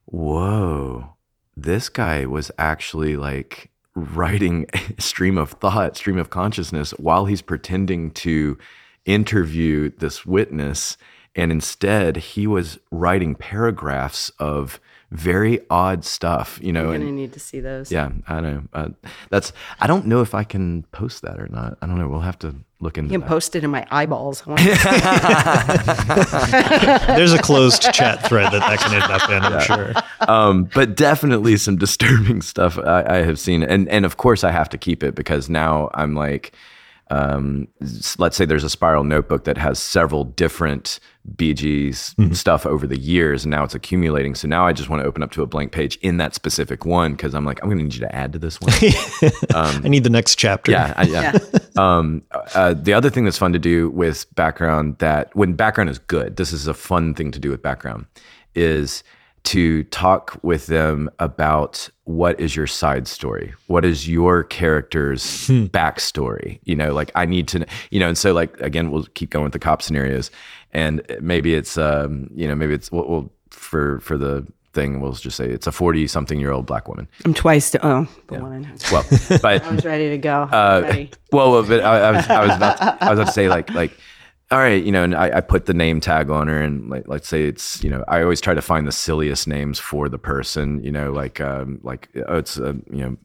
[0.05, 1.15] whoa,
[1.64, 4.66] this guy was actually like writing
[4.97, 8.57] stream of thought, stream of consciousness while he's pretending to
[9.05, 10.97] interview this witness.
[11.36, 14.80] And instead, he was writing paragraphs of
[15.12, 16.86] very odd stuff, you know.
[16.91, 17.91] I'm gonna And need to see those.
[17.91, 18.64] yeah, I know.
[18.74, 18.89] Uh,
[19.30, 19.51] that's.
[19.80, 21.78] I don't know if I can post that or not.
[21.82, 22.07] I don't know.
[22.07, 23.28] We'll have to look into You can that.
[23.30, 24.43] post it in my eyeballs.
[27.18, 29.93] There's a closed chat thread that that can end up in, I'm sure.
[30.30, 34.51] um, but definitely some disturbing stuff I, I have seen, and and of course I
[34.51, 36.53] have to keep it because now I'm like,
[37.10, 37.68] um,
[38.20, 40.99] let's say there's a spiral notebook that has several different
[41.36, 44.36] BGs stuff over the years, and now it's accumulating.
[44.36, 46.86] So now I just want to open up to a blank page in that specific
[46.86, 48.74] one because I'm like, I'm going to need you to add to this one.
[49.55, 50.72] I need the next chapter.
[50.72, 51.38] Yeah, I, yeah.
[51.78, 52.24] Um,
[52.55, 56.36] uh, the other thing that's fun to do with background that when background is good,
[56.36, 58.05] this is a fun thing to do with background,
[58.53, 59.01] is
[59.43, 66.59] to talk with them about what is your side story, what is your character's backstory.
[66.63, 69.43] You know, like I need to, you know, and so like again, we'll keep going
[69.43, 70.31] with the cop scenarios,
[70.71, 75.13] and maybe it's, um, you know, maybe it's we'll, we'll for for the thing, we'll
[75.13, 77.07] just say it's a forty something year old black woman.
[77.25, 79.05] I'm twice to oh the one in Well,
[79.41, 80.43] but I was ready to go.
[80.43, 81.11] Uh, ready.
[81.31, 83.49] well, well, but I, I was I was about to, I was about to say
[83.49, 83.97] like like
[84.52, 87.08] all right, you know, and I, I put the name tag on her, and like
[87.08, 90.18] let's say it's you know I always try to find the silliest names for the
[90.20, 93.18] person, you know, like um like oh, it's uh, you know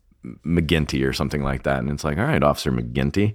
[0.45, 3.35] McGinty or something like that, and it's like all right, Officer McGinty.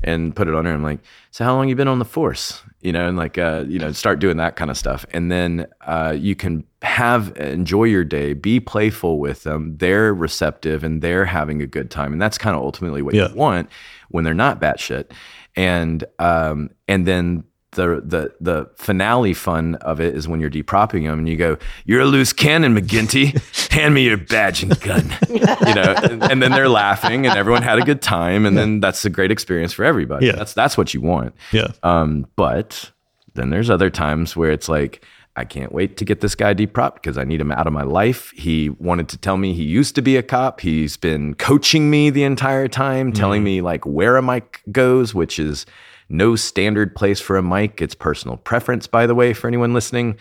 [0.00, 0.72] And put it on her.
[0.72, 1.00] I'm like,
[1.32, 2.62] so how long you been on the force?
[2.82, 5.04] You know, and like, uh, you know, start doing that kind of stuff.
[5.10, 9.76] And then uh, you can have enjoy your day, be playful with them.
[9.78, 13.30] They're receptive and they're having a good time, and that's kind of ultimately what Yeah.
[13.30, 13.68] you want
[14.10, 15.10] when they're not batshit.
[15.58, 17.42] And um, and then
[17.72, 21.58] the the the finale fun of it is when you're depropping them and you go,
[21.84, 23.36] "You're a loose cannon, McGinty.
[23.72, 27.62] Hand me your badge and gun." you know, and, and then they're laughing and everyone
[27.62, 30.26] had a good time, and then that's a great experience for everybody.
[30.26, 30.36] Yeah.
[30.36, 31.34] That's that's what you want.
[31.50, 31.72] Yeah.
[31.82, 32.92] Um, but
[33.34, 35.04] then there's other times where it's like,
[35.38, 37.84] I can't wait to get this guy depropped because I need him out of my
[37.84, 38.32] life.
[38.32, 40.60] He wanted to tell me he used to be a cop.
[40.60, 45.38] He's been coaching me the entire time, telling me like where a mic goes, which
[45.38, 45.64] is
[46.08, 47.80] no standard place for a mic.
[47.80, 50.16] It's personal preference, by the way, for anyone listening.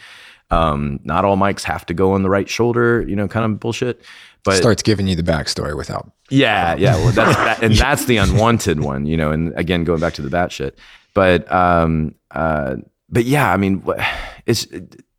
[0.50, 3.60] Um, not all mics have to go on the right shoulder, you know, kind of
[3.60, 4.04] bullshit.
[4.44, 6.10] But Starts giving you the backstory without.
[6.30, 6.96] yeah, yeah.
[6.96, 9.32] Well, that's that, and that's the unwanted one, you know.
[9.32, 10.78] And again, going back to the bat shit,
[11.14, 12.76] but um, uh,
[13.10, 13.84] but yeah, I mean,
[14.46, 14.68] it's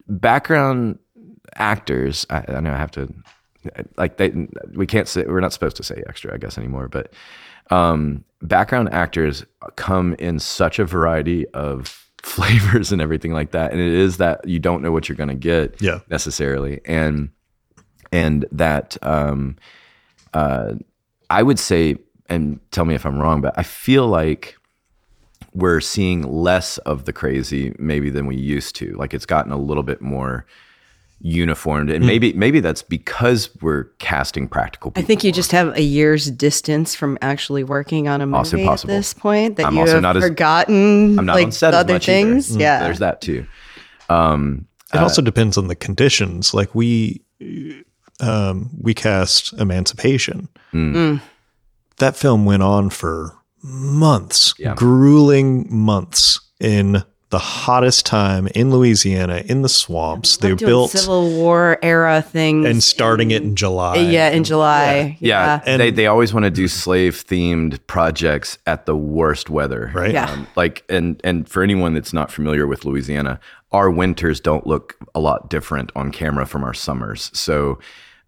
[0.09, 0.99] background
[1.57, 2.27] actors.
[2.31, 3.13] I, I know I have to
[3.97, 4.33] like they.
[4.75, 6.89] We can't say we're not supposed to say extra, I guess, anymore.
[6.89, 7.13] But
[7.71, 9.45] um, background actors
[9.77, 14.47] come in such a variety of flavors and everything like that, and it is that
[14.47, 16.01] you don't know what you're going to get Yeah.
[16.09, 17.31] necessarily, and
[18.13, 19.57] and that um,
[20.35, 20.75] uh,
[21.31, 21.97] I would say,
[22.29, 24.57] and tell me if I'm wrong, but I feel like
[25.55, 28.93] we're seeing less of the crazy maybe than we used to.
[28.97, 30.45] Like it's gotten a little bit more
[31.21, 34.93] uniformed, and maybe maybe that's because we're casting practical.
[34.95, 38.87] I think you just have a year's distance from actually working on a movie Also
[38.87, 41.53] at this point that I'm you also have not as- forgotten I'm not like on
[41.53, 42.29] set as other much either.
[42.29, 42.57] Mm, things.
[42.57, 42.81] Yeah.
[42.85, 43.47] there's that too.
[44.09, 46.55] Um, It also depends on the conditions.
[46.55, 47.21] Like we,
[48.21, 50.49] um, we cast Emancipation.
[51.99, 54.75] That film went on for months, Yeah.
[54.75, 60.39] grueling months in the hottest time in Louisiana, in the swamps.
[60.39, 63.97] They Doing built Civil War era things and starting it in July.
[63.99, 65.19] yeah, in July.
[65.21, 69.91] yeah, And- they they always want to do slave themed projects at the worst weather.
[69.95, 70.15] Right.
[70.15, 70.31] Yeah.
[70.31, 73.41] Um, like and and for anyone that's not familiar with Louisiana,
[73.73, 77.31] our winters don't look a lot different on camera from our summers.
[77.35, 77.79] So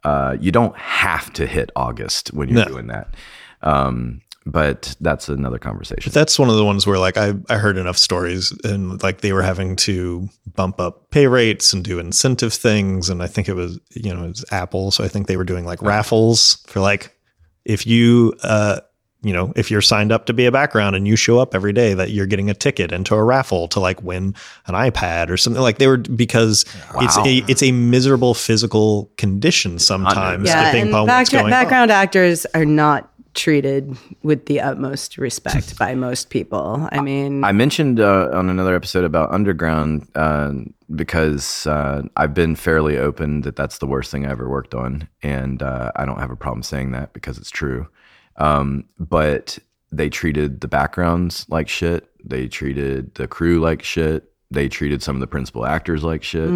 [0.05, 2.71] uh, you don't have to hit August when you're No.
[2.71, 3.15] doing that.
[3.63, 6.13] Um, but that's another conversation.
[6.13, 9.33] That's one of the ones where like I, I heard enough stories and like they
[9.33, 13.11] were having to bump up pay rates and do incentive things.
[13.11, 14.91] And I think it was, you know, it was Apple.
[14.91, 17.17] So I think they were doing like raffles for like,
[17.65, 18.81] if you, uh,
[19.23, 21.75] you know, if you're signed up to be a background and you show up every
[21.75, 24.35] day, that you're getting a ticket into a raffle to like win
[24.67, 26.65] an iPad or something like they were because
[26.97, 30.49] it's a it's a miserable physical condition sometimes.
[30.49, 31.51] Yeah, depending and upon what's backgra- going on.
[31.51, 36.89] background actors are not treated with the utmost respect by most people.
[36.93, 40.53] I mean, I mentioned uh, on another episode about Underground uh,
[40.95, 45.09] because uh, I've been fairly open that that's the worst thing I ever worked on,
[45.23, 47.89] and uh, I don't have a problem saying that because it's true.
[48.37, 49.59] Um, but
[49.93, 52.09] they treated the backgrounds like shit.
[52.25, 54.33] They treated the crew like shit.
[54.51, 56.49] They treated some of the principal actors like shit.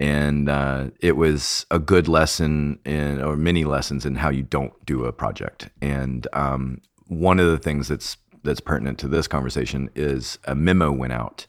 [0.00, 4.72] And uh, it was a good lesson in, or many lessons in how you don't
[4.86, 5.68] do a project.
[5.80, 10.90] And um, one of the things that's that's pertinent to this conversation is a memo
[10.90, 11.46] went out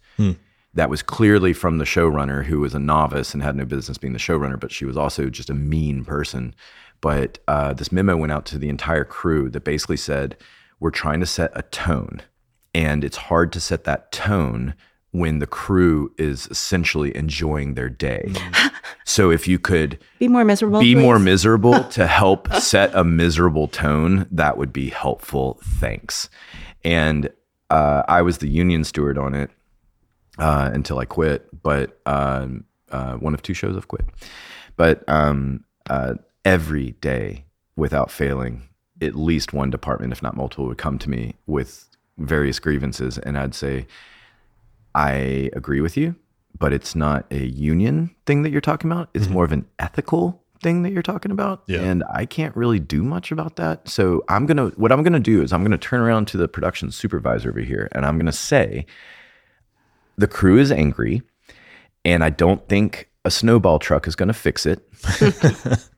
[0.74, 4.14] that was clearly from the showrunner who was a novice and had no business being
[4.14, 6.56] the showrunner, but she was also just a mean person.
[7.02, 10.38] But uh, this memo went out to the entire crew that basically said,
[10.80, 12.22] We're trying to set a tone,
[12.74, 14.76] and it's hard to set that tone
[15.12, 18.34] when the crew is essentially enjoying their day.
[19.06, 20.80] so if you could be more miserable.
[20.80, 21.02] be please.
[21.02, 25.60] more miserable to help set a miserable tone, that would be helpful.
[25.64, 26.30] Thanks.
[26.84, 27.30] And
[27.70, 29.52] uh, I was the union steward on it
[30.38, 34.06] uh, until I quit, but um, uh, one of two shows I've quit.
[34.78, 37.46] But um, uh, every day,
[37.76, 38.70] without failing,
[39.02, 43.38] at least one department, if not multiple, would come to me with various grievances, and
[43.38, 43.88] I'd say,
[44.96, 46.16] I agree with you,
[46.58, 49.10] but it's not a union thing that you're talking about.
[49.14, 49.34] It's mm-hmm.
[49.34, 51.64] more of an ethical thing that you're talking about.
[51.68, 51.82] Yeah.
[51.82, 53.88] And I can't really do much about that.
[53.90, 56.28] So I'm going to, what I'm going to do is I'm going to turn around
[56.30, 58.86] to the production supervisor over here and I'm going to say,
[60.18, 61.24] the crew is angry
[62.06, 64.88] and I don't think a snowball truck is going to fix it.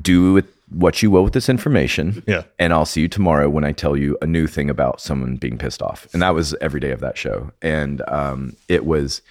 [0.00, 2.22] do with what you will with this information.
[2.26, 2.42] Yeah.
[2.58, 5.56] And I'll see you tomorrow when I tell you a new thing about someone being
[5.56, 6.06] pissed off.
[6.12, 7.50] And that was every day of that show.
[7.62, 9.22] And um, it was,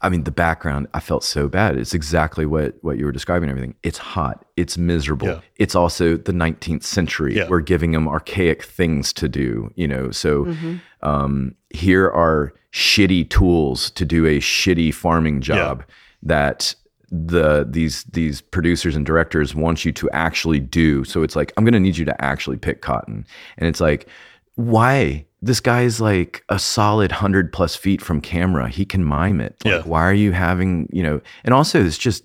[0.00, 1.76] I mean, the background, I felt so bad.
[1.76, 3.50] It's exactly what what you were describing.
[3.50, 3.74] Everything.
[3.82, 4.44] It's hot.
[4.56, 5.26] It's miserable.
[5.26, 5.40] Yeah.
[5.56, 7.34] It's also the 19th century.
[7.34, 7.48] Yeah.
[7.48, 9.72] We're giving them archaic things to do.
[9.74, 10.54] You know, so
[11.02, 15.82] um, here are shitty tools to do a shitty farming job
[16.22, 16.76] that
[17.10, 21.04] the these these producers and directors want you to actually do.
[21.04, 24.08] So it's like I'm going to need you to actually pick cotton, and it's like
[24.56, 29.54] why this guy's like a solid 100 plus feet from camera he can mime it
[29.64, 29.82] like Yeah.
[29.82, 32.24] why are you having you know and also it's just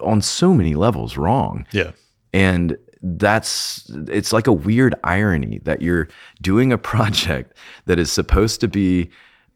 [0.00, 1.92] on so many levels wrong Yeah.
[2.32, 6.08] and that's it's like a weird irony that you're
[6.42, 7.56] doing a project
[7.86, 9.08] that is supposed to be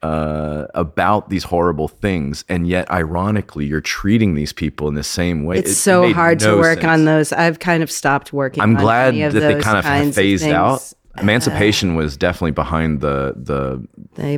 [0.03, 5.45] uh, about these horrible things, and yet ironically, you're treating these people in the same
[5.45, 5.59] way.
[5.59, 6.91] It's It so hard no to work sense.
[6.91, 7.33] on those.
[7.33, 8.63] I've kind of stopped working.
[8.63, 10.55] I'm on glad of that they kind of phased things.
[10.55, 10.93] out.
[11.19, 13.87] Emancipation was definitely behind the the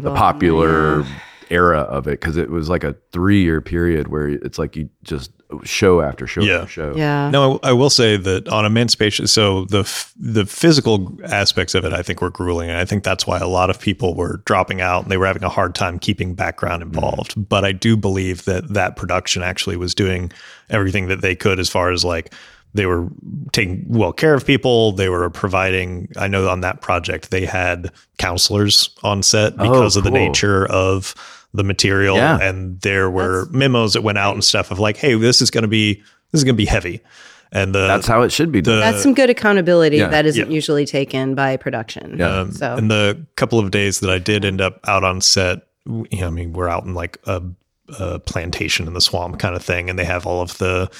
[0.00, 1.04] the popular
[1.50, 4.88] era of it because it was like a three year period where it's like you
[5.02, 5.30] just
[5.62, 6.54] show after show Yeah.
[6.58, 6.94] after show.
[6.96, 7.30] Yeah.
[7.30, 11.84] No, I, I will say that on emancipation, so the f- the physical aspects of
[11.84, 14.38] it, I think were grueling, and I think that's why a lot of people were
[14.44, 16.94] dropping out and they were having a hard time keeping background mm-hmm.
[16.94, 17.48] involved.
[17.48, 20.32] But I do believe that that production actually was doing
[20.70, 22.32] everything that they could as far as like
[22.74, 23.08] they were
[23.52, 24.92] taking well care of people.
[24.92, 26.08] They were providing.
[26.16, 30.66] I know on that project they had counselors on set oh, because of the nature
[30.66, 31.14] of
[31.54, 32.38] the material, Yeah.
[32.40, 35.62] and there were memos that went out and stuff of like, hey, this is going
[35.62, 35.94] to be
[36.32, 37.00] this is going to be heavy.
[37.52, 38.80] And the That's how it should be done.
[38.80, 40.54] That's some good accountability yeah, that isn't yeah.
[40.54, 42.18] usually taken by production.
[42.18, 42.40] Yeah.
[42.40, 45.60] Um, so in the couple of days that I did end up out on set,
[45.86, 47.40] you know, I mean, we're out in like a,
[47.98, 50.90] a plantation in the swamp kind of thing, and they have all of the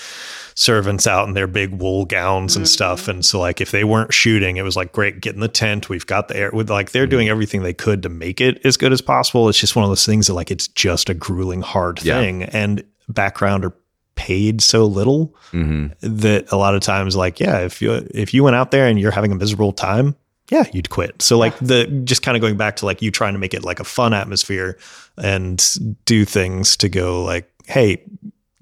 [0.55, 3.09] servants out in their big wool gowns and stuff.
[3.09, 5.89] And so, like, if they weren't shooting, it was like, great, get in the tent.
[5.89, 6.51] We've got the air.
[6.53, 9.49] With like, they're doing everything they could to make it as good as possible.
[9.49, 12.21] It's just one of those things that like it's just a grueling, hard Yeah.
[12.21, 13.73] thing, and background are
[14.17, 18.45] paid so little hmm that a lot of times like yeah if you if you
[18.45, 20.15] went out there and you're having a miserable time
[20.55, 21.21] yeah you'd quit.
[21.21, 23.65] So like the just kind of going back to like you trying to make it
[23.65, 24.79] like a fun atmosphere
[25.19, 25.63] and
[26.05, 28.03] do things to go like hey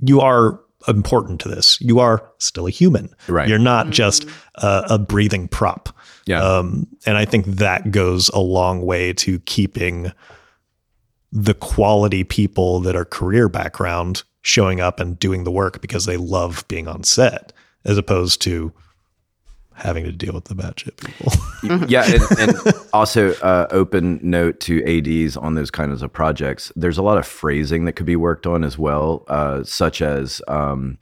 [0.00, 1.80] you are important to this.
[1.80, 3.14] You are still a human.
[3.28, 3.48] Right.
[3.48, 4.26] you're not just
[4.56, 5.88] a, a breathing prop.
[6.26, 6.42] Yeah.
[6.42, 10.12] um, and I think that goes a long way to keeping
[11.32, 16.16] the quality people that are career background showing up and doing the work because they
[16.16, 17.52] love being on set,
[17.84, 18.72] as opposed to
[19.82, 21.32] having to deal with the bad shit people.
[21.88, 26.72] yeah, and, and also uh, open note to ads on those kinds of projects.
[26.76, 30.40] There's a lot of phrasing that could be worked on as well, uh, such as
[30.48, 30.98] um,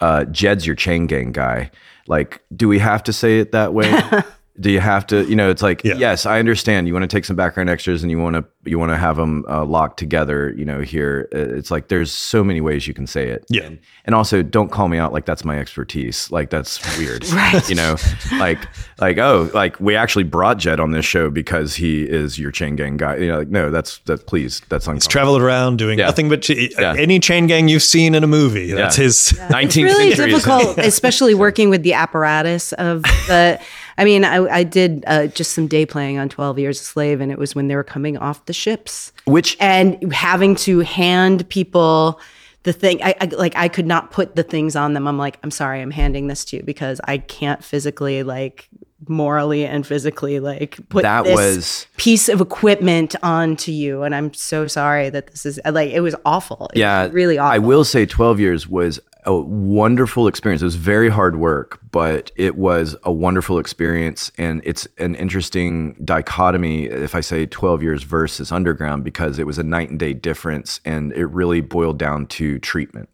[0.00, 1.70] uh, "Jed's your chain gang guy."
[2.06, 3.92] Like, do we have to say it that way?
[4.58, 5.24] do you have to?
[5.24, 5.94] You know, it's like Yeah.
[5.94, 6.86] yes, I understand.
[6.86, 9.16] You want to take some background extras and you want to you want to have
[9.16, 12.92] them uh, locked together, you know, here uh, it's like there's so many ways you
[12.92, 13.46] can say it.
[13.48, 13.62] Yeah.
[13.62, 16.30] And, and also don't call me out like that's my expertise.
[16.30, 17.24] Like that's weird.
[17.32, 17.66] Right.
[17.70, 17.96] You know,
[18.38, 18.58] like
[19.00, 22.76] like oh, like we actually brought Jed on this show because he is your chain
[22.76, 23.16] gang guy.
[23.16, 24.94] You know, like no, that's that please, that's uncomfortable.
[24.94, 26.06] He's traveled around doing Yeah.
[26.06, 26.94] nothing but ch- Yeah.
[26.98, 28.72] any chain gang you've seen in a movie.
[28.72, 29.04] That's Yeah.
[29.04, 29.32] his.
[29.48, 30.30] 19th it's really century.
[30.32, 33.58] difficult, especially working with the apparatus of the.
[34.00, 37.20] I mean, I, I did uh, just some day playing on Twelve Years a Slave,
[37.20, 41.46] and it was when they were coming off the ships, Which and having to hand
[41.50, 42.18] people
[42.62, 43.02] the thing.
[43.02, 45.06] I, I like I could not put the things on them.
[45.06, 48.70] I'm like, I'm sorry, I'm handing this to you because I can't physically like
[49.06, 54.32] morally and physically like put That this was- piece of equipment onto you and i'm
[54.34, 57.58] so sorry that this is like it was awful It was yeah, really awful I
[57.58, 60.62] will say 12 years was a wonderful experience.
[60.62, 64.32] It was very hard work, but it was a wonderful experience.
[64.38, 69.58] And it's an interesting dichotomy if I say 12 years versus underground, because it was
[69.58, 70.80] a night and day difference.
[70.84, 73.08] And it really boiled down to treatment.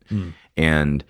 [0.56, 1.04] And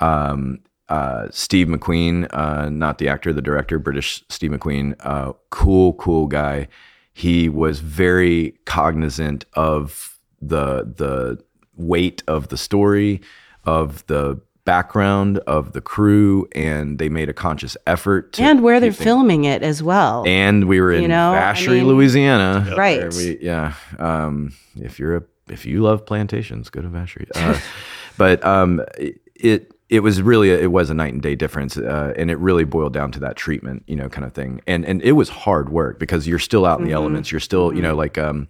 [0.00, 5.92] um, uh, Steve McQueen, uh, not the actor, the director, British Steve McQueen, uh, cool,
[5.94, 6.68] cool guy.
[7.12, 11.42] He was very cognizant of the the
[11.76, 13.20] weight of the story,
[13.68, 18.80] of the background of the crew, and they made a conscious effort to and where
[18.80, 22.74] they're filming it as well and we were in You know, I Vacherie, mean- Louisiana.
[22.76, 23.12] Right.
[23.14, 23.72] we- yeah.
[23.98, 27.28] Um, if you're a if you love plantations, go to Vacherie.
[27.34, 27.58] Uh,
[28.18, 28.82] but um,
[29.34, 32.38] it it was really a, it was a night and day difference, uh, and it
[32.38, 34.60] really boiled down to that treatment, you know, kind of thing.
[34.66, 37.30] And and it was hard work because you're still out in the elements.
[37.32, 38.48] You're still, you know, like um,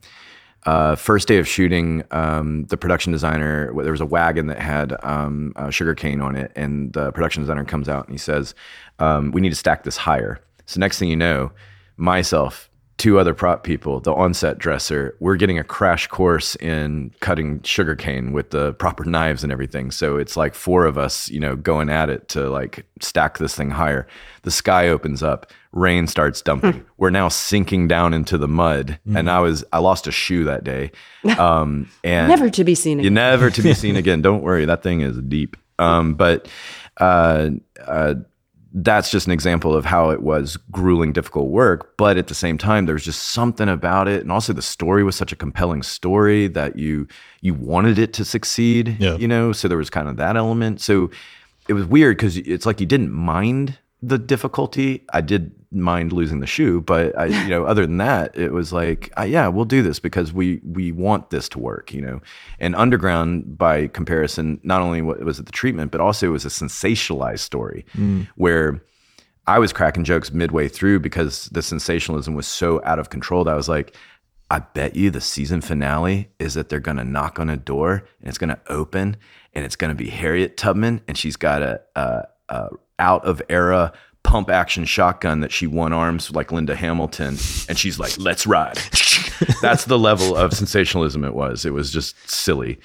[0.69, 4.95] uh, first day of shooting, um, the production designer, there was a wagon that had
[5.03, 8.55] um, sugar cane on it, and the production designer comes out and he says,
[8.99, 11.53] um, "We need to stack this higher." So next thing you know,
[11.97, 17.63] myself, two other prop people, the onset dresser, we're getting a crash course in cutting
[17.63, 19.91] sugar cane with the proper knives and everything.
[19.91, 23.57] So it's like four of us, you know, going at it to like stack this
[23.57, 24.07] thing higher.
[24.43, 26.85] The sky opens up, rain starts dumping.
[26.97, 30.65] We're now sinking down into the mud, and I was I lost a shoe that
[30.65, 30.93] day,
[31.39, 33.15] um, and never to be seen you again.
[33.15, 34.23] never to be seen again.
[34.23, 35.57] Don't worry, that thing is deep.
[35.79, 36.49] Um, but
[36.99, 37.51] uh,
[37.87, 38.15] uh,
[38.73, 41.97] that's just an example of how it was grueling, difficult work.
[41.97, 45.17] But at the same time, there's just something about it, and also the story was
[45.17, 47.07] such a compelling story that you
[47.41, 48.97] you wanted it to succeed.
[48.99, 49.17] Yeah.
[49.17, 50.81] You know, so there was kind of that element.
[50.81, 51.11] So
[51.69, 55.05] it was weird because it's like you didn't mind the difficulty.
[55.13, 58.73] I did mind losing the shoe, but I, you know, other than that, it was
[58.73, 62.21] like, uh, yeah, we'll do this because we we want this to work, you know.
[62.59, 66.45] And underground, by comparison, not only wa- was it the treatment, but also it was
[66.45, 67.85] a sensationalized story
[68.37, 68.83] where
[69.47, 73.53] I was cracking jokes midway through because the sensationalism was so out of control that
[73.53, 73.95] I was like,
[74.51, 78.29] I bet you the season finale is that they're gonna knock on a door and
[78.29, 79.17] it's gonna open
[79.55, 83.93] and it's gonna be Harriet Tubman and she's got a, a, a out of era
[84.23, 87.37] pump action shotgun that she one arms like Linda Hamilton
[87.69, 88.77] and she's like, let's ride.
[89.63, 91.65] That's the level of sensationalism it was.
[91.65, 92.79] It was just silly.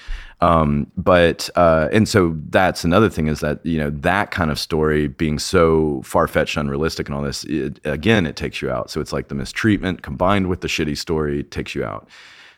[0.44, 4.60] Um, but uh, and so that's another thing is that you know that kind of
[4.60, 8.90] story being so far fetched, unrealistic, and all this it, again it takes you out.
[8.90, 12.10] So it's like the mistreatment combined with the shitty story takes you out.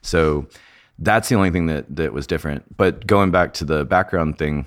[0.02, 0.48] So
[0.98, 2.76] that's the only thing that that was different.
[2.76, 4.66] But going back to the background thing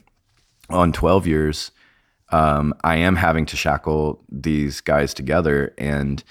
[0.70, 1.72] on twelve years,
[2.30, 6.22] um, I am having to shackle these guys together, and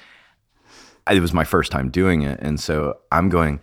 [1.11, 3.59] it was my first time doing it, and so I'm going.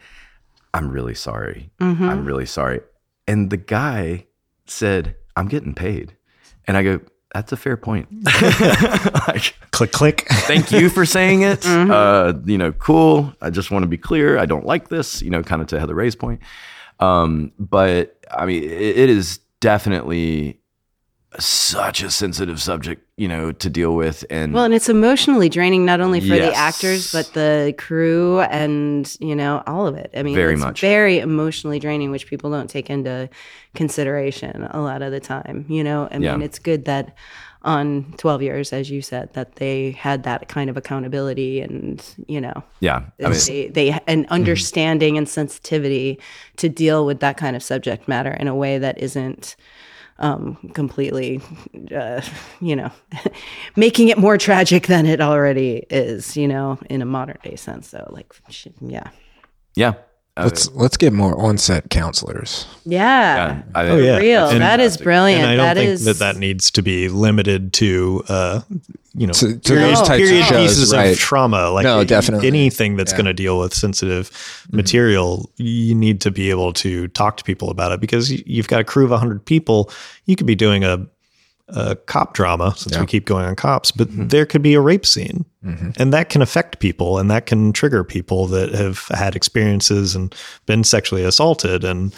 [0.73, 1.71] I'm really sorry.
[2.11, 2.81] I'm really sorry.
[3.29, 4.27] And the guy
[4.67, 6.17] said, I'm getting paid.
[6.67, 7.01] And I go,
[7.33, 8.09] that's a fair point.
[9.29, 10.27] like, click, click.
[10.29, 11.65] thank you for saying it.
[11.95, 13.33] Uh, you know, cool.
[13.41, 14.39] I just want to be clear.
[14.39, 16.41] I don't like this, you know, kind of to Heather Ray's point.
[16.99, 20.61] Um, but I mean, it, it is definitely
[21.39, 24.25] such a sensitive subject, you know, to deal with.
[24.31, 29.17] And Well, and it's emotionally draining not only for the actors but the crew and
[29.21, 30.11] you know all of it.
[30.15, 30.81] I mean, Very it's much.
[30.81, 33.29] very emotionally draining, which people don't take into
[33.75, 35.67] consideration a lot of the time.
[35.69, 36.45] You know, I mean, Yeah.
[36.45, 37.15] it's good that
[37.63, 42.41] on twelve years, as you said, that they had that kind of accountability and you
[42.41, 44.33] know yeah, I mean, they, they an mm-hmm.
[44.33, 46.21] understanding and sensitivity
[46.57, 49.57] to deal with that kind of subject matter in a way that isn't
[50.19, 51.41] um, completely,
[51.95, 52.21] uh,
[52.61, 52.91] you know,
[53.77, 57.89] making it more tragic than it already is, you know, in a modern day sense.
[57.89, 58.33] So, like,
[58.81, 59.11] yeah.
[59.75, 59.95] yeah,
[60.37, 60.45] Yeah.
[60.45, 62.67] let's let's get more on-set counselors.
[62.85, 62.99] Yeah.
[63.37, 64.17] Yeah, I- Oh, yeah.
[64.19, 64.49] Real.
[64.49, 65.43] And- that is brilliant.
[65.45, 68.61] and I don't That think is- that that needs to be limited to, uh,
[69.15, 71.13] you know, To- to period, those types of shows, pieces right.
[71.13, 71.71] of trauma.
[71.71, 72.49] Like No, y- definitely.
[72.49, 73.19] anything that's Yeah.
[73.19, 74.29] going to deal with sensitive
[74.73, 78.81] material, you need to be able to talk to people about it because you've got
[78.81, 79.89] a crew of 100 people.
[80.27, 81.07] You could be doing a,
[81.69, 85.07] a cop drama since we keep going on cops, but there could be a rape
[85.07, 85.45] scene.
[85.99, 90.35] And that can affect people and that can trigger people that have had experiences and
[90.67, 91.85] been sexually assaulted.
[91.85, 92.15] And,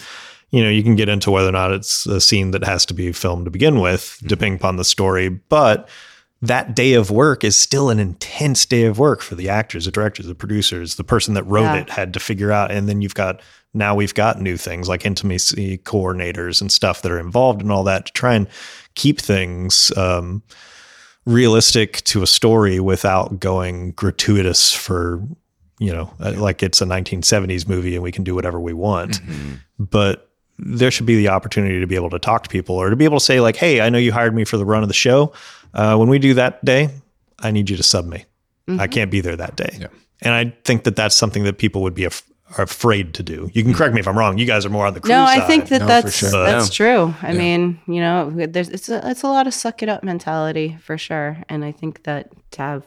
[0.51, 2.93] you know, you can get into whether or not it's a scene that has to
[2.93, 5.29] be filmed to begin with, depending upon the story.
[5.29, 5.87] But
[6.41, 9.91] that day of work is still an intense day of work for the actors, the
[9.91, 11.77] directors, the producers, the person that wrote Yeah.
[11.77, 12.69] it had to figure out.
[12.69, 13.41] And then you've got
[13.73, 17.83] now we've got new things like intimacy coordinators and stuff that are involved in all
[17.83, 18.47] that to try and
[18.95, 20.41] keep things um,
[21.27, 25.21] realistic to a story without going gratuitous for
[25.77, 29.19] you know uh, like it's a 1970s movie and we can do whatever we want.
[29.77, 32.95] But there should be the opportunity to be able to talk to people or to
[32.95, 34.87] be able to say like hey i know you hired me for the run of
[34.89, 35.33] the show.
[35.73, 36.89] Uh, when we do that day
[37.39, 38.25] i need you to sub me.
[38.79, 39.77] I can't be there that day.
[40.21, 42.23] And i think that that's something that people would be af-
[42.57, 43.77] are afraid to do you can hmm.
[43.77, 45.47] correct me if i'm wrong you guys are more on the crew No, I side.
[45.47, 46.29] think that No, for that's sure.
[46.45, 46.85] that's Yeah.
[46.85, 47.13] true.
[47.21, 50.77] I mean, you know, there's it's a it's a lot of suck it up mentality
[50.81, 52.83] for sure, and I think that to have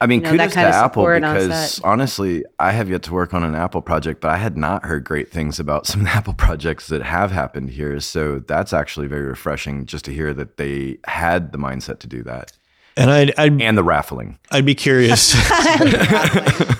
[0.00, 1.84] I mean, you know, that kudos to kind of Apple support on because set.
[1.84, 5.02] honestly, I have yet to work on an Apple project, but I had not heard
[5.04, 7.98] great things about some Apple projects that have happened here.
[8.00, 12.22] So that's actually very refreshing just to hear that they had the mindset to do
[12.24, 12.52] that
[12.96, 14.38] and I'd, I'd and the raffling.
[14.50, 15.34] I'd be curious.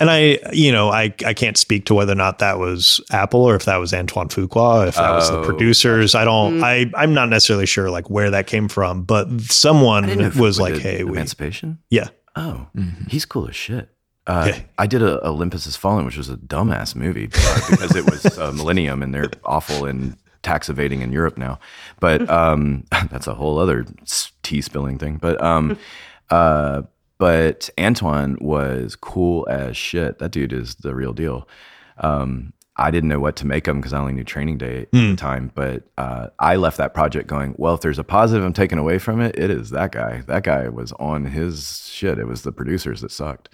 [0.01, 3.43] and I, you know, I, I can't speak to whether or not that was Apple
[3.43, 6.15] or if that was Antoine Fuqua, if that was the Oh, producers.
[6.15, 6.63] I don't, Mm.
[6.65, 10.07] I, I'm not necessarily sure like where that came from, but someone
[10.39, 11.79] was like, hey, we, Emancipation.
[11.91, 12.09] yeah.
[12.37, 12.67] Oh,
[13.09, 13.89] he's cool as shit.
[14.27, 14.61] Uh, Yeah.
[14.79, 18.51] I did a Olympus Has Fallen, which was a dumbass movie because it was uh,
[18.57, 21.59] Millennium and they're awful in tax evading in Europe now.
[22.01, 23.87] But um, that's a whole other
[24.43, 25.17] tea spilling thing.
[25.17, 25.79] But um,
[26.31, 26.83] uh,
[27.19, 30.19] but Antoine was cool as shit.
[30.19, 31.49] That dude is the real deal.
[31.99, 34.83] Um, I didn't know what to make of him because I only knew Training Day
[34.83, 35.53] at the time.
[35.55, 38.99] But uh, I left that project going, well, if there's a positive I'm taking away
[38.99, 40.23] from it, it is that guy.
[40.27, 42.19] That guy was on his shit.
[42.19, 43.49] It was the producers that sucked.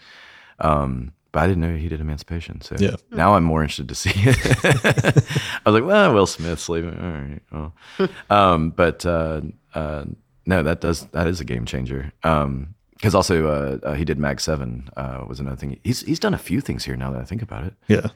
[0.59, 2.61] Um, but I didn't know he did Emancipation.
[2.61, 2.97] So Yeah.
[3.11, 4.37] now I'm more interested to see it.
[5.65, 6.99] I was like, well, Will Smith's leaving.
[6.99, 7.73] All right.
[7.99, 8.11] Well.
[8.31, 9.41] um, but uh,
[9.75, 10.05] uh,
[10.47, 12.13] no, that does that is a game changer.
[12.25, 15.79] Um, because also uh, uh, he did Mag Seven uh, was another thing.
[15.85, 17.75] He's he's done a few things here now that I think about it.
[17.89, 18.09] Yeah.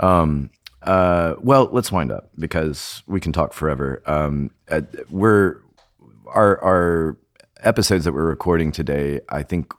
[0.00, 0.50] Um,
[0.82, 4.02] uh, well, let's wind up because we can talk forever.
[4.06, 4.80] Um, uh,
[5.10, 5.58] we're
[6.26, 7.18] our our
[7.60, 9.20] episodes that we're recording today.
[9.28, 9.72] I think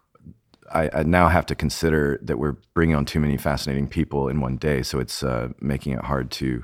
[0.74, 4.41] I, I now have to consider that we're bringing on too many fascinating people in
[4.41, 6.64] one day, so it's uh, making it hard to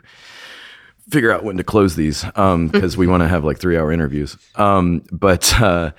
[1.10, 4.38] figure out when to close these because we want to have like three hour interviews.
[4.56, 5.92] Um, but uh,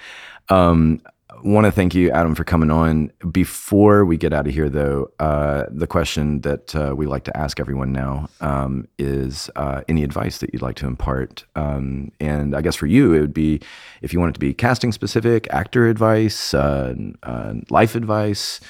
[0.48, 1.02] um,
[1.42, 3.12] want to thank you, Adam, for coming on.
[3.30, 7.36] Before we get out of here, though, uh, the question that uh, we like to
[7.36, 11.44] ask everyone now um, is uh, any advice that you'd like to impart.
[11.56, 13.60] Um, and I guess for you, it would be
[14.02, 18.60] if you want it to be casting specific, actor advice, uh, uh, life advice.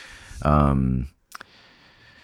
[0.43, 1.09] Um,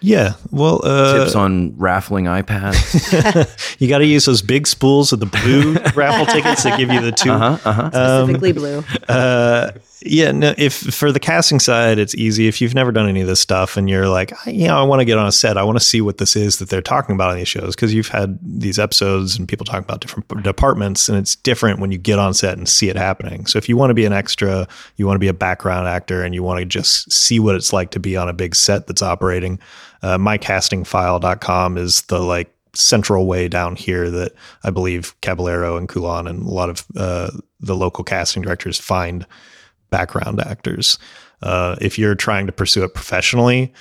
[0.01, 0.35] Yeah.
[0.51, 3.57] Well, uh, tips on raffling iPads.
[3.79, 7.01] you got to use those big spools of the blue raffle tickets that give you
[7.01, 8.83] the 2 Uh-huh, specifically blue.
[9.09, 9.73] Uh,
[10.03, 12.47] yeah, no, if for the casting side, it's easy.
[12.47, 14.83] If you've never done any of this stuff and you're like, "I- you know, I
[14.85, 16.83] want to get on a set, I want to see what this is that they're
[16.83, 20.43] talking about on these shows because you've had these episodes and people talking about different
[20.45, 23.47] departments, and it's different when you get on set and see it happening.
[23.47, 26.23] So if you want to be an extra, you want to be a background actor,
[26.23, 28.87] and you want to just see what it's like to be on a big set
[28.87, 29.59] that's operating,
[30.03, 34.33] uh, mycastingfile.com is the like central way down here that
[34.65, 37.31] I believe Caballero and Coulon and a lot of uh,
[37.61, 39.27] the local casting directors find
[39.91, 40.99] background actors.
[41.43, 43.73] Uh, if you're trying to pursue it professionally,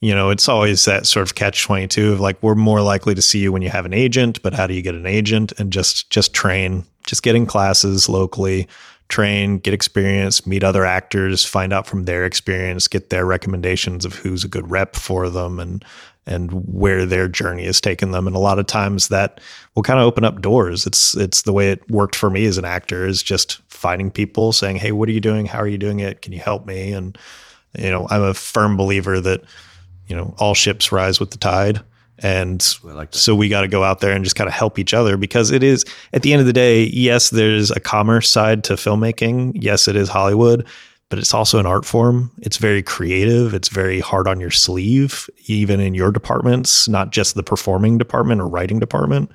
[0.00, 3.22] you know, it's always that sort of catch 22 of like, we're more likely to
[3.22, 5.72] see you when you have an agent, but how do you get an agent and
[5.72, 8.68] just, just train, just getting classes locally,
[9.08, 14.14] train, get experience, meet other actors, find out from their experience, get their recommendations of
[14.14, 15.84] who's a good rep for them and,
[16.28, 18.26] and where their journey has taken them.
[18.26, 19.40] And a lot of times that
[19.74, 20.86] will kind of open up doors.
[20.86, 24.52] It's it's the way it worked for me as an actor is just finding people
[24.52, 25.46] saying, Hey, what are you doing?
[25.46, 26.22] How are you doing it?
[26.22, 26.92] Can you help me?
[26.92, 27.18] And
[27.76, 29.42] you know, I'm a firm believer that,
[30.06, 31.80] you know, all ships rise with the tide.
[32.20, 32.60] And
[33.10, 35.52] so we got to go out there and just kind of help each other because
[35.52, 39.52] it is at the end of the day, yes, there's a commerce side to filmmaking.
[39.54, 40.66] Yes, it is Hollywood,
[41.08, 42.30] but it's also an art form.
[42.38, 43.54] It's very creative.
[43.54, 48.40] It's very hard on your sleeve, even in your departments, not just the performing department
[48.40, 49.30] or writing department.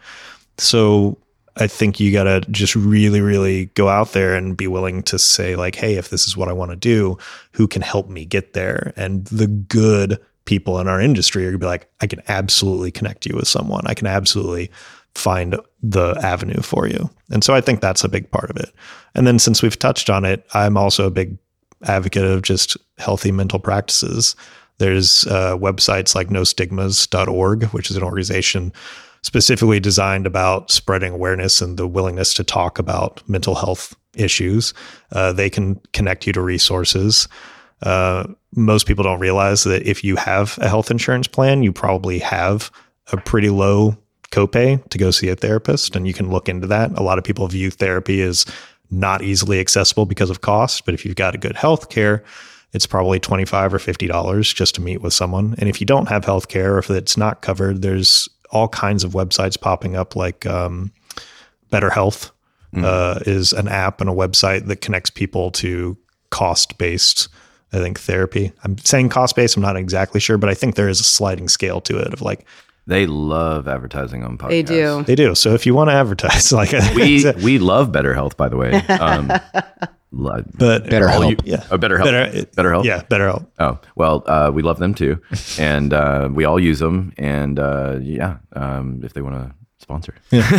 [0.58, 1.18] So
[1.56, 5.20] I think you got to just really, really go out there and be willing to
[5.20, 7.18] say, like, hey, if this is what I want to do,
[7.52, 8.94] who can help me get there?
[8.96, 12.92] And the good people in our industry are going to be like, I can absolutely
[12.92, 13.84] connect you with someone.
[13.86, 14.72] I can absolutely
[15.16, 17.10] find the avenue for you.
[17.30, 18.72] And so I think that's a big part of it.
[19.14, 21.38] And then since we've touched on it, I'm also a big
[21.84, 24.36] advocate of just healthy mental practices.
[24.78, 28.74] There's uh, websites like nostigmas.org, which is an organization
[29.22, 34.74] specifically designed about spreading awareness and the willingness to talk about mental health issues.
[35.12, 37.28] Uh, they can connect you to resources.
[37.82, 42.20] Uh, most people don't realize that if you have a health insurance plan, you probably
[42.20, 42.72] have
[43.12, 43.98] a pretty low
[44.32, 46.92] copay to go see a therapist, and you can look into that.
[46.98, 48.46] A lot of people view therapy as
[48.94, 52.24] not easily accessible because of cost, but if you've got a good health care,
[52.74, 55.56] it's probably 25 or $50 just to meet with someone.
[55.58, 59.04] And if you don't have health care or if it's not covered, there's all kinds
[59.04, 60.92] of websites popping up like um,
[61.70, 62.32] Better Health
[62.74, 62.84] mm.
[62.84, 65.98] uh, is an app and a website that connects people to
[66.30, 67.30] cost based,
[67.72, 68.52] I think, therapy.
[68.64, 71.50] I'm saying cost based, I'm not exactly sure, but I think there is a sliding
[71.50, 72.46] scale to it of like,
[72.86, 74.50] they love advertising on podcasts.
[74.50, 75.04] They do.
[75.04, 75.36] They do.
[75.36, 78.74] So if you want to advertise, like we we love Better Health, by the way.
[78.74, 79.28] Um,
[80.12, 83.46] but Better Health, you, yeah, oh, Better Health, better, better Health, yeah, Better Health.
[83.60, 85.22] Oh well, uh, we love them too,
[85.58, 87.14] and uh, we all use them.
[87.18, 90.16] And uh, yeah, um, if they want to sponsor.
[90.32, 90.50] Yeah.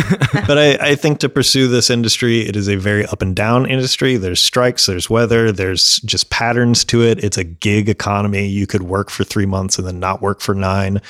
[0.47, 3.65] but I, I think to pursue this industry, it is a very up and down
[3.65, 4.15] industry.
[4.15, 7.23] There's strikes, there's weather, there's just patterns to it.
[7.23, 8.47] It's a gig economy.
[8.47, 11.01] You could work for three months and then not work for nine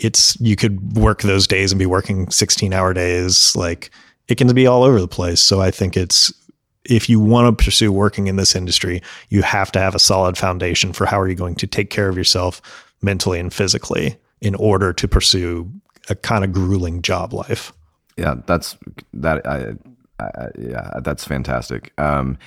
[0.00, 3.90] it's you could work those days and be working 16 hour days like
[4.28, 5.40] it can be all over the place.
[5.40, 6.32] So i think it's
[6.84, 10.38] if you want to pursue working in this industry you have to have a solid
[10.38, 12.62] foundation for how are you going to take care of yourself
[13.02, 15.70] mentally and physically in order to pursue
[16.08, 17.72] a kind of grueling job life.
[18.16, 18.76] Yeah that's
[19.14, 19.74] that I,
[20.18, 21.92] I yeah that's fantastic.
[21.98, 22.38] Um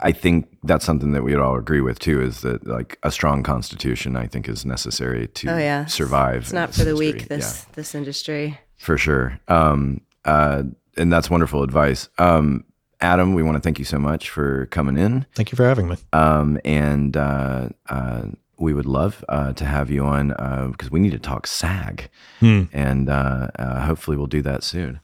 [0.00, 2.20] I think that's something that we'd all agree with too.
[2.20, 4.16] Is that like a strong constitution?
[4.16, 5.86] I think is necessary to oh, yeah.
[5.86, 6.42] survive.
[6.42, 7.28] It's not for the weak.
[7.28, 7.72] This yeah.
[7.74, 9.38] this industry for sure.
[9.48, 10.64] Um, uh,
[10.96, 12.08] and that's wonderful advice.
[12.18, 12.64] Um,
[13.00, 15.24] Adam, we want to thank you so much for coming in.
[15.34, 15.96] Thank you for having me.
[16.12, 18.22] Um, and uh, uh,
[18.58, 22.10] we would love uh, to have you on because uh, we need to talk SAG,
[22.40, 22.64] hmm.
[22.72, 25.00] and uh, uh, hopefully we'll do that soon.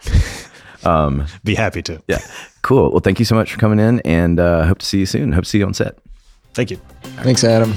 [0.84, 2.02] Um, Be happy to.
[2.08, 2.18] Yeah.
[2.62, 2.90] Cool.
[2.90, 5.32] Well, thank you so much for coming in and uh, hope to see you soon.
[5.32, 5.98] Hope to see you on set.
[6.54, 6.78] Thank you.
[7.22, 7.74] Thanks, Adam.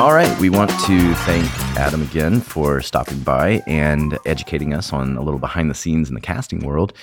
[0.00, 0.34] All right.
[0.40, 1.44] We want to thank
[1.76, 6.14] Adam again for stopping by and educating us on a little behind the scenes in
[6.14, 6.94] the casting world.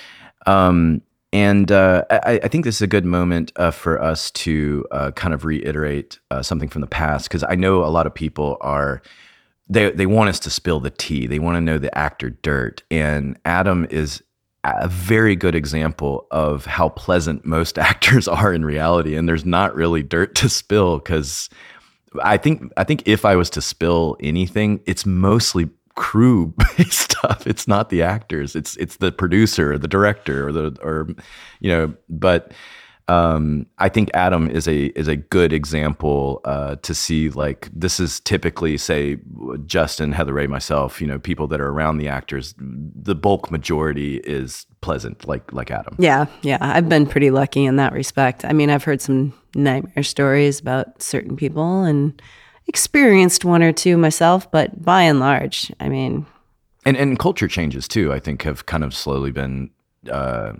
[0.46, 1.02] Um,
[1.32, 5.10] and uh, I, I, think this is a good moment uh, for us to uh,
[5.10, 8.56] kind of reiterate uh, something from the past because I know a lot of people
[8.62, 9.02] are
[9.68, 11.26] they they want us to spill the tea.
[11.26, 14.22] They want to know the actor dirt, and Adam is
[14.64, 19.14] a very good example of how pleasant most actors are in reality.
[19.14, 21.50] And there's not really dirt to spill because
[22.22, 25.68] I think I think if I was to spill anything, it's mostly
[25.98, 26.54] crew
[26.88, 27.44] stuff.
[27.46, 28.54] It's not the actors.
[28.54, 31.08] It's it's the producer or the director or the or
[31.60, 31.92] you know.
[32.08, 32.52] But
[33.08, 37.30] um, I think Adam is a is a good example uh, to see.
[37.30, 39.18] Like this is typically say
[39.66, 41.00] Justin, Heather Ray, myself.
[41.00, 42.54] You know, people that are around the actors.
[42.58, 45.96] The bulk majority is pleasant, like like Adam.
[45.98, 46.58] Yeah, yeah.
[46.60, 48.44] I've been pretty lucky in that respect.
[48.44, 52.22] I mean, I've heard some nightmare stories about certain people and
[52.68, 56.26] experienced one or two myself, but by and large, I mean,
[56.84, 58.12] and and culture changes too.
[58.12, 59.70] I think have kind of slowly been
[60.10, 60.52] uh,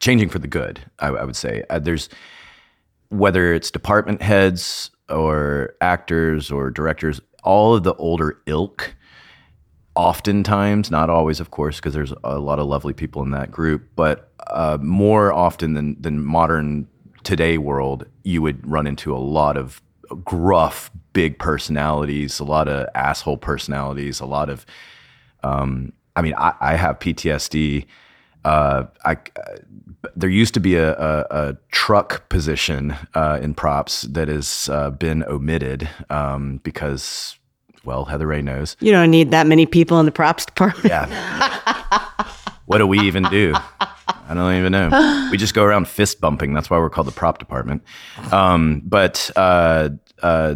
[0.00, 0.80] changing for the good.
[0.98, 2.08] I, I would say uh, there's
[3.10, 8.94] whether it's department heads or actors or directors, all of the older ilk.
[9.94, 13.82] Oftentimes, not always, of course, because there's a lot of lovely people in that group,
[13.94, 16.88] but uh, more often than than modern
[17.24, 19.82] today world, you would run into a lot of
[20.16, 24.66] gruff, big personalities, a lot of asshole personalities, a lot of.
[25.44, 27.86] Um, I mean, I, I have PTSD.
[28.44, 29.16] Uh, I, uh,
[30.16, 34.90] there used to be a, a, a truck position uh, in props that has uh,
[34.90, 37.38] been omitted um, because,
[37.84, 38.76] well, Heather Ray knows.
[38.80, 40.86] You don't need that many people in the props department.
[40.86, 41.98] Yeah.
[42.72, 43.54] what do we even do?
[44.28, 45.28] I don't even know.
[45.30, 46.54] We just go around fist bumping.
[46.54, 47.82] That's why we're called the prop department.
[48.32, 49.90] Um, but uh,
[50.22, 50.54] uh,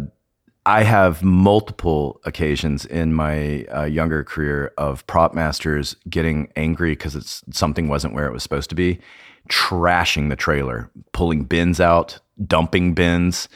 [0.65, 7.15] I have multiple occasions in my uh, younger career of prop masters getting angry because
[7.15, 8.99] it's something wasn't where it was supposed to be,
[9.47, 13.47] trashing the trailer, pulling bins out, dumping bins,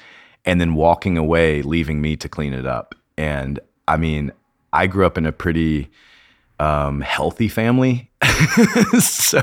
[0.46, 2.96] and then walking away, leaving me to clean it up.
[3.18, 4.32] And I mean,
[4.72, 5.90] I grew up in a pretty
[6.62, 8.12] um, healthy family.
[9.00, 9.42] so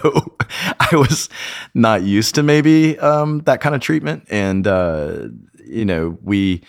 [0.81, 1.29] I was
[1.75, 4.25] not used to maybe um, that kind of treatment.
[4.31, 5.29] And, uh,
[5.65, 6.63] you know, we,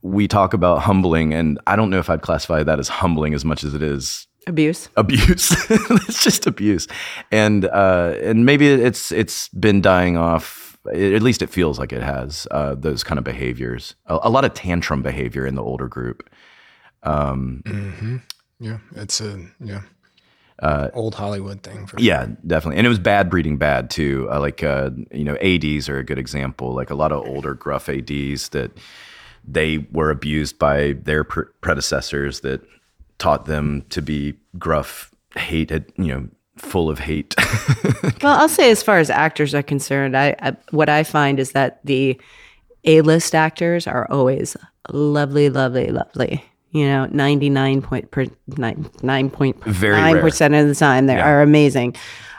[0.00, 3.44] we talk about humbling, and I don't know if I'd classify that as humbling as
[3.44, 4.90] much as it is Abuse.
[4.96, 5.50] abuse.
[5.70, 6.86] it's just abuse,
[7.32, 10.76] and uh, and maybe it's it's been dying off.
[10.92, 13.94] At least it feels like it has uh, those kind of behaviors.
[14.04, 16.28] A, a lot of tantrum behavior in the older group.
[18.60, 19.82] Yeah, it's a yeah
[20.62, 21.86] old Hollywood thing.
[21.86, 22.78] For Yeah, definitely.
[22.78, 24.28] And it was bad breeding bad too.
[24.30, 26.74] Uh, like uh, you know, ADs are a good example.
[26.74, 28.70] Like a lot of older gruff ADs that
[29.46, 32.62] they were abused by their pr- predecessors that
[33.18, 37.34] taught them to be gruff, hated, you know, full of hate.
[38.22, 41.52] Well, I'll say as far as actors are concerned, I, I what I find is
[41.52, 42.18] that the
[42.84, 44.56] A-list actors are always
[44.90, 46.42] lovely, lovely, lovely.
[46.74, 48.26] You know, ninety nine point per
[48.58, 50.22] nine nine point Very nine rare.
[50.22, 51.28] percent of the time they Yeah.
[51.28, 51.94] are amazing.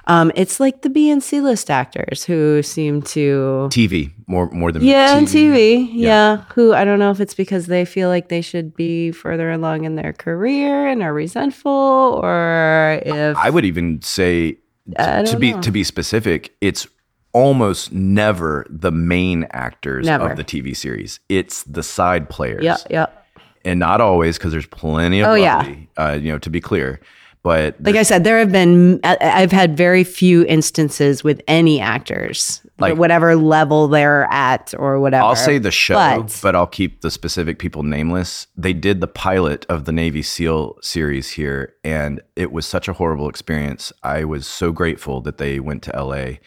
[0.07, 4.71] Um, it's like the B and C list actors who seem to TV more more
[4.73, 5.89] than yeah, on TV.
[5.91, 6.43] Yeah.
[6.53, 9.85] Who I don't know if it's because they feel like they should be further along
[9.85, 14.57] in their career and are resentful, or if I would even say
[14.97, 15.61] to be know.
[15.61, 16.87] to be specific, it's
[17.31, 20.29] almost never the main actors Never.
[20.29, 21.19] of the TV series.
[21.29, 22.63] It's the side players.
[22.63, 23.05] yeah, yeah.
[23.65, 25.67] And not always because there's plenty of Oh, yeah.
[25.97, 27.01] uh, you know, to be clear.
[27.43, 31.79] But Like I said, there have been I- I've had very few instances with any
[31.79, 35.23] actors, Like- whatever level they're at or whatever.
[35.25, 38.47] I'll say the show, but, but, I'll keep the specific people nameless.
[38.57, 42.93] They did the pilot of the Navy SEAL series here, and it was such a
[42.93, 43.93] horrible experience.
[44.01, 46.39] I was so grateful that they went to LA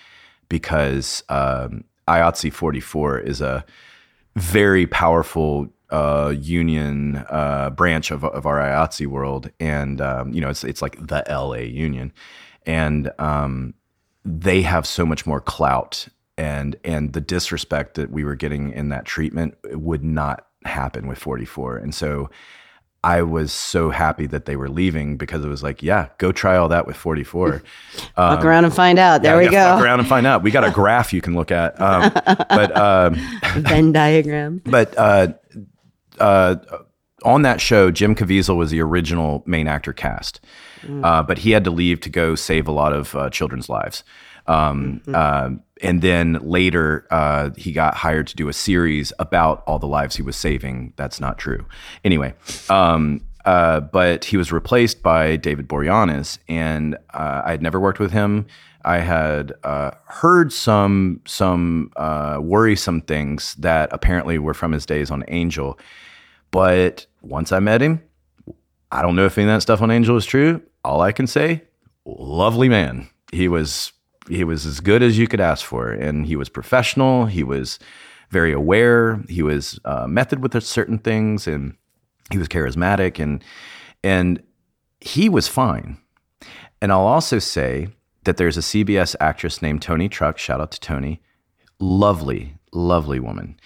[0.49, 3.65] because um, IATSE 44 is a
[4.35, 10.48] very powerful uh, union uh, branch of, of our IATSE world, and um, you know
[10.51, 12.12] it's it's like the LA Union,
[12.66, 13.74] and um,
[14.24, 18.90] they have so much more clout, and and the disrespect that we were getting in
[18.90, 22.28] that treatment would not happen with 44, and so.
[23.05, 26.56] I was so happy that they were leaving because it was like, yeah, go try
[26.56, 27.62] all that with 44.
[28.16, 29.23] Fuck around and find out.
[29.23, 29.85] There Yeah, we yeah, Fuck go.
[29.85, 30.43] around and find out.
[30.43, 31.81] We got a graph you can look at.
[31.81, 33.15] Um, but um,
[33.62, 34.60] Venn diagram.
[34.66, 35.28] but uh,
[36.20, 36.57] uh,
[37.24, 40.40] on that show, Jim Caviezel was the original main actor cast,
[41.05, 44.05] uh, but he had to leave to go save a lot of uh, children's lives.
[44.47, 45.51] Um, uh,
[45.82, 50.16] and then later, uh, he got hired to do a series about all the lives
[50.16, 50.95] he was saving.
[50.97, 51.66] That's not true.
[52.03, 52.35] Anyway,
[52.70, 57.99] um, uh, but he was replaced by David Boreanaz, and uh, I had never worked
[57.99, 58.47] with him.
[58.85, 65.11] I had uh, heard some some uh, worrisome things that apparently were from his days
[65.11, 65.78] on Angel,
[66.50, 68.02] but once I met him,
[68.90, 70.62] I don't know if any of that stuff on Angel is true.
[70.84, 71.62] All I can say,
[72.04, 73.08] lovely man.
[73.32, 73.92] He was
[74.28, 77.26] he was as good as you could ask for, and he was professional.
[77.26, 77.78] He was
[78.30, 79.22] very aware.
[79.28, 81.76] He was uh, method with certain things, and
[82.30, 83.42] he was charismatic, and
[84.02, 84.42] and
[85.00, 85.98] he was fine.
[86.80, 87.88] And I'll also say
[88.24, 90.42] that there's a CBS actress named Toni Trucks.
[90.42, 91.20] Shout out to Toni.
[91.80, 93.58] Lovely, lovely woman.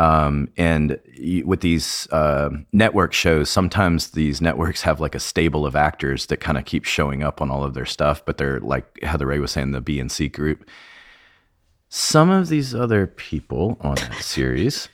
[0.00, 0.98] Um, and
[1.44, 6.38] with these uh, network shows, sometimes these networks have like a stable of actors that
[6.38, 9.40] kind of keep showing up on all of their stuff, but they're like Heather Ray
[9.40, 10.66] was saying, the B and C group.
[11.90, 14.88] Some of these other people on that series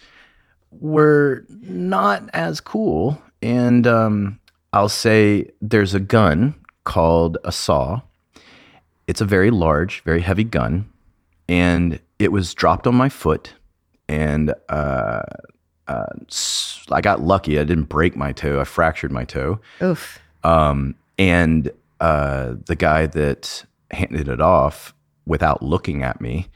[0.73, 3.23] were not as cool.
[3.41, 4.41] And um,
[4.73, 8.01] I'll say there's a gun called a saw.
[9.07, 10.91] It's a very large, very heavy gun,
[11.49, 13.55] and it was dropped on my foot,
[14.09, 15.23] and uh,
[15.89, 16.07] uh,
[16.91, 17.59] I got lucky.
[17.59, 18.61] I didn't break my toe.
[18.61, 19.61] I fractured my toe.
[19.83, 20.21] Oof.
[20.45, 21.71] Um, and
[22.01, 24.95] uh, the guy that handed it off
[25.27, 26.49] without looking at me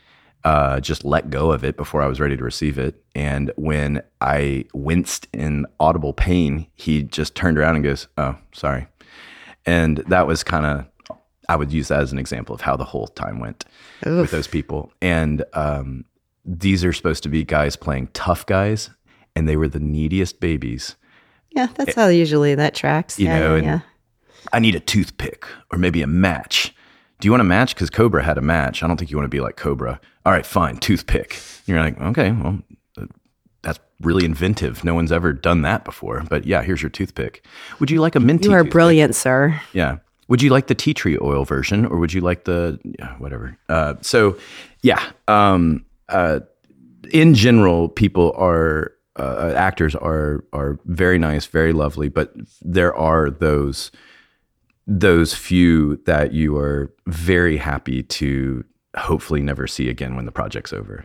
[0.45, 3.03] uh, just let go of it before I was ready to receive it.
[3.15, 8.87] And when I winced in audible pain, he just turned around and goes, Oh, sorry.
[9.67, 11.19] And that was kind of,
[11.49, 13.65] I would use that as an example of how the whole time went
[14.21, 14.93] with those people.
[15.03, 16.05] And um,
[16.45, 18.91] these are supposed to be guys playing tough guys,
[19.37, 20.97] and they were the neediest babies.
[21.51, 23.19] Yeah, that's how usually that tracks.
[23.19, 23.81] You yeah, know, yeah, and- yeah.
[24.53, 26.75] I need a toothpick or maybe a match.
[27.21, 27.75] Do you want a match?
[27.75, 28.83] Because Cobra had a match.
[28.83, 30.01] I don't think you want to be like Cobra.
[30.25, 31.39] All right, fine, toothpick.
[31.67, 32.59] You're like, okay, well,
[32.99, 33.05] uh,
[33.63, 34.83] that's really inventive.
[34.83, 36.25] No one's ever done that before.
[36.31, 37.45] But yeah, here's your toothpick.
[37.81, 38.49] Would you like a minty?
[38.49, 38.73] You are toothpick?
[38.73, 39.61] brilliant, sir.
[39.75, 39.99] Yeah.
[40.29, 43.59] Would you like the tea tree oil version, or would you like the yeah, whatever?
[43.69, 44.39] Uh, so,
[44.83, 45.11] yeah.
[45.29, 46.41] Um, uh,
[47.13, 52.33] in general, people are uh, actors are are very nice, very lovely, but
[52.63, 53.91] there are those
[54.87, 58.65] those few that you are very happy to
[58.97, 61.05] hopefully never see again when the project's over.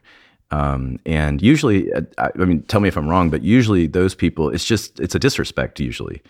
[0.51, 4.15] Um, and usually, uh, I, I mean, tell me if I'm wrong, but usually those
[4.15, 5.79] people, it's just it's a disrespect.
[5.79, 6.21] Usually,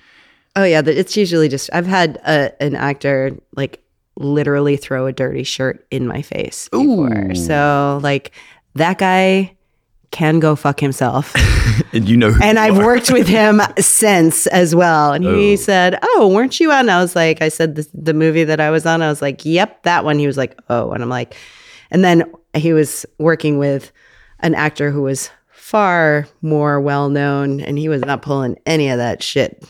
[0.56, 3.84] Oh yeah, it's usually just I've had a, an actor like
[4.16, 7.36] literally throw a dirty shirt in my face before.
[7.36, 8.32] So like
[8.76, 9.56] that guy
[10.12, 11.34] can go fuck himself.
[11.94, 12.86] and you know, who and you I've are.
[12.86, 15.12] worked with him since as well.
[15.12, 15.56] And he oh.
[15.58, 18.70] said, "Oh, weren't you on?" I was like, "I said the, the movie that I
[18.70, 21.36] was on." I was like, "Yep, that one." He was like, "Oh," and I'm like,
[21.92, 23.92] and then he was working with
[24.40, 28.98] an actor who was far more well known, and he was not pulling any of
[28.98, 29.64] that shit,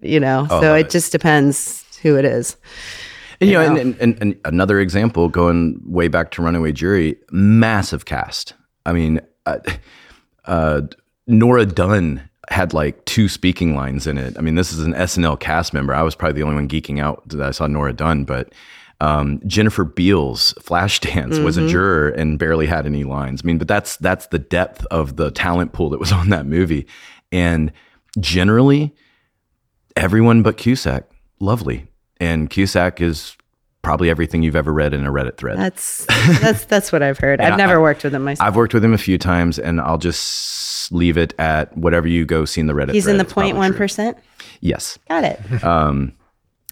[0.00, 0.46] you know.
[0.50, 0.90] Oh, so it, it.
[0.90, 2.56] just depends who it is.
[3.40, 7.16] And, you know, and, and, and, and another example going way back to Runaway Jury,
[7.30, 8.54] massive cast.
[8.86, 9.58] I mean, uh,
[10.44, 10.82] uh,
[11.26, 14.36] Nora Dunn had like two speaking lines in it.
[14.38, 15.94] I mean, this is an SNL cast member.
[15.94, 18.52] I was probably the only one geeking out that I saw Nora Dunn, but
[19.00, 23.42] um, Jennifer Beals, Flashdance, was a juror and barely had any lines.
[23.42, 26.46] I mean, but that's that's the depth of the talent pool that was on that
[26.46, 26.86] movie,
[27.32, 27.72] and
[28.20, 28.94] generally
[29.96, 31.04] everyone but Cusack,
[31.40, 31.86] lovely.
[32.20, 33.36] And Cusack is
[33.82, 35.58] probably everything you've ever read in a Reddit thread.
[35.58, 36.06] That's
[36.40, 37.40] that's that's what I've heard.
[37.40, 38.46] I've never worked with him myself.
[38.46, 42.24] I've worked with him a few times, and I'll just leave it at whatever you
[42.24, 42.92] go see in the Reddit.
[42.92, 44.14] He's in the it's probably 0.1
[44.60, 44.98] Yes.
[45.08, 45.40] Got it.
[45.64, 46.12] Um,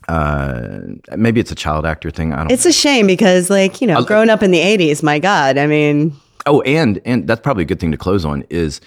[0.09, 0.81] Uh,
[1.17, 2.33] maybe it's a child actor thing.
[2.33, 2.51] I don't.
[2.51, 5.67] It's a shame because, like, you know, growing up in the '80s, my God, I
[5.69, 6.13] mean,
[6.47, 8.81] Oh, and and that's probably a good thing to close on is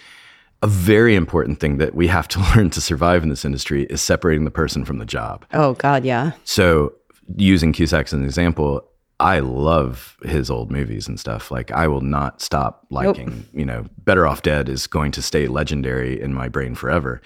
[0.61, 4.02] a very important thing that we have to learn to survive in this industry is
[4.02, 5.45] separating the person from the job.
[5.53, 6.32] oh God, yeah.
[6.44, 6.94] So
[7.36, 8.88] using Cusack as an example,
[9.19, 11.49] I love his old movies and stuff.
[11.52, 15.48] Like I will not stop liking, you know, Better Off Dead is going to stay
[15.48, 17.22] legendary in my brain forever.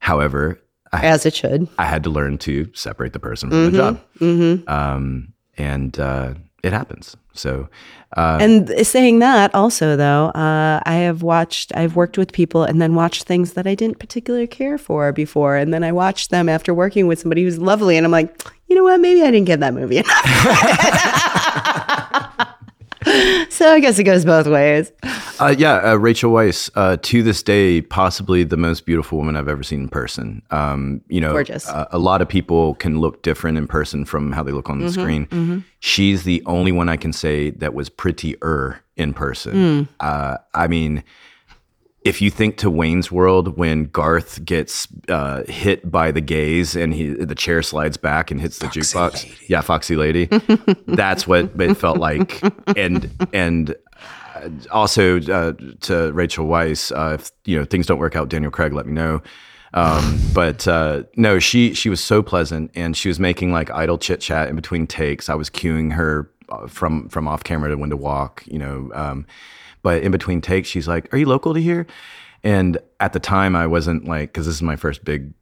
[0.00, 0.60] However,
[0.92, 1.68] I, As it should.
[1.78, 4.00] I had to learn to separate the person from the job.
[4.68, 7.16] Um, and uh, it happens.
[7.32, 7.68] So
[8.16, 12.82] uh, And saying that also, though, uh, I have watched, I've worked with people and
[12.82, 15.56] then watched things that I didn't particularly care for before.
[15.56, 17.96] And then I watched them after working with somebody who's lovely.
[17.96, 19.00] And I'm like, you know what?
[19.00, 20.02] Maybe I didn't get that movie.
[23.50, 24.92] so I guess it goes both ways.
[25.38, 29.48] Uh, yeah, uh, Rachel Weisz, uh, to this day, possibly the most beautiful woman I've
[29.48, 30.42] ever seen in person.
[30.50, 31.68] Um, you know, Gorgeous.
[31.68, 34.80] Uh, a lot of people can look different in person from how they look on
[34.80, 35.64] the screen.
[35.80, 39.88] She's the only one I can say that was prettier in person.
[40.00, 41.02] Uh, I mean,
[42.02, 46.94] if you think to Wayne's World when Garth gets uh, hit by the gaze and
[46.94, 50.26] he the chair slides back and hits the jukebox, yeah, Foxy Lady,
[50.86, 52.42] that's what it felt like.
[52.76, 53.74] And and
[54.34, 55.52] uh, also uh,
[55.82, 58.92] to Rachel Weisz, uh, if you know things don't work out, Daniel Craig, let me
[58.92, 59.22] know.
[59.74, 63.98] Um, but uh, no, she she was so pleasant, and she was making like idle
[63.98, 65.28] chit chat in between takes.
[65.28, 68.90] I was cueing her uh, from from off camera to when to walk, you know.
[68.94, 69.26] Um,
[69.82, 71.86] but in between takes, she's like, "Are you local to here?"
[72.42, 75.34] And at the time, I wasn't like, because this is my first big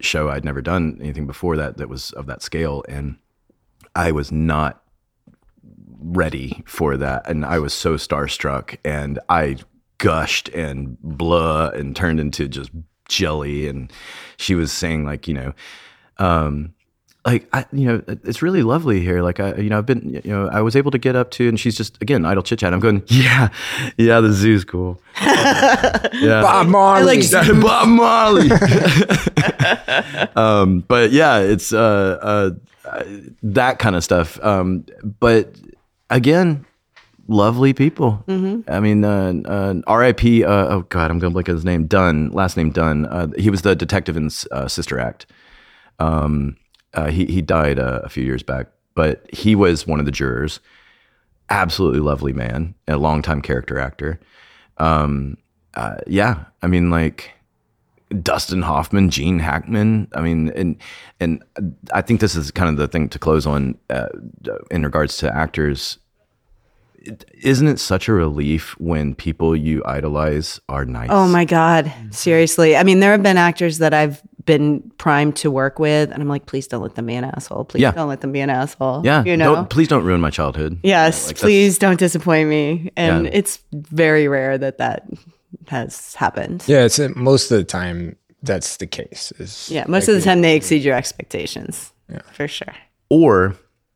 [0.00, 0.28] show.
[0.28, 3.16] I'd never done anything before that that was of that scale, and
[3.94, 4.82] I was not
[6.00, 9.56] ready for that, and I was so starstruck, and I
[9.98, 12.70] gushed and blah and turned into just
[13.08, 13.68] jelly.
[13.68, 13.92] And
[14.36, 15.52] she was saying like, you know,
[16.18, 16.74] um,
[17.24, 19.22] like I, you know, it's really lovely here.
[19.22, 21.48] Like I, you know, I've been, you know, I was able to get up to,
[21.48, 22.74] and she's just again idle chit chat.
[22.74, 23.48] I'm going, yeah,
[23.96, 25.00] yeah, the zoo's cool.
[25.22, 27.20] yeah, Bob Marley.
[27.20, 28.50] Yeah, Bob Marley.
[30.34, 32.50] um, but yeah, it's uh, uh,
[32.88, 33.04] uh,
[33.44, 34.42] that kind of stuff.
[34.42, 34.84] Um,
[35.20, 35.54] but
[36.10, 36.66] again,
[37.28, 38.24] lovely people.
[38.26, 40.44] I mean, uh, uh, R.I.P.
[40.44, 41.86] Uh, oh God, I'm gonna look at his name.
[41.86, 43.06] Dunn, last name Dunn.
[43.06, 45.26] Uh, he was the detective in uh, Sister Act.
[46.00, 46.56] Um,
[46.94, 50.12] uh, he he died uh, a few years back, but he was one of the
[50.12, 50.60] jurors.
[51.50, 54.20] Absolutely lovely man, a longtime character actor.
[54.78, 55.36] Um,
[55.74, 57.32] uh, yeah, I mean, like
[58.20, 60.08] Dustin Hoffman, Gene Hackman.
[60.14, 60.76] I mean, and
[61.20, 61.42] and
[61.92, 64.08] I think this is kind of the thing to close on uh,
[64.70, 65.98] in regards to actors.
[67.42, 71.08] Isn't it such a relief when people you idolize are nice?
[71.10, 71.92] Oh my God.
[72.10, 72.76] Seriously.
[72.76, 76.28] I mean, there have been actors that I've been primed to work with, and I'm
[76.28, 77.64] like, please don't let them be an asshole.
[77.64, 77.92] Please Yeah.
[77.92, 79.02] don't let them be an asshole.
[79.04, 79.54] Yeah, You know?
[79.54, 80.78] Don't, please don't ruin my childhood.
[80.82, 82.90] yes, Like, please don't disappoint me.
[82.96, 83.30] And Yeah.
[83.34, 85.06] it's very rare that that
[85.68, 86.64] has happened.
[86.66, 89.32] Yeah, it's most of the time that's the case.
[89.38, 91.92] Is Yeah, most of the time they exceed your expectations.
[92.10, 92.74] Yeah, for sure.
[93.08, 93.54] or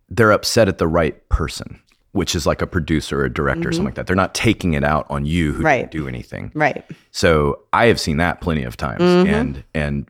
[0.08, 1.80] they're upset at the right person,
[2.12, 4.06] which is like a producer or a director or something like that.
[4.06, 5.66] They're not taking it out on you who Mm-hmm.
[5.66, 5.90] Right.
[5.90, 6.52] didn't do anything.
[6.54, 6.84] Right.
[7.10, 9.34] So I have seen that plenty of times, Mm-hmm.
[9.34, 10.06] and and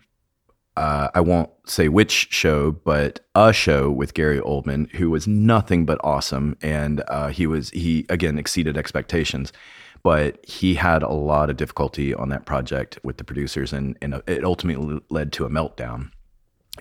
[0.77, 5.87] uh, I won't say which show, but a show with Gary Oldman, who was nothing
[5.87, 9.53] but awesome, and uh, he was he again exceeded expectations,
[10.03, 14.23] but he had a lot of difficulty on that project with the producers, and and
[14.27, 16.11] it ultimately led to a meltdown,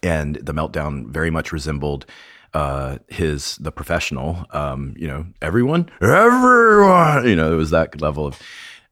[0.03, 2.05] and the meltdown very much resembled.
[2.53, 8.27] Uh, his the professional, um, you know, everyone, everyone, you know, it was that level
[8.27, 8.41] of,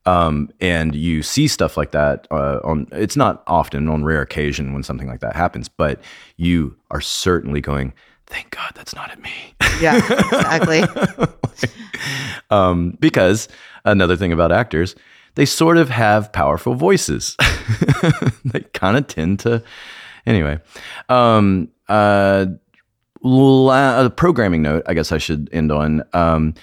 [0.05, 4.73] um, and you see stuff like that uh, on it's not often on rare occasion
[4.73, 6.01] when something like that happens but
[6.37, 7.93] you are certainly going
[8.27, 9.31] thank god that's not at me
[9.81, 9.97] Yeah,
[10.29, 10.83] exactly.
[12.49, 13.47] um, because
[13.85, 14.95] another thing about actors
[15.35, 17.35] they sort of have powerful voices
[18.45, 19.63] they kind of tend to
[20.25, 20.59] anyway
[21.09, 22.45] um, uh,
[23.23, 26.53] la- a programming note i guess i should end on um,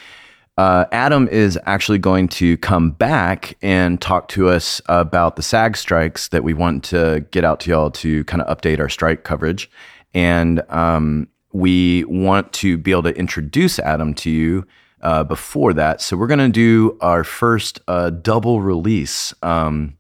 [0.61, 5.75] uh, Adam is actually going to come back and talk to us about the SAG
[5.75, 9.25] strikes that we want to get out to y'all to kind of update our strike
[9.25, 9.71] coverage.
[10.13, 14.67] And um, we want to be able to introduce Adam to you
[15.01, 16.03] uh, before that.
[16.03, 19.97] So we're going to do our first uh, double release um,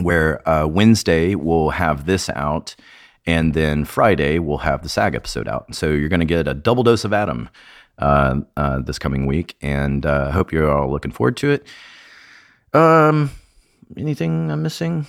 [0.00, 2.76] where uh, Wednesday we'll have this out.
[3.26, 5.74] And then Friday we'll have the SAG episode out.
[5.74, 7.48] So you're going to get a double dose of Adam
[7.98, 11.66] uh, uh, this coming week, and uh, hope you're all looking forward to it.
[12.72, 13.30] Um,
[13.96, 15.06] anything I'm missing?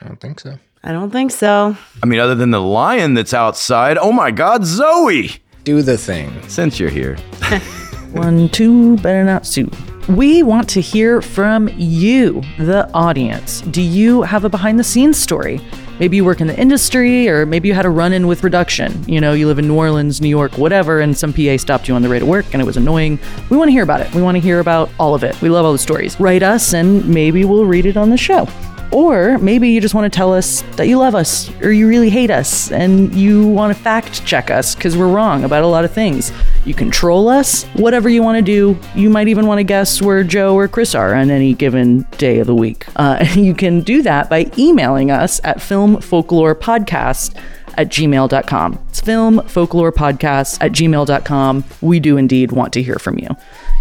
[0.00, 0.58] I don't think so.
[0.84, 1.76] I don't think so.
[2.02, 3.98] I mean, other than the lion that's outside.
[3.98, 5.30] Oh my God, Zoe!
[5.64, 6.32] Do the thing.
[6.48, 7.16] Since you're here,
[8.12, 9.70] One, two, better not sue.
[10.08, 13.60] We want to hear from you, the audience.
[13.60, 15.60] Do you have a behind the scenes story?
[16.00, 19.04] Maybe you work in the industry, or maybe you had a run in with production.
[19.08, 21.94] You know, you live in New Orleans, New York, whatever, and some PA stopped you
[21.94, 23.18] on the way to work and it was annoying.
[23.50, 24.14] We want to hear about it.
[24.14, 25.40] We want to hear about all of it.
[25.42, 26.18] We love all the stories.
[26.20, 28.46] Write us, and maybe we'll read it on the show.
[28.90, 32.10] Or maybe you just want to tell us that you love us or you really
[32.10, 35.84] hate us and you want to fact check us because we're wrong about a lot
[35.84, 36.32] of things.
[36.64, 38.78] You can troll us, whatever you want to do.
[38.94, 42.38] You might even want to guess where Joe or Chris are on any given day
[42.38, 42.86] of the week.
[42.96, 47.36] Uh, you can do that by emailing us at filmfolklorepodcast
[47.78, 48.78] at gmail.com.
[48.88, 51.64] It's film folklore podcast at gmail.com.
[51.80, 53.28] We do indeed want to hear from you.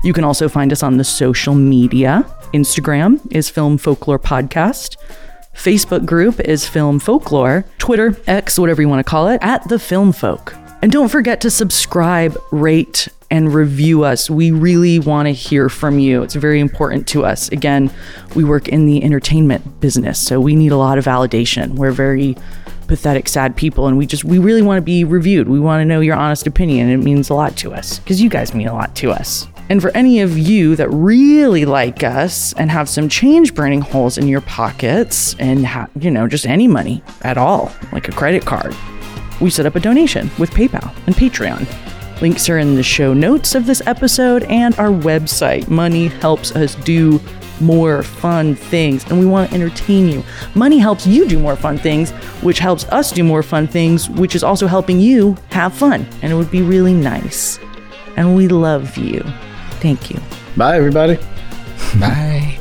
[0.04, 2.26] You can also find us on the social media.
[2.54, 4.98] Instagram is Film Folklore Podcast.
[5.54, 7.66] Facebook group is Film Folklore.
[7.80, 10.54] Twitter, X, whatever you want to call it, at The Film Folk.
[10.82, 14.30] And don't forget to subscribe, rate, and review us.
[14.30, 16.22] We really want to hear from you.
[16.22, 17.50] It's very important to us.
[17.50, 17.92] Again,
[18.36, 21.72] we work in the entertainment business, so we need a lot of validation.
[21.72, 22.38] We're very
[22.88, 25.50] pathetic, sad people, and we just we really want to be reviewed.
[25.50, 26.90] We want to know your honest opinion.
[26.90, 29.48] It means a lot to us because you guys mean a lot to us.
[29.70, 34.18] And for any of you that really like us and have some change burning holes
[34.18, 38.46] in your pockets and ha- you know just any money at all, like a credit
[38.46, 38.76] card,
[39.42, 41.68] we set up a donation with PayPal and Patreon.
[42.22, 45.68] Links are in the show notes of this episode and our website.
[45.68, 47.20] Money helps us do
[47.60, 50.24] more fun things, and we want to entertain you.
[50.56, 52.12] Money helps you do more fun things,
[52.42, 56.08] which helps us do more fun things, which is also helping you have fun.
[56.22, 57.60] And it would be really nice.
[58.16, 59.24] And we love you.
[59.80, 60.20] Thank you.
[60.56, 61.18] bye everybody.
[62.00, 62.58] Bye.